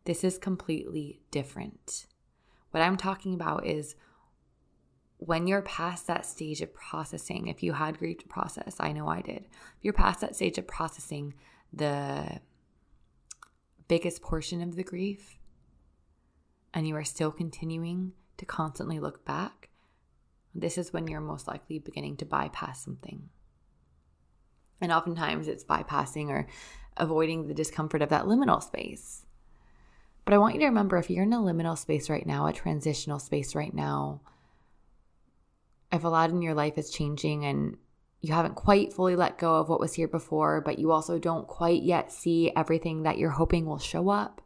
This 0.06 0.23
is 0.23 0.39
completely 0.39 1.21
different. 1.30 2.08
What 2.71 2.82
I'm 2.82 2.97
talking 2.97 3.36
about 3.36 3.67
is 3.67 3.95
when 5.20 5.48
you're 5.48 5.62
past 5.62 6.08
that 6.08 6.26
stage 6.26 6.62
of 6.62 6.74
processing, 6.74 7.48
if 7.48 7.62
you 7.62 7.74
had 7.74 8.00
grief 8.00 8.20
to 8.20 8.28
process, 8.28 8.78
I 8.80 8.94
know 8.94 9.08
I 9.08 9.22
did. 9.22 9.48
If 9.78 9.84
you're 9.84 9.94
past 9.94 10.22
that 10.22 10.36
stage 10.36 10.58
of 10.58 10.66
processing 10.66 11.34
the 11.74 12.40
biggest 13.90 14.22
portion 14.22 14.62
of 14.62 14.78
the 14.78 14.84
grief 14.84 15.38
and 16.74 16.88
you 16.88 16.96
are 16.96 17.04
still 17.04 17.32
continuing 17.32 18.14
to 18.38 18.46
constantly 18.46 18.98
look 19.00 19.26
back, 19.26 19.70
this 20.56 20.78
is 20.78 20.94
when 20.94 21.08
you're 21.08 21.20
most 21.20 21.50
likely 21.50 21.80
beginning 21.80 22.16
to 22.18 22.26
bypass 22.26 22.82
something. 22.82 23.30
And 24.80 24.90
oftentimes 24.90 25.50
it's 25.50 25.66
bypassing 25.66 26.30
or 26.30 26.48
avoiding 26.96 27.48
the 27.48 27.54
discomfort 27.54 28.02
of 28.02 28.10
that 28.10 28.24
liminal 28.24 28.64
space. 28.64 29.26
But 30.24 30.34
I 30.34 30.38
want 30.38 30.54
you 30.54 30.62
to 30.62 30.68
remember 30.68 30.96
if 30.96 31.10
you're 31.10 31.24
in 31.24 31.34
a 31.34 31.40
liminal 31.40 31.78
space 31.78 32.10
right 32.10 32.26
now, 32.26 32.48
a 32.48 32.54
transitional 32.54 33.20
space 33.20 33.54
right 33.54 33.74
now, 33.74 34.22
if 35.91 36.04
a 36.04 36.08
lot 36.08 36.30
in 36.30 36.41
your 36.41 36.54
life 36.54 36.78
is 36.78 36.89
changing 36.89 37.45
and 37.45 37.78
you 38.21 38.34
haven't 38.34 38.56
quite 38.56 38.93
fully 38.93 39.15
let 39.15 39.38
go 39.38 39.56
of 39.56 39.69
what 39.69 39.80
was 39.80 39.93
here 39.93 40.08
before, 40.08 40.62
but 40.62 40.78
you 40.78 40.91
also 40.91 41.17
don't 41.17 41.47
quite 41.47 41.84
yet 41.84 42.12
see 42.12 42.52
everything 42.56 43.04
that 43.04 43.17
you're 43.17 43.30
hoping 43.30 43.65
will 43.65 43.80
show 43.80 44.10
up, 44.10 44.41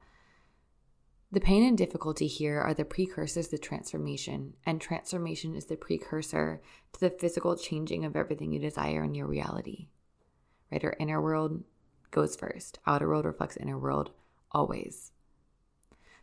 the 1.32 1.39
pain 1.39 1.63
and 1.63 1.75
difficulty 1.75 2.27
here 2.27 2.62
are 2.62 2.75
the 2.75 2.86
precursors 2.86 3.47
to 3.47 3.58
transformation, 3.58 4.53
and 4.67 4.79
transformation 4.79 5.56
is 5.56 5.65
the 5.65 5.75
precursor 5.75 6.62
to 6.93 6.99
the 6.99 7.10
physical 7.10 7.58
changing 7.58 8.06
of 8.06 8.15
everything 8.15 8.51
you 8.53 8.60
desire 8.60 9.03
in 9.03 9.15
your 9.15 9.25
reality. 9.25 9.88
Right? 10.71 10.84
Our 10.84 10.95
inner 10.99 11.19
world 11.19 11.63
goes 12.12 12.36
first, 12.36 12.77
outer 12.86 13.08
world 13.08 13.25
reflects 13.25 13.58
inner 13.58 13.79
world 13.79 14.12
always. 14.51 15.12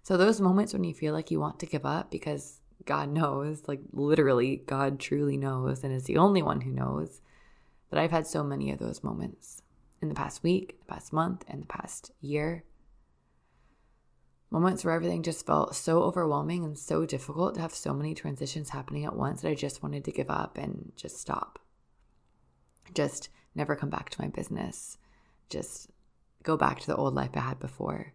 So, 0.04 0.16
those 0.16 0.40
moments 0.40 0.72
when 0.72 0.84
you 0.84 0.94
feel 0.94 1.12
like 1.12 1.32
you 1.32 1.40
want 1.40 1.58
to 1.58 1.66
give 1.66 1.84
up 1.84 2.12
because 2.12 2.59
God 2.84 3.10
knows, 3.10 3.62
like 3.66 3.80
literally, 3.92 4.62
God 4.66 4.98
truly 4.98 5.36
knows 5.36 5.84
and 5.84 5.92
is 5.92 6.04
the 6.04 6.16
only 6.16 6.42
one 6.42 6.62
who 6.62 6.70
knows. 6.70 7.20
But 7.88 7.98
I've 7.98 8.10
had 8.10 8.26
so 8.26 8.42
many 8.42 8.70
of 8.70 8.78
those 8.78 9.02
moments 9.02 9.62
in 10.00 10.08
the 10.08 10.14
past 10.14 10.42
week, 10.42 10.78
the 10.80 10.94
past 10.94 11.12
month, 11.12 11.44
and 11.48 11.62
the 11.62 11.66
past 11.66 12.12
year. 12.20 12.64
Moments 14.50 14.84
where 14.84 14.94
everything 14.94 15.22
just 15.22 15.46
felt 15.46 15.76
so 15.76 16.02
overwhelming 16.02 16.64
and 16.64 16.76
so 16.76 17.06
difficult 17.06 17.54
to 17.54 17.60
have 17.60 17.74
so 17.74 17.94
many 17.94 18.14
transitions 18.14 18.70
happening 18.70 19.04
at 19.04 19.14
once 19.14 19.42
that 19.42 19.50
I 19.50 19.54
just 19.54 19.82
wanted 19.82 20.04
to 20.04 20.12
give 20.12 20.30
up 20.30 20.58
and 20.58 20.92
just 20.96 21.18
stop. 21.18 21.60
Just 22.94 23.28
never 23.54 23.76
come 23.76 23.90
back 23.90 24.10
to 24.10 24.20
my 24.20 24.28
business. 24.28 24.98
Just 25.48 25.90
go 26.42 26.56
back 26.56 26.80
to 26.80 26.86
the 26.86 26.96
old 26.96 27.14
life 27.14 27.30
I 27.34 27.40
had 27.40 27.60
before. 27.60 28.14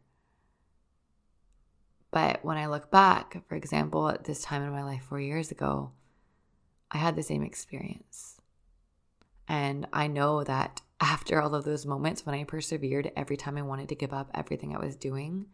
But 2.16 2.46
when 2.46 2.56
I 2.56 2.68
look 2.68 2.90
back, 2.92 3.44
for 3.50 3.56
example, 3.56 4.08
at 4.08 4.24
this 4.24 4.42
time 4.42 4.64
in 4.64 4.72
my 4.72 4.84
life 4.84 5.04
four 5.04 5.20
years 5.20 5.52
ago, 5.52 5.92
I 6.90 6.98
had 6.98 7.18
the 7.18 7.24
same 7.24 7.44
experience. 7.44 8.40
And 9.50 9.86
I 9.92 10.08
know 10.08 10.42
that 10.46 10.82
after 11.02 11.42
all 11.42 11.54
of 11.54 11.66
those 11.66 11.86
moments, 11.86 12.26
when 12.26 12.34
I 12.34 12.46
persevered 12.46 13.12
every 13.18 13.36
time 13.36 13.58
I 13.58 13.64
wanted 13.64 13.90
to 13.90 13.96
give 13.96 14.14
up 14.14 14.32
everything 14.34 14.74
I 14.74 14.80
was 14.80 14.96
doing, 14.96 15.48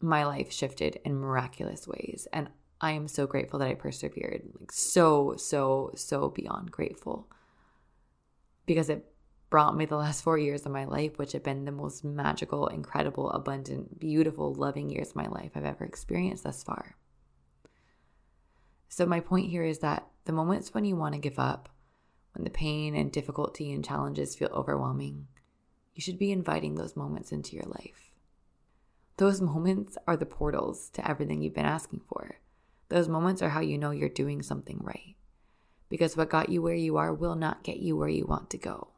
my 0.00 0.24
life 0.24 0.50
shifted 0.50 0.98
in 1.04 1.20
miraculous 1.20 1.86
ways. 1.86 2.26
And 2.32 2.48
I 2.80 2.90
am 2.90 3.06
so 3.06 3.28
grateful 3.28 3.60
that 3.60 3.68
I 3.68 3.74
persevered. 3.74 4.42
Like, 4.58 4.72
so, 4.72 5.36
so, 5.36 5.92
so 5.94 6.30
beyond 6.30 6.72
grateful. 6.72 7.28
Because 8.66 8.90
it 8.90 9.09
brought 9.50 9.76
me 9.76 9.84
the 9.84 9.96
last 9.96 10.22
four 10.22 10.38
years 10.38 10.64
of 10.64 10.72
my 10.72 10.84
life, 10.84 11.18
which 11.18 11.32
have 11.32 11.42
been 11.42 11.64
the 11.64 11.72
most 11.72 12.04
magical, 12.04 12.68
incredible, 12.68 13.30
abundant, 13.32 13.98
beautiful, 13.98 14.54
loving 14.54 14.88
years 14.88 15.10
of 15.10 15.16
my 15.16 15.26
life 15.26 15.50
I've 15.54 15.64
ever 15.64 15.84
experienced 15.84 16.44
thus 16.44 16.62
far. 16.62 16.96
So, 18.88 19.04
my 19.06 19.20
point 19.20 19.50
here 19.50 19.64
is 19.64 19.80
that 19.80 20.06
the 20.24 20.32
moments 20.32 20.72
when 20.72 20.84
you 20.84 20.96
want 20.96 21.14
to 21.14 21.20
give 21.20 21.38
up, 21.38 21.68
when 22.34 22.44
the 22.44 22.50
pain 22.50 22.94
and 22.94 23.10
difficulty 23.10 23.72
and 23.72 23.84
challenges 23.84 24.36
feel 24.36 24.50
overwhelming, 24.52 25.26
you 25.94 26.00
should 26.00 26.18
be 26.18 26.32
inviting 26.32 26.76
those 26.76 26.96
moments 26.96 27.32
into 27.32 27.56
your 27.56 27.66
life. 27.66 28.12
Those 29.16 29.40
moments 29.40 29.98
are 30.06 30.16
the 30.16 30.26
portals 30.26 30.88
to 30.90 31.08
everything 31.08 31.42
you've 31.42 31.54
been 31.54 31.66
asking 31.66 32.02
for. 32.08 32.36
Those 32.88 33.08
moments 33.08 33.42
are 33.42 33.50
how 33.50 33.60
you 33.60 33.78
know 33.78 33.90
you're 33.90 34.08
doing 34.08 34.42
something 34.42 34.78
right. 34.80 35.14
Because 35.88 36.16
what 36.16 36.30
got 36.30 36.48
you 36.48 36.62
where 36.62 36.74
you 36.74 36.96
are 36.96 37.12
will 37.12 37.34
not 37.34 37.64
get 37.64 37.78
you 37.78 37.96
where 37.96 38.08
you 38.08 38.24
want 38.24 38.48
to 38.50 38.58
go. 38.58 38.88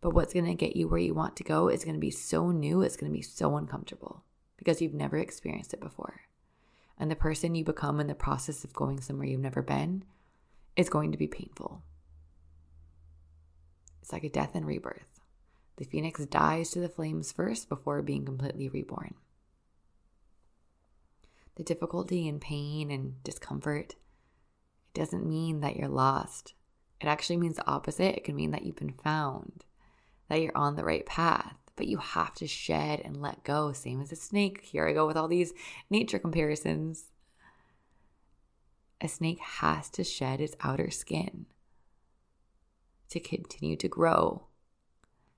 But 0.00 0.14
what's 0.14 0.32
going 0.32 0.46
to 0.46 0.54
get 0.54 0.76
you 0.76 0.86
where 0.86 1.00
you 1.00 1.14
want 1.14 1.36
to 1.36 1.44
go 1.44 1.68
is 1.68 1.84
going 1.84 1.96
to 1.96 2.00
be 2.00 2.10
so 2.10 2.50
new, 2.50 2.82
it's 2.82 2.96
going 2.96 3.10
to 3.10 3.16
be 3.16 3.22
so 3.22 3.56
uncomfortable 3.56 4.22
because 4.56 4.80
you've 4.80 4.94
never 4.94 5.16
experienced 5.16 5.74
it 5.74 5.80
before. 5.80 6.22
And 6.98 7.10
the 7.10 7.16
person 7.16 7.54
you 7.54 7.64
become 7.64 8.00
in 8.00 8.06
the 8.06 8.14
process 8.14 8.64
of 8.64 8.72
going 8.72 9.00
somewhere 9.00 9.26
you've 9.26 9.40
never 9.40 9.62
been 9.62 10.04
is 10.76 10.88
going 10.88 11.12
to 11.12 11.18
be 11.18 11.26
painful. 11.26 11.82
It's 14.00 14.12
like 14.12 14.24
a 14.24 14.28
death 14.28 14.54
and 14.54 14.66
rebirth. 14.66 15.20
The 15.76 15.84
phoenix 15.84 16.24
dies 16.26 16.70
to 16.70 16.80
the 16.80 16.88
flames 16.88 17.30
first 17.30 17.68
before 17.68 18.02
being 18.02 18.24
completely 18.24 18.68
reborn. 18.68 19.14
The 21.54 21.62
difficulty 21.62 22.28
and 22.28 22.40
pain 22.40 22.90
and 22.90 23.22
discomfort, 23.22 23.94
it 24.94 24.98
doesn't 24.98 25.26
mean 25.26 25.60
that 25.60 25.76
you're 25.76 25.88
lost. 25.88 26.54
It 27.00 27.06
actually 27.06 27.36
means 27.36 27.56
the 27.56 27.66
opposite. 27.66 28.16
It 28.16 28.24
can 28.24 28.34
mean 28.34 28.50
that 28.52 28.64
you've 28.64 28.76
been 28.76 28.94
found 28.94 29.64
that 30.28 30.40
you're 30.40 30.56
on 30.56 30.76
the 30.76 30.84
right 30.84 31.06
path, 31.06 31.56
but 31.76 31.86
you 31.86 31.98
have 31.98 32.34
to 32.34 32.46
shed 32.46 33.00
and 33.04 33.20
let 33.20 33.44
go, 33.44 33.72
same 33.72 34.00
as 34.00 34.12
a 34.12 34.16
snake. 34.16 34.62
Here 34.62 34.86
I 34.86 34.92
go 34.92 35.06
with 35.06 35.16
all 35.16 35.28
these 35.28 35.52
nature 35.90 36.18
comparisons. 36.18 37.10
A 39.00 39.08
snake 39.08 39.38
has 39.38 39.88
to 39.90 40.04
shed 40.04 40.40
its 40.40 40.56
outer 40.60 40.90
skin 40.90 41.46
to 43.10 43.20
continue 43.20 43.76
to 43.76 43.88
grow. 43.88 44.48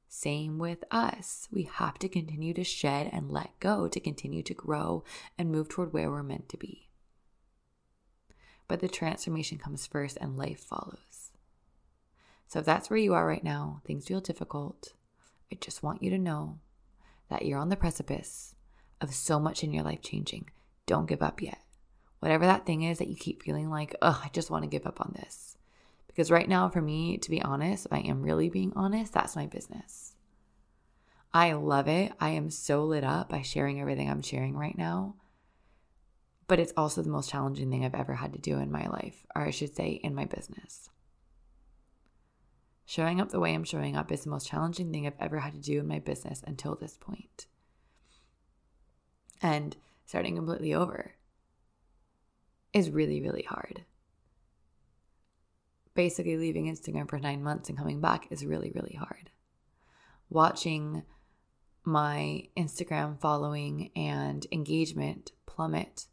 Same 0.08 0.58
with 0.58 0.82
us. 0.90 1.46
We 1.52 1.70
have 1.74 1.98
to 2.00 2.08
continue 2.08 2.52
to 2.54 2.64
shed 2.64 3.10
and 3.12 3.30
let 3.30 3.60
go 3.60 3.86
to 3.86 4.00
continue 4.00 4.42
to 4.42 4.54
grow 4.54 5.04
and 5.38 5.52
move 5.52 5.68
toward 5.68 5.92
where 5.92 6.10
we're 6.10 6.24
meant 6.24 6.48
to 6.48 6.56
be. 6.56 6.88
But 8.66 8.80
the 8.80 8.88
transformation 8.88 9.58
comes 9.58 9.86
first 9.86 10.18
and 10.20 10.36
life 10.36 10.60
follows. 10.60 11.29
So 12.50 12.58
if 12.58 12.64
that's 12.64 12.90
where 12.90 12.98
you 12.98 13.14
are 13.14 13.24
right 13.24 13.44
now, 13.44 13.80
things 13.84 14.08
feel 14.08 14.20
difficult. 14.20 14.92
I 15.52 15.58
just 15.60 15.84
want 15.84 16.02
you 16.02 16.10
to 16.10 16.18
know 16.18 16.58
that 17.28 17.44
you're 17.46 17.60
on 17.60 17.68
the 17.68 17.76
precipice 17.76 18.56
of 19.00 19.14
so 19.14 19.38
much 19.38 19.62
in 19.62 19.72
your 19.72 19.84
life 19.84 20.02
changing. 20.02 20.50
Don't 20.84 21.08
give 21.08 21.22
up 21.22 21.40
yet. 21.40 21.60
Whatever 22.18 22.46
that 22.46 22.66
thing 22.66 22.82
is 22.82 22.98
that 22.98 23.06
you 23.06 23.14
keep 23.14 23.44
feeling 23.44 23.70
like, 23.70 23.94
oh, 24.02 24.20
I 24.24 24.30
just 24.32 24.50
want 24.50 24.64
to 24.64 24.68
give 24.68 24.84
up 24.84 25.00
on 25.00 25.14
this. 25.14 25.58
Because 26.08 26.28
right 26.32 26.48
now, 26.48 26.68
for 26.68 26.82
me, 26.82 27.18
to 27.18 27.30
be 27.30 27.40
honest, 27.40 27.86
if 27.86 27.92
I 27.92 28.00
am 28.00 28.20
really 28.20 28.48
being 28.48 28.72
honest, 28.74 29.12
that's 29.12 29.36
my 29.36 29.46
business. 29.46 30.14
I 31.32 31.52
love 31.52 31.86
it. 31.86 32.10
I 32.18 32.30
am 32.30 32.50
so 32.50 32.82
lit 32.82 33.04
up 33.04 33.28
by 33.28 33.42
sharing 33.42 33.80
everything 33.80 34.10
I'm 34.10 34.22
sharing 34.22 34.56
right 34.56 34.76
now. 34.76 35.14
But 36.48 36.58
it's 36.58 36.72
also 36.76 37.00
the 37.00 37.10
most 37.10 37.30
challenging 37.30 37.70
thing 37.70 37.84
I've 37.84 37.94
ever 37.94 38.14
had 38.14 38.32
to 38.32 38.40
do 38.40 38.58
in 38.58 38.72
my 38.72 38.88
life, 38.88 39.24
or 39.36 39.42
I 39.42 39.52
should 39.52 39.76
say, 39.76 40.00
in 40.02 40.16
my 40.16 40.24
business. 40.24 40.90
Showing 42.90 43.20
up 43.20 43.28
the 43.28 43.38
way 43.38 43.54
I'm 43.54 43.62
showing 43.62 43.94
up 43.94 44.10
is 44.10 44.24
the 44.24 44.30
most 44.30 44.48
challenging 44.48 44.90
thing 44.90 45.06
I've 45.06 45.12
ever 45.20 45.38
had 45.38 45.52
to 45.52 45.60
do 45.60 45.78
in 45.78 45.86
my 45.86 46.00
business 46.00 46.42
until 46.44 46.74
this 46.74 46.96
point. 46.96 47.46
And 49.40 49.76
starting 50.06 50.34
completely 50.34 50.74
over 50.74 51.12
is 52.72 52.90
really, 52.90 53.22
really 53.22 53.44
hard. 53.44 53.84
Basically, 55.94 56.36
leaving 56.36 56.66
Instagram 56.66 57.08
for 57.08 57.20
nine 57.20 57.44
months 57.44 57.68
and 57.68 57.78
coming 57.78 58.00
back 58.00 58.26
is 58.32 58.44
really, 58.44 58.72
really 58.74 58.96
hard. 58.98 59.30
Watching 60.28 61.04
my 61.84 62.48
Instagram 62.56 63.20
following 63.20 63.92
and 63.94 64.44
engagement 64.50 65.30
plummet 65.46 66.06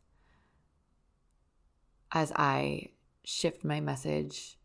as 2.11 2.31
I 2.35 2.89
shift 3.23 3.63
my 3.63 3.79
message 3.79 4.56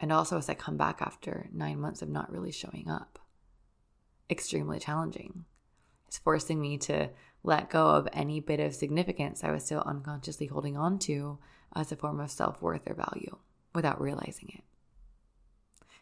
and 0.00 0.12
also 0.12 0.38
as 0.38 0.48
I 0.48 0.54
come 0.54 0.76
back 0.76 1.02
after 1.02 1.48
nine 1.52 1.78
months 1.78 2.02
of 2.02 2.08
not 2.08 2.32
really 2.32 2.52
showing 2.52 2.88
up. 2.88 3.18
Extremely 4.30 4.78
challenging. 4.78 5.44
It's 6.08 6.18
forcing 6.18 6.60
me 6.60 6.78
to 6.78 7.10
let 7.42 7.70
go 7.70 7.88
of 7.90 8.08
any 8.12 8.40
bit 8.40 8.60
of 8.60 8.74
significance 8.74 9.44
I 9.44 9.52
was 9.52 9.64
still 9.64 9.82
unconsciously 9.84 10.46
holding 10.46 10.76
on 10.76 10.98
to 11.00 11.38
as 11.74 11.92
a 11.92 11.96
form 11.96 12.20
of 12.20 12.30
self 12.30 12.60
worth 12.62 12.88
or 12.88 12.94
value 12.94 13.36
without 13.74 14.00
realizing 14.00 14.50
it. 14.54 14.64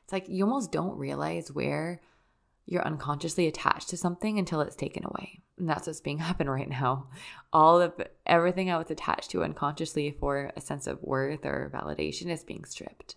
It's 0.04 0.12
like 0.12 0.28
you 0.28 0.44
almost 0.44 0.72
don't 0.72 0.96
realize 0.96 1.52
where 1.52 2.00
you're 2.64 2.86
unconsciously 2.86 3.46
attached 3.46 3.88
to 3.90 3.96
something 3.96 4.38
until 4.38 4.60
it's 4.60 4.76
taken 4.76 5.04
away. 5.04 5.40
And 5.58 5.68
that's 5.68 5.86
what's 5.86 6.00
being 6.00 6.18
happened 6.18 6.50
right 6.50 6.68
now. 6.68 7.08
All 7.52 7.80
of 7.80 7.94
everything 8.26 8.70
I 8.70 8.78
was 8.78 8.90
attached 8.90 9.30
to 9.30 9.42
unconsciously 9.42 10.16
for 10.18 10.52
a 10.56 10.60
sense 10.60 10.86
of 10.86 11.02
worth 11.02 11.44
or 11.44 11.70
validation 11.74 12.30
is 12.30 12.44
being 12.44 12.64
stripped. 12.64 13.16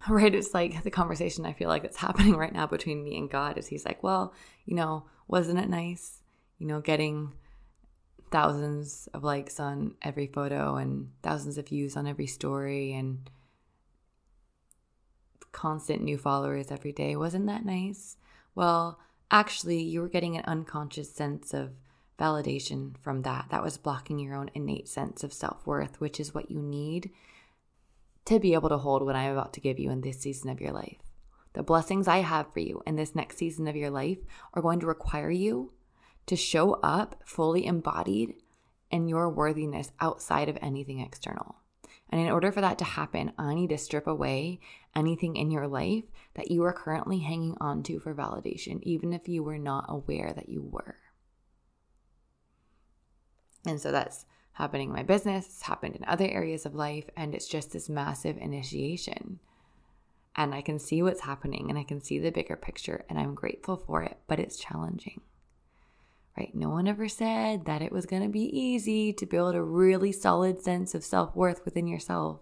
Right? 0.08 0.32
It's 0.34 0.54
like 0.54 0.84
the 0.84 0.92
conversation 0.92 1.44
I 1.44 1.52
feel 1.52 1.68
like 1.68 1.82
that's 1.82 1.96
happening 1.96 2.36
right 2.36 2.52
now 2.52 2.66
between 2.68 3.02
me 3.02 3.18
and 3.18 3.28
God 3.28 3.58
is 3.58 3.66
he's 3.66 3.84
like, 3.84 4.02
well, 4.02 4.32
you 4.64 4.76
know, 4.76 5.06
wasn't 5.26 5.58
it 5.58 5.68
nice 5.68 6.22
you 6.58 6.66
know, 6.66 6.80
getting 6.80 7.32
thousands 8.30 9.08
of 9.14 9.24
likes 9.24 9.58
on 9.58 9.94
every 10.02 10.26
photo 10.26 10.76
and 10.76 11.10
thousands 11.22 11.56
of 11.56 11.68
views 11.68 11.96
on 11.96 12.06
every 12.06 12.26
story 12.26 12.92
and 12.92 13.30
constant 15.52 16.02
new 16.02 16.18
followers 16.18 16.70
every 16.70 16.92
day. 16.92 17.16
Wasn't 17.16 17.46
that 17.46 17.64
nice? 17.64 18.16
Well, 18.54 18.98
actually, 19.30 19.80
you 19.82 20.00
were 20.00 20.08
getting 20.08 20.36
an 20.36 20.44
unconscious 20.46 21.10
sense 21.10 21.54
of 21.54 21.70
validation 22.18 22.98
from 22.98 23.22
that. 23.22 23.46
That 23.50 23.62
was 23.62 23.78
blocking 23.78 24.18
your 24.18 24.34
own 24.34 24.50
innate 24.52 24.88
sense 24.88 25.22
of 25.24 25.32
self 25.32 25.64
worth, 25.66 26.00
which 26.00 26.20
is 26.20 26.34
what 26.34 26.50
you 26.50 26.60
need 26.60 27.10
to 28.28 28.38
be 28.38 28.52
able 28.52 28.68
to 28.68 28.76
hold 28.76 29.02
what 29.02 29.16
I'm 29.16 29.32
about 29.32 29.54
to 29.54 29.60
give 29.60 29.78
you 29.78 29.90
in 29.90 30.02
this 30.02 30.20
season 30.20 30.50
of 30.50 30.60
your 30.60 30.72
life. 30.72 30.98
The 31.54 31.62
blessings 31.62 32.06
I 32.06 32.18
have 32.18 32.52
for 32.52 32.60
you 32.60 32.82
in 32.86 32.94
this 32.96 33.14
next 33.14 33.38
season 33.38 33.66
of 33.66 33.74
your 33.74 33.88
life 33.88 34.18
are 34.52 34.60
going 34.60 34.80
to 34.80 34.86
require 34.86 35.30
you 35.30 35.72
to 36.26 36.36
show 36.36 36.74
up 36.74 37.22
fully 37.24 37.64
embodied 37.64 38.34
in 38.90 39.08
your 39.08 39.30
worthiness 39.30 39.92
outside 39.98 40.50
of 40.50 40.58
anything 40.60 41.00
external. 41.00 41.56
And 42.10 42.20
in 42.20 42.28
order 42.28 42.52
for 42.52 42.60
that 42.60 42.78
to 42.78 42.84
happen, 42.84 43.32
I 43.38 43.54
need 43.54 43.70
to 43.70 43.78
strip 43.78 44.06
away 44.06 44.60
anything 44.94 45.36
in 45.36 45.50
your 45.50 45.66
life 45.66 46.04
that 46.34 46.50
you 46.50 46.64
are 46.64 46.72
currently 46.72 47.20
hanging 47.20 47.56
on 47.62 47.82
to 47.84 47.98
for 47.98 48.14
validation, 48.14 48.82
even 48.82 49.14
if 49.14 49.26
you 49.26 49.42
were 49.42 49.58
not 49.58 49.86
aware 49.88 50.34
that 50.34 50.50
you 50.50 50.62
were. 50.62 50.96
And 53.66 53.80
so 53.80 53.90
that's 53.90 54.26
happening 54.58 54.88
in 54.88 54.94
my 54.94 55.02
business, 55.02 55.46
it's 55.46 55.62
happened 55.62 55.96
in 55.96 56.04
other 56.04 56.28
areas 56.28 56.66
of 56.66 56.74
life, 56.74 57.08
and 57.16 57.34
it's 57.34 57.48
just 57.48 57.72
this 57.72 57.88
massive 57.88 58.36
initiation. 58.36 59.38
And 60.36 60.54
I 60.54 60.60
can 60.60 60.78
see 60.78 61.02
what's 61.02 61.22
happening 61.22 61.68
and 61.68 61.78
I 61.78 61.84
can 61.84 62.00
see 62.00 62.18
the 62.18 62.30
bigger 62.30 62.56
picture, 62.56 63.04
and 63.08 63.18
I'm 63.18 63.34
grateful 63.34 63.76
for 63.76 64.02
it, 64.02 64.18
but 64.26 64.38
it's 64.38 64.58
challenging 64.58 65.22
right? 66.38 66.54
No 66.54 66.68
one 66.68 66.86
ever 66.86 67.08
said 67.08 67.64
that 67.64 67.82
it 67.82 67.90
was 67.90 68.06
going 68.06 68.22
to 68.22 68.28
be 68.28 68.44
easy 68.56 69.12
to 69.14 69.26
build 69.26 69.54
a 69.54 69.62
really 69.62 70.12
solid 70.12 70.62
sense 70.62 70.94
of 70.94 71.02
self 71.02 71.34
worth 71.34 71.64
within 71.64 71.88
yourself. 71.88 72.40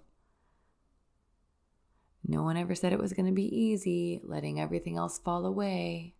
No 2.26 2.42
one 2.42 2.56
ever 2.56 2.74
said 2.74 2.92
it 2.92 2.98
was 2.98 3.12
going 3.12 3.26
to 3.26 3.32
be 3.32 3.56
easy 3.56 4.20
letting 4.22 4.60
everything 4.60 4.96
else 4.96 5.18
fall 5.18 5.46
away. 5.46 6.14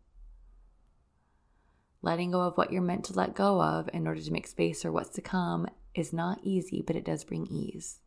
Letting 2.01 2.31
go 2.31 2.43
of 2.43 2.57
what 2.57 2.73
you're 2.73 2.83
meant 2.83 3.05
to 3.07 3.15
let 3.15 3.35
go 3.35 3.61
of 3.61 3.91
in 3.93 4.07
order 4.07 4.21
to 4.21 4.33
make 4.33 4.47
space 4.47 4.83
for 4.83 4.93
what's 4.93 5.11
to 5.11 5.21
come 5.21 5.67
is 5.99 6.13
not 6.13 6.41
easy, 6.43 6.83
but 6.87 6.97
it 6.97 7.05
does 7.05 7.25
bring 7.25 7.47
ease. 7.47 8.01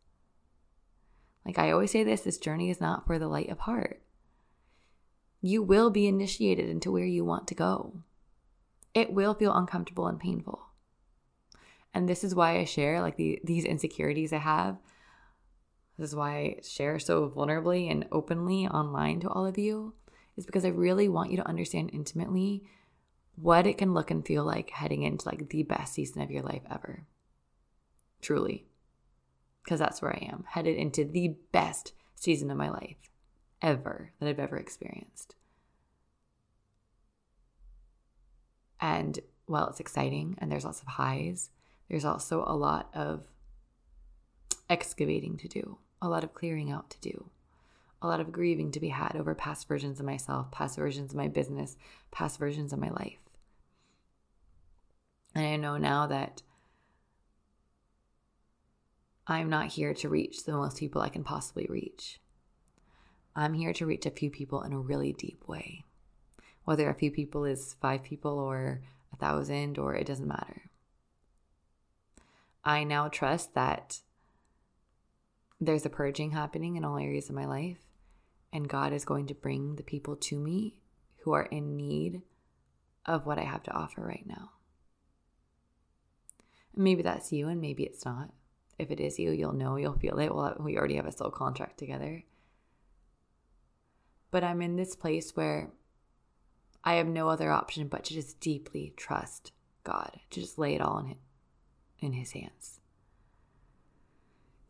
Like 1.44 1.58
I 1.58 1.70
always 1.70 1.90
say 1.90 2.04
this 2.04 2.22
this 2.22 2.38
journey 2.38 2.70
is 2.70 2.80
not 2.80 3.06
for 3.06 3.18
the 3.18 3.28
light 3.28 3.50
of 3.50 3.60
heart. 3.60 4.02
You 5.40 5.62
will 5.62 5.90
be 5.90 6.06
initiated 6.06 6.68
into 6.68 6.90
where 6.90 7.04
you 7.04 7.24
want 7.24 7.48
to 7.48 7.54
go 7.54 8.02
it 8.94 9.12
will 9.12 9.34
feel 9.34 9.54
uncomfortable 9.54 10.06
and 10.06 10.18
painful. 10.18 10.66
And 11.92 12.08
this 12.08 12.22
is 12.22 12.34
why 12.34 12.58
I 12.58 12.64
share 12.64 13.00
like 13.00 13.16
the, 13.16 13.40
these 13.44 13.64
insecurities 13.64 14.32
I 14.32 14.38
have. 14.38 14.78
This 15.98 16.10
is 16.10 16.16
why 16.16 16.36
I 16.36 16.56
share 16.62 16.98
so 16.98 17.28
vulnerably 17.28 17.90
and 17.90 18.06
openly 18.10 18.66
online 18.66 19.20
to 19.20 19.28
all 19.28 19.46
of 19.46 19.58
you, 19.58 19.94
is 20.36 20.46
because 20.46 20.64
I 20.64 20.68
really 20.68 21.08
want 21.08 21.30
you 21.30 21.36
to 21.36 21.48
understand 21.48 21.90
intimately 21.92 22.64
what 23.36 23.66
it 23.66 23.78
can 23.78 23.92
look 23.92 24.10
and 24.10 24.26
feel 24.26 24.44
like 24.44 24.70
heading 24.70 25.02
into 25.02 25.28
like 25.28 25.48
the 25.48 25.62
best 25.62 25.94
season 25.94 26.22
of 26.22 26.30
your 26.30 26.42
life 26.42 26.62
ever. 26.70 27.06
Truly. 28.20 28.66
Because 29.64 29.78
that's 29.78 30.00
where 30.00 30.12
I 30.14 30.28
am, 30.32 30.44
headed 30.48 30.76
into 30.76 31.04
the 31.04 31.36
best 31.52 31.92
season 32.14 32.50
of 32.50 32.56
my 32.56 32.70
life 32.70 32.96
ever 33.62 34.12
that 34.18 34.28
I've 34.28 34.38
ever 34.38 34.56
experienced. 34.56 35.34
And 38.80 39.18
while 39.46 39.68
it's 39.68 39.80
exciting 39.80 40.36
and 40.38 40.50
there's 40.50 40.64
lots 40.64 40.80
of 40.80 40.86
highs, 40.86 41.50
there's 41.88 42.04
also 42.04 42.44
a 42.46 42.56
lot 42.56 42.88
of 42.94 43.24
excavating 44.68 45.36
to 45.38 45.48
do, 45.48 45.78
a 46.00 46.08
lot 46.08 46.24
of 46.24 46.32
clearing 46.32 46.70
out 46.70 46.88
to 46.90 47.00
do, 47.00 47.30
a 48.00 48.06
lot 48.06 48.20
of 48.20 48.32
grieving 48.32 48.70
to 48.72 48.80
be 48.80 48.88
had 48.88 49.16
over 49.16 49.34
past 49.34 49.68
versions 49.68 50.00
of 50.00 50.06
myself, 50.06 50.50
past 50.50 50.78
versions 50.78 51.12
of 51.12 51.16
my 51.16 51.28
business, 51.28 51.76
past 52.10 52.38
versions 52.38 52.72
of 52.72 52.78
my 52.78 52.90
life. 52.90 53.18
And 55.34 55.44
I 55.46 55.56
know 55.56 55.76
now 55.76 56.06
that 56.06 56.42
I'm 59.30 59.48
not 59.48 59.68
here 59.68 59.94
to 59.94 60.08
reach 60.10 60.44
the 60.44 60.52
most 60.52 60.76
people 60.76 61.00
I 61.00 61.08
can 61.08 61.24
possibly 61.24 61.66
reach. 61.70 62.20
I'm 63.34 63.54
here 63.54 63.72
to 63.72 63.86
reach 63.86 64.04
a 64.04 64.10
few 64.10 64.30
people 64.30 64.60
in 64.62 64.74
a 64.74 64.78
really 64.78 65.14
deep 65.14 65.48
way 65.48 65.84
whether 66.64 66.88
a 66.88 66.94
few 66.94 67.10
people 67.10 67.44
is 67.44 67.74
five 67.80 68.00
people 68.02 68.38
or 68.38 68.80
a 69.12 69.16
thousand 69.16 69.78
or 69.78 69.94
it 69.94 70.06
doesn't 70.06 70.28
matter. 70.28 70.70
I 72.64 72.84
now 72.84 73.08
trust 73.08 73.54
that 73.54 74.02
there's 75.60 75.84
a 75.86 75.90
purging 75.90 76.30
happening 76.30 76.76
in 76.76 76.84
all 76.84 76.96
areas 76.96 77.28
of 77.28 77.34
my 77.34 77.44
life, 77.44 77.78
and 78.52 78.68
God 78.68 78.92
is 78.92 79.04
going 79.04 79.26
to 79.26 79.34
bring 79.34 79.74
the 79.74 79.82
people 79.82 80.14
to 80.14 80.38
me 80.38 80.76
who 81.24 81.32
are 81.32 81.46
in 81.46 81.76
need 81.76 82.22
of 83.04 83.26
what 83.26 83.38
I 83.38 83.44
have 83.44 83.64
to 83.64 83.72
offer 83.72 84.02
right 84.02 84.24
now. 84.24 84.52
maybe 86.76 87.02
that's 87.02 87.32
you, 87.32 87.48
and 87.48 87.60
maybe 87.60 87.82
it's 87.82 88.04
not. 88.04 88.30
If 88.80 88.90
it 88.90 88.98
is 88.98 89.18
you, 89.18 89.30
you'll 89.30 89.52
know, 89.52 89.76
you'll 89.76 89.92
feel 89.92 90.18
it. 90.18 90.34
Well, 90.34 90.56
we 90.58 90.78
already 90.78 90.96
have 90.96 91.04
a 91.04 91.12
soul 91.12 91.30
contract 91.30 91.76
together. 91.76 92.22
But 94.30 94.42
I'm 94.42 94.62
in 94.62 94.76
this 94.76 94.96
place 94.96 95.36
where 95.36 95.70
I 96.82 96.94
have 96.94 97.06
no 97.06 97.28
other 97.28 97.50
option 97.50 97.88
but 97.88 98.04
to 98.04 98.14
just 98.14 98.40
deeply 98.40 98.94
trust 98.96 99.52
God, 99.84 100.18
to 100.30 100.40
just 100.40 100.58
lay 100.58 100.74
it 100.74 100.80
all 100.80 100.98
in 100.98 101.06
his, 101.08 101.16
in 101.98 102.12
his 102.14 102.32
hands. 102.32 102.80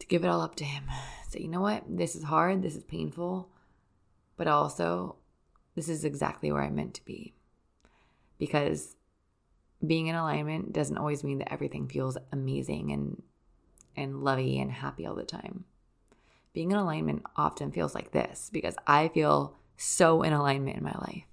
To 0.01 0.09
give 0.09 0.25
it 0.25 0.29
all 0.29 0.41
up 0.41 0.57
to 0.57 0.65
him. 0.65 0.85
Say, 1.29 1.43
you 1.43 1.49
know 1.49 1.61
what? 1.61 1.85
This 1.89 2.17
is 2.17 2.25
hard, 2.25 2.63
this 2.63 2.75
is 2.75 2.83
painful, 2.83 3.49
but 4.37 4.49
also 4.49 5.19
this 5.77 5.89
is 5.89 6.05
exactly 6.05 6.51
where 6.51 6.63
I'm 6.63 6.75
meant 6.75 6.95
to 6.95 7.05
be. 7.05 7.33
Because 8.41 8.97
being 9.87 10.09
in 10.09 10.17
alignment 10.17 10.73
doesn't 10.73 10.99
always 10.99 11.23
mean 11.23 11.39
that 11.39 11.53
everything 11.53 11.87
feels 11.87 12.19
amazing 12.33 12.91
and 12.91 13.23
and 13.97 14.23
lovey 14.23 14.59
and 14.59 14.71
happy 14.71 15.07
all 15.07 15.15
the 15.15 15.25
time. 15.25 15.65
Being 16.53 16.73
in 16.73 16.77
alignment 16.77 17.23
often 17.37 17.71
feels 17.71 17.95
like 17.95 18.13
this 18.13 18.51
because 18.53 18.75
I 18.87 19.09
feel 19.09 19.57
so 19.77 20.23
in 20.23 20.33
alignment 20.33 20.77
in 20.77 20.85
my 20.85 20.97
life. 21.01 21.25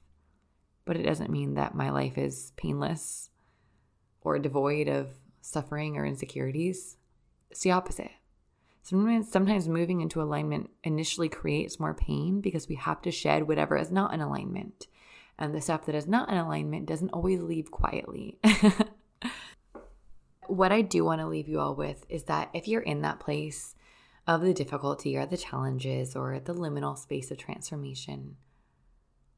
But 0.86 0.98
it 0.98 1.04
doesn't 1.04 1.32
mean 1.32 1.56
that 1.56 1.76
my 1.76 1.90
life 1.90 2.18
is 2.18 2.54
painless 2.56 3.30
or 4.22 4.40
devoid 4.40 4.88
of 4.88 5.10
suffering 5.42 5.98
or 5.98 6.06
insecurities. 6.06 6.98
It's 7.50 7.62
the 7.62 7.72
opposite. 7.72 8.12
Sometimes, 8.84 9.30
sometimes 9.30 9.68
moving 9.68 10.00
into 10.00 10.22
alignment 10.22 10.70
initially 10.84 11.28
creates 11.28 11.80
more 11.80 11.94
pain 11.94 12.40
because 12.40 12.70
we 12.70 12.76
have 12.76 13.02
to 13.02 13.12
shed 13.12 13.48
whatever 13.48 13.76
is 13.76 13.92
not 13.92 14.14
in 14.14 14.22
alignment. 14.22 14.88
And 15.38 15.54
the 15.54 15.62
stuff 15.62 15.86
that 15.86 15.96
is 15.96 16.08
not 16.08 16.30
in 16.30 16.38
alignment 16.38 16.86
doesn't 16.86 17.10
always 17.10 17.42
leave 17.42 17.70
quietly. 17.70 18.40
what 20.50 20.72
I 20.72 20.82
do 20.82 21.04
want 21.04 21.22
to 21.22 21.28
leave 21.28 21.48
you 21.48 21.60
all 21.60 21.76
with 21.76 22.06
is 22.10 22.24
that 22.24 22.50
if 22.54 22.68
you're 22.68 22.82
in 22.82 23.02
that 23.02 23.20
place 23.20 23.76
of 24.26 24.42
the 24.42 24.54
difficulty 24.54 25.16
or 25.18 25.26
the 25.26 25.38
challenges 25.38 26.16
or 26.16 26.40
the 26.40 26.54
liminal 26.54 26.98
space 26.98 27.32
of 27.32 27.38
transformation, 27.38 28.36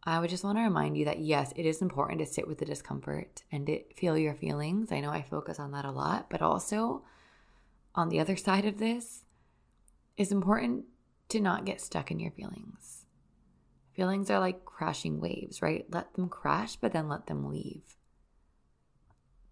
I 0.03 0.19
would 0.19 0.29
just 0.29 0.43
want 0.43 0.57
to 0.57 0.63
remind 0.63 0.97
you 0.97 1.05
that 1.05 1.19
yes, 1.19 1.53
it 1.55 1.65
is 1.65 1.81
important 1.81 2.19
to 2.19 2.25
sit 2.25 2.47
with 2.47 2.57
the 2.57 2.65
discomfort 2.65 3.43
and 3.51 3.69
feel 3.95 4.17
your 4.17 4.33
feelings. 4.33 4.91
I 4.91 5.01
know 5.01 5.11
I 5.11 5.21
focus 5.21 5.59
on 5.59 5.71
that 5.71 5.85
a 5.85 5.91
lot, 5.91 6.29
but 6.29 6.41
also 6.41 7.03
on 7.93 8.09
the 8.09 8.19
other 8.19 8.37
side 8.37 8.65
of 8.65 8.79
this, 8.79 9.25
it's 10.17 10.31
important 10.31 10.85
to 11.29 11.39
not 11.39 11.65
get 11.65 11.81
stuck 11.81 12.11
in 12.11 12.19
your 12.19 12.31
feelings. 12.31 13.05
Feelings 13.93 14.29
are 14.29 14.39
like 14.39 14.65
crashing 14.65 15.19
waves, 15.19 15.61
right? 15.61 15.85
Let 15.89 16.13
them 16.13 16.29
crash, 16.29 16.77
but 16.77 16.93
then 16.93 17.09
let 17.09 17.27
them 17.27 17.49
leave. 17.49 17.98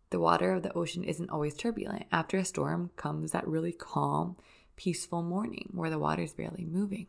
The 0.09 0.19
water 0.19 0.53
of 0.53 0.63
the 0.63 0.73
ocean 0.73 1.03
isn't 1.03 1.29
always 1.29 1.55
turbulent. 1.55 2.05
After 2.11 2.37
a 2.37 2.45
storm 2.45 2.91
comes 2.95 3.31
that 3.31 3.47
really 3.47 3.73
calm, 3.73 4.37
peaceful 4.75 5.21
morning 5.21 5.69
where 5.73 5.89
the 5.89 5.99
water's 5.99 6.33
barely 6.33 6.65
moving. 6.65 7.07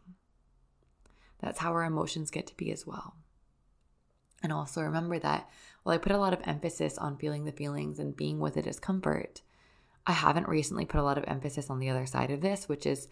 That's 1.41 1.61
how 1.61 1.73
our 1.73 1.85
emotions 1.85 2.31
get 2.31 2.47
to 2.49 2.57
be 2.57 2.73
as 2.73 2.87
well. 2.87 3.15
And 4.43 4.53
also 4.53 4.83
remember 4.83 5.19
that 5.19 5.49
while 5.83 5.95
I 5.95 5.99
put 5.99 6.13
a 6.13 6.19
lot 6.19 6.33
of 6.33 6.41
emphasis 6.45 6.99
on 6.99 7.17
feeling 7.17 7.45
the 7.45 7.53
feelings 7.53 7.99
and 7.99 8.17
being 8.17 8.39
with 8.41 8.55
the 8.55 8.63
discomfort, 8.63 9.43
I 10.07 10.13
haven't 10.13 10.49
recently 10.49 10.85
put 10.85 11.01
a 11.01 11.05
lot 11.05 11.19
of 11.19 11.25
emphasis 11.27 11.71
on 11.71 11.81
the 11.81 11.91
other 11.91 12.07
side 12.07 12.31
of 12.31 12.41
this, 12.41 12.69
which 12.69 12.87
is 12.87 13.09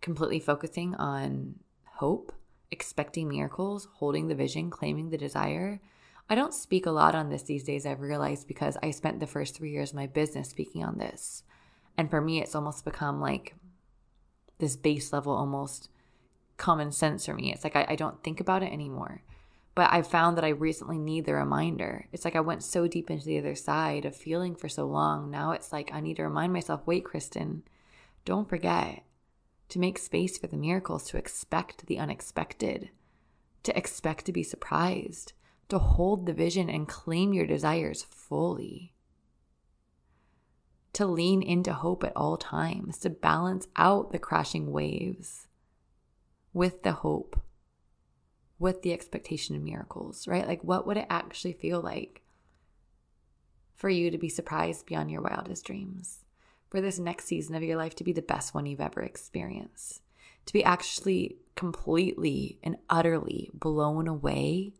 completely 0.00 0.40
focusing 0.40 0.94
on 0.94 1.56
hope, 1.84 2.32
expecting 2.70 3.28
miracles, 3.28 3.88
holding 3.94 4.28
the 4.28 4.34
vision, 4.34 4.70
claiming 4.70 5.10
the 5.10 5.18
desire. 5.18 5.80
I 6.28 6.34
don't 6.34 6.54
speak 6.54 6.86
a 6.86 6.90
lot 6.90 7.14
on 7.14 7.28
this 7.28 7.42
these 7.42 7.64
days, 7.64 7.86
I've 7.86 8.00
realized, 8.00 8.48
because 8.48 8.76
I 8.82 8.90
spent 8.90 9.20
the 9.20 9.26
first 9.26 9.54
three 9.54 9.70
years 9.70 9.90
of 9.90 9.96
my 9.96 10.06
business 10.06 10.48
speaking 10.48 10.84
on 10.84 10.98
this. 10.98 11.44
And 11.96 12.10
for 12.10 12.20
me, 12.20 12.42
it's 12.42 12.54
almost 12.54 12.84
become 12.84 13.20
like 13.20 13.54
this 14.58 14.76
base 14.76 15.12
level, 15.12 15.32
almost 15.32 15.88
common 16.56 16.92
sense 16.92 17.26
for 17.26 17.34
me. 17.34 17.52
It's 17.52 17.64
like 17.64 17.76
I, 17.76 17.86
I 17.90 17.96
don't 17.96 18.22
think 18.22 18.40
about 18.40 18.62
it 18.62 18.72
anymore. 18.72 19.22
But 19.74 19.92
I 19.92 20.00
found 20.00 20.36
that 20.36 20.44
I 20.44 20.48
recently 20.48 20.98
need 20.98 21.26
the 21.26 21.34
reminder. 21.34 22.06
It's 22.10 22.24
like 22.24 22.34
I 22.34 22.40
went 22.40 22.62
so 22.62 22.88
deep 22.88 23.10
into 23.10 23.26
the 23.26 23.38
other 23.38 23.54
side 23.54 24.06
of 24.06 24.16
feeling 24.16 24.54
for 24.54 24.68
so 24.70 24.86
long. 24.86 25.30
Now 25.30 25.52
it's 25.52 25.70
like 25.70 25.90
I 25.92 26.00
need 26.00 26.16
to 26.16 26.24
remind 26.24 26.52
myself 26.52 26.86
wait, 26.86 27.04
Kristen, 27.04 27.62
don't 28.24 28.48
forget 28.48 29.02
to 29.68 29.78
make 29.78 29.98
space 29.98 30.38
for 30.38 30.46
the 30.46 30.56
miracles, 30.56 31.04
to 31.10 31.18
expect 31.18 31.86
the 31.86 31.98
unexpected, 31.98 32.90
to 33.64 33.76
expect 33.76 34.24
to 34.24 34.32
be 34.32 34.42
surprised, 34.42 35.32
to 35.68 35.78
hold 35.78 36.26
the 36.26 36.32
vision 36.32 36.70
and 36.70 36.88
claim 36.88 37.32
your 37.32 37.46
desires 37.46 38.02
fully, 38.02 38.94
to 40.92 41.06
lean 41.06 41.42
into 41.42 41.72
hope 41.72 42.04
at 42.04 42.12
all 42.16 42.36
times, 42.36 42.98
to 42.98 43.10
balance 43.10 43.66
out 43.76 44.12
the 44.12 44.18
crashing 44.18 44.70
waves 44.70 45.48
with 46.52 46.82
the 46.82 46.92
hope 46.92 47.40
with 48.58 48.82
the 48.82 48.92
expectation 48.92 49.54
of 49.54 49.62
miracles, 49.62 50.26
right? 50.26 50.46
Like, 50.46 50.62
what 50.64 50.86
would 50.86 50.96
it 50.96 51.06
actually 51.10 51.52
feel 51.52 51.80
like 51.80 52.22
for 53.74 53.90
you 53.90 54.10
to 54.10 54.18
be 54.18 54.28
surprised 54.28 54.86
beyond 54.86 55.10
your 55.10 55.22
wildest 55.22 55.64
dreams? 55.64 56.24
For 56.70 56.80
this 56.80 56.98
next 56.98 57.26
season 57.26 57.54
of 57.54 57.62
your 57.62 57.76
life 57.76 57.94
to 57.96 58.04
be 58.04 58.12
the 58.12 58.22
best 58.22 58.54
one 58.54 58.66
you've 58.66 58.80
ever 58.80 59.02
experienced? 59.02 60.00
To 60.46 60.52
be 60.52 60.64
actually 60.64 61.36
completely 61.54 62.58
and 62.62 62.76
utterly 62.88 63.50
blown 63.52 64.08
away 64.08 64.72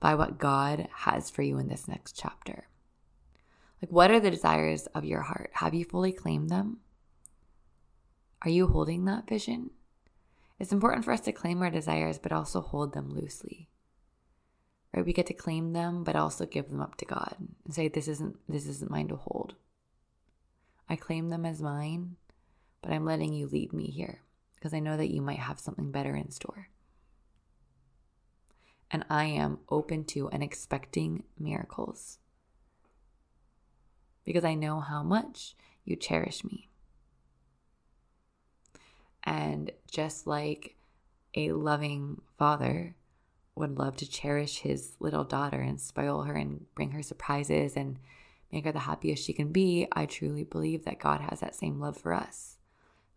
by 0.00 0.14
what 0.14 0.38
God 0.38 0.88
has 0.92 1.30
for 1.30 1.42
you 1.42 1.58
in 1.58 1.68
this 1.68 1.88
next 1.88 2.16
chapter? 2.16 2.68
Like, 3.82 3.92
what 3.92 4.10
are 4.10 4.20
the 4.20 4.30
desires 4.30 4.86
of 4.88 5.04
your 5.04 5.22
heart? 5.22 5.50
Have 5.54 5.74
you 5.74 5.84
fully 5.84 6.12
claimed 6.12 6.50
them? 6.50 6.78
Are 8.42 8.50
you 8.50 8.68
holding 8.68 9.04
that 9.04 9.28
vision? 9.28 9.70
It's 10.58 10.72
important 10.72 11.04
for 11.04 11.12
us 11.12 11.20
to 11.22 11.32
claim 11.32 11.62
our 11.62 11.70
desires, 11.70 12.18
but 12.18 12.32
also 12.32 12.60
hold 12.60 12.92
them 12.92 13.14
loosely. 13.14 13.68
Right? 14.92 15.04
We 15.04 15.12
get 15.12 15.26
to 15.26 15.34
claim 15.34 15.72
them, 15.72 16.02
but 16.02 16.16
also 16.16 16.46
give 16.46 16.68
them 16.68 16.80
up 16.80 16.96
to 16.96 17.04
God 17.04 17.36
and 17.64 17.74
say, 17.74 17.88
"This 17.88 18.08
isn't 18.08 18.36
this 18.48 18.66
isn't 18.66 18.90
mine 18.90 19.08
to 19.08 19.16
hold." 19.16 19.54
I 20.88 20.96
claim 20.96 21.28
them 21.28 21.44
as 21.44 21.60
mine, 21.60 22.16
but 22.82 22.92
I'm 22.92 23.04
letting 23.04 23.34
you 23.34 23.46
lead 23.46 23.72
me 23.72 23.86
here 23.86 24.22
because 24.54 24.72
I 24.72 24.80
know 24.80 24.96
that 24.96 25.12
you 25.12 25.20
might 25.20 25.38
have 25.38 25.60
something 25.60 25.92
better 25.92 26.16
in 26.16 26.30
store. 26.30 26.70
And 28.90 29.04
I 29.10 29.24
am 29.24 29.58
open 29.68 30.04
to 30.06 30.28
and 30.30 30.42
expecting 30.42 31.24
miracles 31.38 32.18
because 34.24 34.44
I 34.44 34.54
know 34.54 34.80
how 34.80 35.02
much 35.02 35.56
you 35.84 35.96
cherish 35.96 36.44
me. 36.44 36.68
And 39.24 39.70
just 39.90 40.26
like 40.26 40.76
a 41.34 41.52
loving 41.52 42.20
father 42.38 42.94
would 43.54 43.78
love 43.78 43.96
to 43.96 44.08
cherish 44.08 44.58
his 44.58 44.92
little 45.00 45.24
daughter 45.24 45.60
and 45.60 45.80
spoil 45.80 46.22
her 46.22 46.34
and 46.34 46.66
bring 46.74 46.92
her 46.92 47.02
surprises 47.02 47.76
and 47.76 47.98
make 48.52 48.64
her 48.64 48.72
the 48.72 48.80
happiest 48.80 49.24
she 49.24 49.32
can 49.32 49.50
be, 49.50 49.86
I 49.92 50.06
truly 50.06 50.44
believe 50.44 50.84
that 50.84 51.00
God 51.00 51.20
has 51.22 51.40
that 51.40 51.54
same 51.54 51.80
love 51.80 51.96
for 51.96 52.12
us. 52.12 52.56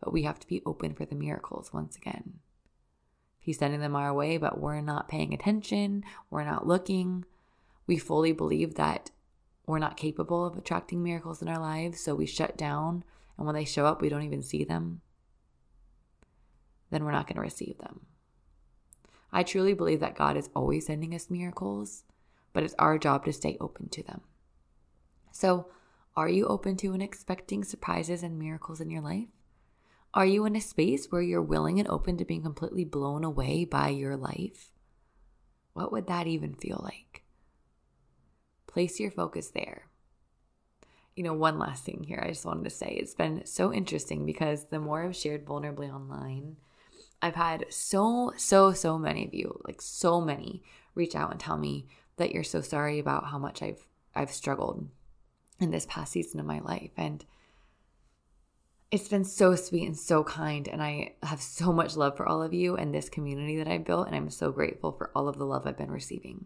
But 0.01 0.13
we 0.13 0.23
have 0.23 0.39
to 0.39 0.47
be 0.47 0.63
open 0.65 0.93
for 0.93 1.05
the 1.05 1.15
miracles 1.15 1.71
once 1.71 1.95
again. 1.95 2.39
He's 3.41 3.57
sending 3.57 3.81
them 3.81 3.95
our 3.95 4.13
way, 4.13 4.37
but 4.37 4.61
we're 4.61 4.79
not 4.79 5.09
paying 5.09 5.33
attention, 5.33 6.05
we're 6.29 6.45
not 6.45 6.65
looking. 6.65 7.25
We 7.87 7.97
fully 7.97 8.31
believe 8.31 8.75
that 8.75 9.11
we're 9.65 9.79
not 9.79 9.97
capable 9.97 10.45
of 10.45 10.55
attracting 10.55 11.03
miracles 11.03 11.41
in 11.41 11.49
our 11.49 11.59
lives, 11.59 11.99
so 11.99 12.15
we 12.15 12.25
shut 12.25 12.55
down, 12.55 13.03
and 13.37 13.45
when 13.45 13.55
they 13.55 13.65
show 13.65 13.85
up, 13.85 14.01
we 14.01 14.09
don't 14.09 14.23
even 14.23 14.43
see 14.43 14.63
them 14.63 15.01
then 16.91 17.05
we're 17.05 17.11
not 17.11 17.25
going 17.25 17.35
to 17.35 17.41
receive 17.41 17.77
them. 17.79 18.01
I 19.31 19.43
truly 19.43 19.73
believe 19.73 20.01
that 20.01 20.15
God 20.15 20.37
is 20.37 20.49
always 20.55 20.85
sending 20.85 21.15
us 21.15 21.29
miracles, 21.29 22.03
but 22.53 22.63
it's 22.63 22.75
our 22.77 22.97
job 22.99 23.25
to 23.25 23.33
stay 23.33 23.57
open 23.59 23.89
to 23.89 24.03
them. 24.03 24.21
So, 25.31 25.67
are 26.15 26.27
you 26.27 26.45
open 26.45 26.75
to 26.77 26.91
and 26.93 27.01
expecting 27.01 27.63
surprises 27.63 28.21
and 28.21 28.37
miracles 28.37 28.81
in 28.81 28.89
your 28.89 29.01
life? 29.01 29.29
Are 30.13 30.25
you 30.25 30.45
in 30.45 30.55
a 30.55 30.61
space 30.61 31.07
where 31.09 31.21
you're 31.21 31.41
willing 31.41 31.79
and 31.79 31.87
open 31.87 32.17
to 32.17 32.25
being 32.25 32.43
completely 32.43 32.83
blown 32.83 33.23
away 33.23 33.63
by 33.63 33.89
your 33.89 34.17
life? 34.17 34.71
What 35.73 35.91
would 35.91 36.07
that 36.07 36.27
even 36.27 36.53
feel 36.53 36.81
like? 36.83 37.23
Place 38.67 38.99
your 38.99 39.11
focus 39.11 39.49
there. 39.49 39.87
You 41.15 41.23
know, 41.23 41.33
one 41.33 41.59
last 41.59 41.85
thing 41.85 42.03
here 42.03 42.21
I 42.23 42.29
just 42.29 42.45
wanted 42.45 42.65
to 42.65 42.69
say 42.69 42.87
it's 42.87 43.13
been 43.13 43.45
so 43.45 43.73
interesting 43.73 44.25
because 44.25 44.65
the 44.65 44.79
more 44.79 45.03
I've 45.03 45.15
shared 45.15 45.45
vulnerably 45.45 45.93
online, 45.93 46.57
I've 47.21 47.35
had 47.35 47.65
so, 47.69 48.33
so, 48.35 48.73
so 48.73 48.97
many 48.97 49.25
of 49.25 49.33
you, 49.33 49.61
like 49.65 49.81
so 49.81 50.19
many, 50.19 50.63
reach 50.95 51.15
out 51.15 51.31
and 51.31 51.39
tell 51.39 51.57
me 51.57 51.87
that 52.17 52.31
you're 52.31 52.43
so 52.43 52.61
sorry 52.61 52.99
about 52.99 53.27
how 53.27 53.37
much 53.37 53.61
I've 53.61 53.85
I've 54.13 54.31
struggled 54.31 54.89
in 55.59 55.71
this 55.71 55.85
past 55.87 56.11
season 56.11 56.39
of 56.41 56.45
my 56.45 56.59
life. 56.59 56.91
And 56.97 57.23
it's 58.91 59.07
been 59.07 59.23
so 59.23 59.55
sweet 59.55 59.85
and 59.85 59.97
so 59.97 60.23
kind. 60.23 60.67
And 60.67 60.83
I 60.83 61.13
have 61.23 61.41
so 61.41 61.71
much 61.71 61.95
love 61.95 62.17
for 62.17 62.27
all 62.27 62.43
of 62.43 62.53
you 62.53 62.75
and 62.75 62.93
this 62.93 63.09
community 63.09 63.57
that 63.57 63.67
I've 63.67 63.85
built. 63.85 64.07
And 64.07 64.15
I'm 64.15 64.29
so 64.29 64.51
grateful 64.51 64.91
for 64.91 65.11
all 65.15 65.29
of 65.29 65.37
the 65.37 65.45
love 65.45 65.65
I've 65.65 65.77
been 65.77 65.91
receiving. 65.91 66.45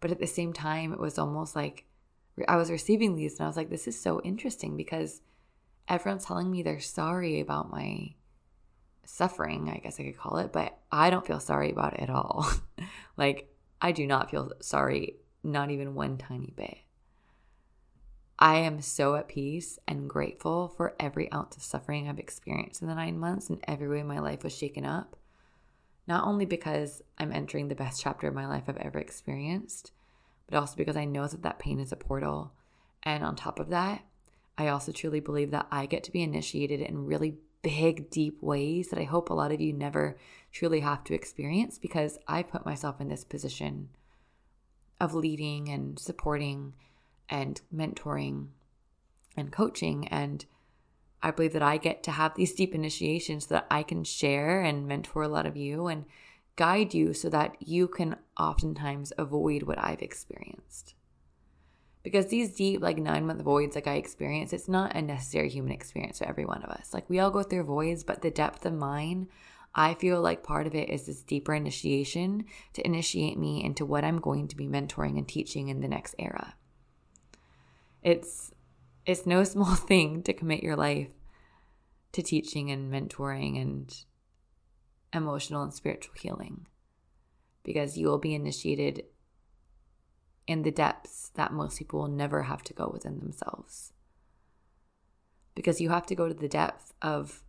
But 0.00 0.10
at 0.10 0.18
the 0.18 0.26
same 0.26 0.52
time, 0.52 0.92
it 0.92 0.98
was 0.98 1.18
almost 1.18 1.54
like 1.54 1.86
I 2.48 2.56
was 2.56 2.70
receiving 2.70 3.14
these 3.14 3.38
and 3.38 3.44
I 3.44 3.46
was 3.46 3.56
like, 3.56 3.70
this 3.70 3.86
is 3.86 3.98
so 3.98 4.20
interesting 4.22 4.76
because 4.76 5.22
everyone's 5.88 6.24
telling 6.24 6.50
me 6.50 6.62
they're 6.62 6.80
sorry 6.80 7.40
about 7.40 7.70
my 7.70 8.14
suffering, 9.04 9.70
I 9.70 9.78
guess 9.78 10.00
I 10.00 10.04
could 10.04 10.18
call 10.18 10.38
it, 10.38 10.52
but 10.52 10.76
I 10.90 11.10
don't 11.10 11.26
feel 11.26 11.40
sorry 11.40 11.70
about 11.70 11.94
it 11.94 12.00
at 12.00 12.10
all. 12.10 12.50
like, 13.16 13.54
I 13.80 13.92
do 13.92 14.06
not 14.06 14.30
feel 14.30 14.52
sorry, 14.60 15.16
not 15.44 15.70
even 15.70 15.94
one 15.94 16.18
tiny 16.18 16.52
bit. 16.56 16.78
I 18.38 18.56
am 18.56 18.80
so 18.80 19.14
at 19.14 19.28
peace 19.28 19.78
and 19.86 20.10
grateful 20.10 20.68
for 20.68 20.94
every 20.98 21.30
ounce 21.32 21.56
of 21.56 21.62
suffering 21.62 22.08
I've 22.08 22.18
experienced 22.18 22.82
in 22.82 22.88
the 22.88 22.94
nine 22.94 23.18
months 23.18 23.48
and 23.48 23.62
every 23.68 23.88
way 23.88 24.02
my 24.02 24.18
life 24.18 24.42
was 24.42 24.56
shaken 24.56 24.84
up. 24.84 25.16
Not 26.06 26.26
only 26.26 26.44
because 26.44 27.02
I'm 27.16 27.32
entering 27.32 27.68
the 27.68 27.74
best 27.74 28.02
chapter 28.02 28.26
of 28.26 28.34
my 28.34 28.46
life 28.46 28.64
I've 28.66 28.76
ever 28.76 28.98
experienced, 28.98 29.92
but 30.46 30.58
also 30.58 30.76
because 30.76 30.96
I 30.96 31.04
know 31.04 31.26
that 31.26 31.42
that 31.42 31.58
pain 31.58 31.78
is 31.78 31.92
a 31.92 31.96
portal. 31.96 32.52
And 33.02 33.24
on 33.24 33.36
top 33.36 33.58
of 33.58 33.70
that, 33.70 34.04
I 34.58 34.68
also 34.68 34.92
truly 34.92 35.20
believe 35.20 35.50
that 35.52 35.66
I 35.70 35.86
get 35.86 36.04
to 36.04 36.12
be 36.12 36.22
initiated 36.22 36.80
in 36.80 37.06
really 37.06 37.36
big, 37.62 38.10
deep 38.10 38.42
ways 38.42 38.88
that 38.88 38.98
I 38.98 39.04
hope 39.04 39.30
a 39.30 39.34
lot 39.34 39.52
of 39.52 39.60
you 39.60 39.72
never 39.72 40.18
truly 40.52 40.80
have 40.80 41.02
to 41.04 41.14
experience 41.14 41.78
because 41.78 42.18
I 42.28 42.42
put 42.42 42.66
myself 42.66 43.00
in 43.00 43.08
this 43.08 43.24
position 43.24 43.88
of 45.00 45.14
leading 45.14 45.68
and 45.68 45.98
supporting 45.98 46.74
and 47.28 47.60
mentoring 47.74 48.48
and 49.36 49.52
coaching. 49.52 50.08
And 50.08 50.44
I 51.22 51.30
believe 51.30 51.52
that 51.54 51.62
I 51.62 51.76
get 51.76 52.02
to 52.04 52.10
have 52.10 52.34
these 52.34 52.54
deep 52.54 52.74
initiations 52.74 53.46
so 53.46 53.54
that 53.54 53.66
I 53.70 53.82
can 53.82 54.04
share 54.04 54.60
and 54.60 54.86
mentor 54.86 55.22
a 55.22 55.28
lot 55.28 55.46
of 55.46 55.56
you 55.56 55.86
and 55.86 56.04
guide 56.56 56.94
you 56.94 57.14
so 57.14 57.28
that 57.30 57.56
you 57.60 57.88
can 57.88 58.16
oftentimes 58.38 59.12
avoid 59.18 59.64
what 59.64 59.78
I've 59.82 60.02
experienced. 60.02 60.94
Because 62.02 62.26
these 62.26 62.54
deep, 62.54 62.82
like 62.82 62.98
nine 62.98 63.26
month 63.26 63.40
voids, 63.40 63.74
like 63.74 63.86
I 63.86 63.94
experience, 63.94 64.52
it's 64.52 64.68
not 64.68 64.94
a 64.94 65.00
necessary 65.00 65.48
human 65.48 65.72
experience 65.72 66.18
for 66.18 66.28
every 66.28 66.44
one 66.44 66.62
of 66.62 66.70
us. 66.70 66.92
Like 66.92 67.08
we 67.08 67.18
all 67.18 67.30
go 67.30 67.42
through 67.42 67.64
voids, 67.64 68.04
but 68.04 68.20
the 68.20 68.30
depth 68.30 68.66
of 68.66 68.74
mine, 68.74 69.28
I 69.74 69.94
feel 69.94 70.20
like 70.20 70.42
part 70.42 70.66
of 70.66 70.74
it 70.74 70.90
is 70.90 71.06
this 71.06 71.22
deeper 71.22 71.54
initiation 71.54 72.44
to 72.74 72.86
initiate 72.86 73.38
me 73.38 73.64
into 73.64 73.86
what 73.86 74.04
I'm 74.04 74.18
going 74.20 74.48
to 74.48 74.56
be 74.56 74.68
mentoring 74.68 75.16
and 75.16 75.26
teaching 75.26 75.68
in 75.68 75.80
the 75.80 75.88
next 75.88 76.14
era. 76.18 76.54
It's 78.04 78.52
it's 79.04 79.26
no 79.26 79.42
small 79.54 79.74
thing 79.74 80.22
to 80.22 80.32
commit 80.32 80.62
your 80.62 80.76
life 80.76 81.10
to 82.12 82.22
teaching 82.22 82.70
and 82.70 82.92
mentoring 82.92 83.60
and 83.60 83.92
emotional 85.12 85.62
and 85.62 85.74
spiritual 85.74 86.14
healing 86.20 86.66
because 87.64 87.98
you 87.98 88.06
will 88.06 88.18
be 88.18 88.34
initiated 88.34 89.04
in 90.46 90.62
the 90.62 90.70
depths 90.70 91.30
that 91.34 91.52
most 91.52 91.78
people 91.78 92.00
will 92.00 92.08
never 92.08 92.42
have 92.42 92.62
to 92.62 92.74
go 92.74 92.90
within 92.92 93.18
themselves. 93.18 93.92
Because 95.54 95.80
you 95.80 95.88
have 95.88 96.06
to 96.06 96.14
go 96.14 96.28
to 96.28 96.34
the 96.34 96.48
depth 96.48 96.92
of 97.00 97.42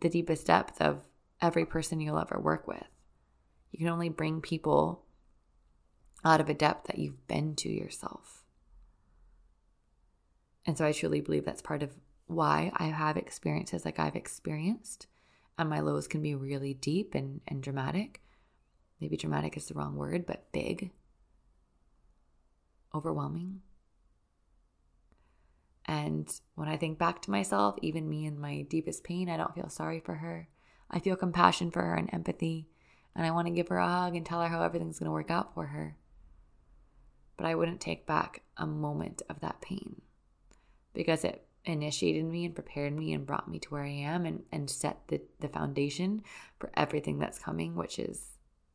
the 0.00 0.08
deepest 0.08 0.46
depth 0.46 0.80
of 0.80 1.02
every 1.42 1.66
person 1.66 2.00
you'll 2.00 2.18
ever 2.18 2.38
work 2.38 2.68
with. 2.68 2.86
You 3.72 3.80
can 3.80 3.88
only 3.88 4.08
bring 4.08 4.40
people 4.40 5.04
out 6.24 6.40
of 6.40 6.48
a 6.48 6.54
depth 6.54 6.86
that 6.86 6.98
you've 6.98 7.26
been 7.26 7.56
to 7.56 7.68
yourself. 7.68 8.37
And 10.68 10.76
so 10.76 10.84
I 10.84 10.92
truly 10.92 11.22
believe 11.22 11.46
that's 11.46 11.62
part 11.62 11.82
of 11.82 11.96
why 12.26 12.70
I 12.76 12.88
have 12.88 13.16
experiences 13.16 13.86
like 13.86 13.98
I've 13.98 14.14
experienced. 14.14 15.06
And 15.56 15.70
my 15.70 15.80
lows 15.80 16.06
can 16.06 16.20
be 16.20 16.34
really 16.34 16.74
deep 16.74 17.14
and, 17.14 17.40
and 17.48 17.62
dramatic. 17.62 18.20
Maybe 19.00 19.16
dramatic 19.16 19.56
is 19.56 19.66
the 19.66 19.72
wrong 19.72 19.96
word, 19.96 20.26
but 20.26 20.52
big, 20.52 20.90
overwhelming. 22.94 23.62
And 25.86 26.30
when 26.54 26.68
I 26.68 26.76
think 26.76 26.98
back 26.98 27.22
to 27.22 27.30
myself, 27.30 27.76
even 27.80 28.10
me 28.10 28.26
in 28.26 28.38
my 28.38 28.60
deepest 28.68 29.04
pain, 29.04 29.30
I 29.30 29.38
don't 29.38 29.54
feel 29.54 29.70
sorry 29.70 30.00
for 30.00 30.16
her. 30.16 30.50
I 30.90 30.98
feel 30.98 31.16
compassion 31.16 31.70
for 31.70 31.80
her 31.80 31.94
and 31.94 32.12
empathy. 32.12 32.68
And 33.16 33.24
I 33.24 33.30
want 33.30 33.46
to 33.46 33.54
give 33.54 33.68
her 33.68 33.78
a 33.78 33.88
hug 33.88 34.14
and 34.14 34.26
tell 34.26 34.42
her 34.42 34.48
how 34.48 34.60
everything's 34.60 34.98
going 34.98 35.06
to 35.06 35.12
work 35.12 35.30
out 35.30 35.54
for 35.54 35.68
her. 35.68 35.96
But 37.38 37.46
I 37.46 37.54
wouldn't 37.54 37.80
take 37.80 38.04
back 38.04 38.42
a 38.58 38.66
moment 38.66 39.22
of 39.30 39.40
that 39.40 39.62
pain 39.62 40.02
because 40.98 41.22
it 41.22 41.46
initiated 41.64 42.24
me 42.24 42.44
and 42.44 42.56
prepared 42.56 42.92
me 42.92 43.12
and 43.12 43.24
brought 43.24 43.48
me 43.48 43.60
to 43.60 43.68
where 43.68 43.84
I 43.84 43.90
am 43.90 44.26
and, 44.26 44.42
and 44.50 44.68
set 44.68 44.98
the, 45.06 45.20
the 45.38 45.46
foundation 45.46 46.24
for 46.58 46.72
everything 46.74 47.20
that's 47.20 47.38
coming, 47.38 47.76
which 47.76 48.00
is 48.00 48.30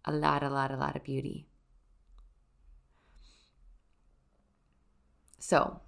a 0.06 0.14
lot, 0.14 0.42
a 0.42 0.50
lot, 0.50 0.72
a 0.72 0.78
lot 0.78 0.96
of 0.96 1.04
beauty. 1.04 1.48
So, 5.38 5.82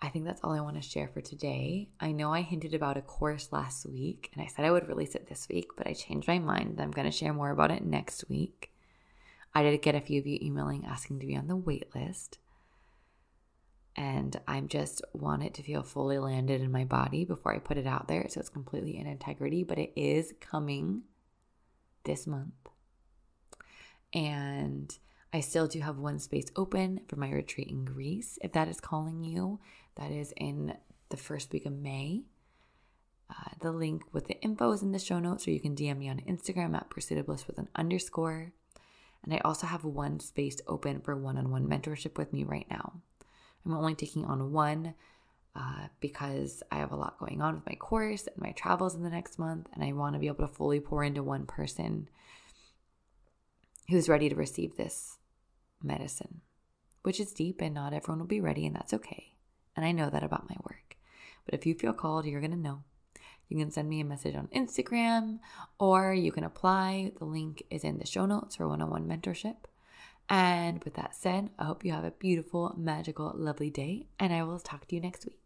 I 0.00 0.08
think 0.08 0.24
that's 0.24 0.40
all 0.42 0.52
I 0.52 0.62
want 0.62 0.76
to 0.76 0.88
share 0.88 1.08
for 1.08 1.20
today. 1.20 1.90
I 2.00 2.12
know 2.12 2.32
I 2.32 2.40
hinted 2.40 2.72
about 2.72 2.96
a 2.96 3.02
course 3.02 3.50
last 3.52 3.84
week 3.84 4.30
and 4.32 4.42
I 4.42 4.46
said 4.46 4.64
I 4.64 4.70
would 4.70 4.88
release 4.88 5.14
it 5.14 5.26
this 5.26 5.46
week, 5.50 5.68
but 5.76 5.86
I 5.86 5.92
changed 5.92 6.26
my 6.26 6.38
mind. 6.38 6.80
I'm 6.80 6.90
going 6.90 7.04
to 7.04 7.12
share 7.12 7.34
more 7.34 7.50
about 7.50 7.70
it 7.70 7.84
next 7.84 8.30
week. 8.30 8.72
I 9.54 9.62
did 9.62 9.82
get 9.82 9.94
a 9.94 10.00
few 10.00 10.20
of 10.20 10.26
you 10.26 10.38
emailing 10.40 10.86
asking 10.86 11.20
to 11.20 11.26
be 11.26 11.36
on 11.36 11.48
the 11.48 11.56
wait 11.56 11.94
list 11.94 12.38
and 13.96 14.38
I 14.46 14.60
just 14.60 15.00
want 15.14 15.42
it 15.42 15.54
to 15.54 15.62
feel 15.62 15.82
fully 15.82 16.18
landed 16.18 16.60
in 16.60 16.70
my 16.70 16.84
body 16.84 17.24
before 17.24 17.54
I 17.54 17.58
put 17.58 17.78
it 17.78 17.86
out 17.86 18.08
there 18.08 18.26
so 18.28 18.40
it's 18.40 18.50
completely 18.50 18.98
in 18.98 19.06
integrity. 19.06 19.64
But 19.64 19.78
it 19.78 19.92
is 19.96 20.34
coming 20.38 21.02
this 22.04 22.26
month. 22.26 22.52
And 24.12 24.96
I 25.32 25.40
still 25.40 25.66
do 25.66 25.80
have 25.80 25.98
one 25.98 26.18
space 26.18 26.46
open 26.56 27.00
for 27.08 27.16
my 27.16 27.30
retreat 27.30 27.68
in 27.68 27.84
Greece. 27.84 28.38
If 28.42 28.52
that 28.52 28.68
is 28.68 28.80
calling 28.80 29.24
you, 29.24 29.60
that 29.96 30.10
is 30.10 30.32
in 30.36 30.74
the 31.08 31.16
first 31.16 31.52
week 31.52 31.64
of 31.64 31.72
May. 31.72 32.24
Uh, 33.30 33.50
the 33.60 33.72
link 33.72 34.02
with 34.12 34.26
the 34.26 34.40
info 34.40 34.72
is 34.72 34.82
in 34.82 34.92
the 34.92 34.98
show 34.98 35.18
notes, 35.18 35.48
or 35.48 35.50
you 35.50 35.60
can 35.60 35.74
DM 35.74 35.98
me 35.98 36.08
on 36.08 36.20
Instagram 36.20 36.76
at 36.76 36.90
Pursuit 36.90 37.18
of 37.18 37.26
Bliss 37.26 37.46
with 37.46 37.58
an 37.58 37.68
underscore. 37.74 38.52
And 39.24 39.34
I 39.34 39.38
also 39.38 39.66
have 39.66 39.84
one 39.84 40.20
space 40.20 40.58
open 40.68 41.00
for 41.00 41.16
one 41.16 41.36
on 41.36 41.50
one 41.50 41.66
mentorship 41.66 42.18
with 42.18 42.32
me 42.32 42.44
right 42.44 42.66
now. 42.70 43.00
I'm 43.66 43.74
only 43.74 43.94
taking 43.94 44.24
on 44.24 44.52
one 44.52 44.94
uh, 45.54 45.88
because 46.00 46.62
I 46.70 46.76
have 46.76 46.92
a 46.92 46.96
lot 46.96 47.18
going 47.18 47.42
on 47.42 47.54
with 47.54 47.66
my 47.66 47.74
course 47.74 48.26
and 48.26 48.36
my 48.38 48.52
travels 48.52 48.94
in 48.94 49.02
the 49.02 49.10
next 49.10 49.38
month, 49.38 49.68
and 49.74 49.82
I 49.82 49.92
want 49.92 50.14
to 50.14 50.20
be 50.20 50.28
able 50.28 50.46
to 50.46 50.52
fully 50.52 50.80
pour 50.80 51.02
into 51.02 51.22
one 51.22 51.46
person 51.46 52.08
who's 53.88 54.08
ready 54.08 54.28
to 54.28 54.34
receive 54.34 54.76
this 54.76 55.18
medicine, 55.82 56.40
which 57.02 57.20
is 57.20 57.32
deep, 57.32 57.60
and 57.60 57.74
not 57.74 57.92
everyone 57.92 58.20
will 58.20 58.26
be 58.26 58.40
ready, 58.40 58.66
and 58.66 58.76
that's 58.76 58.94
okay. 58.94 59.34
And 59.74 59.84
I 59.84 59.92
know 59.92 60.10
that 60.10 60.22
about 60.22 60.48
my 60.48 60.56
work. 60.62 60.96
But 61.44 61.54
if 61.54 61.66
you 61.66 61.74
feel 61.74 61.92
called, 61.92 62.26
you're 62.26 62.40
going 62.40 62.50
to 62.50 62.56
know. 62.56 62.82
You 63.48 63.58
can 63.58 63.70
send 63.70 63.88
me 63.88 64.00
a 64.00 64.04
message 64.04 64.34
on 64.34 64.48
Instagram 64.48 65.38
or 65.78 66.12
you 66.12 66.32
can 66.32 66.42
apply. 66.42 67.12
The 67.18 67.24
link 67.24 67.62
is 67.70 67.84
in 67.84 67.98
the 67.98 68.06
show 68.06 68.26
notes 68.26 68.56
for 68.56 68.66
one 68.68 68.82
on 68.82 68.90
one 68.90 69.06
mentorship. 69.06 69.56
And 70.28 70.82
with 70.82 70.94
that 70.94 71.14
said, 71.14 71.50
I 71.58 71.64
hope 71.64 71.84
you 71.84 71.92
have 71.92 72.04
a 72.04 72.10
beautiful, 72.10 72.74
magical, 72.76 73.32
lovely 73.36 73.70
day, 73.70 74.06
and 74.18 74.32
I 74.32 74.42
will 74.42 74.58
talk 74.58 74.86
to 74.88 74.94
you 74.96 75.00
next 75.00 75.24
week. 75.24 75.45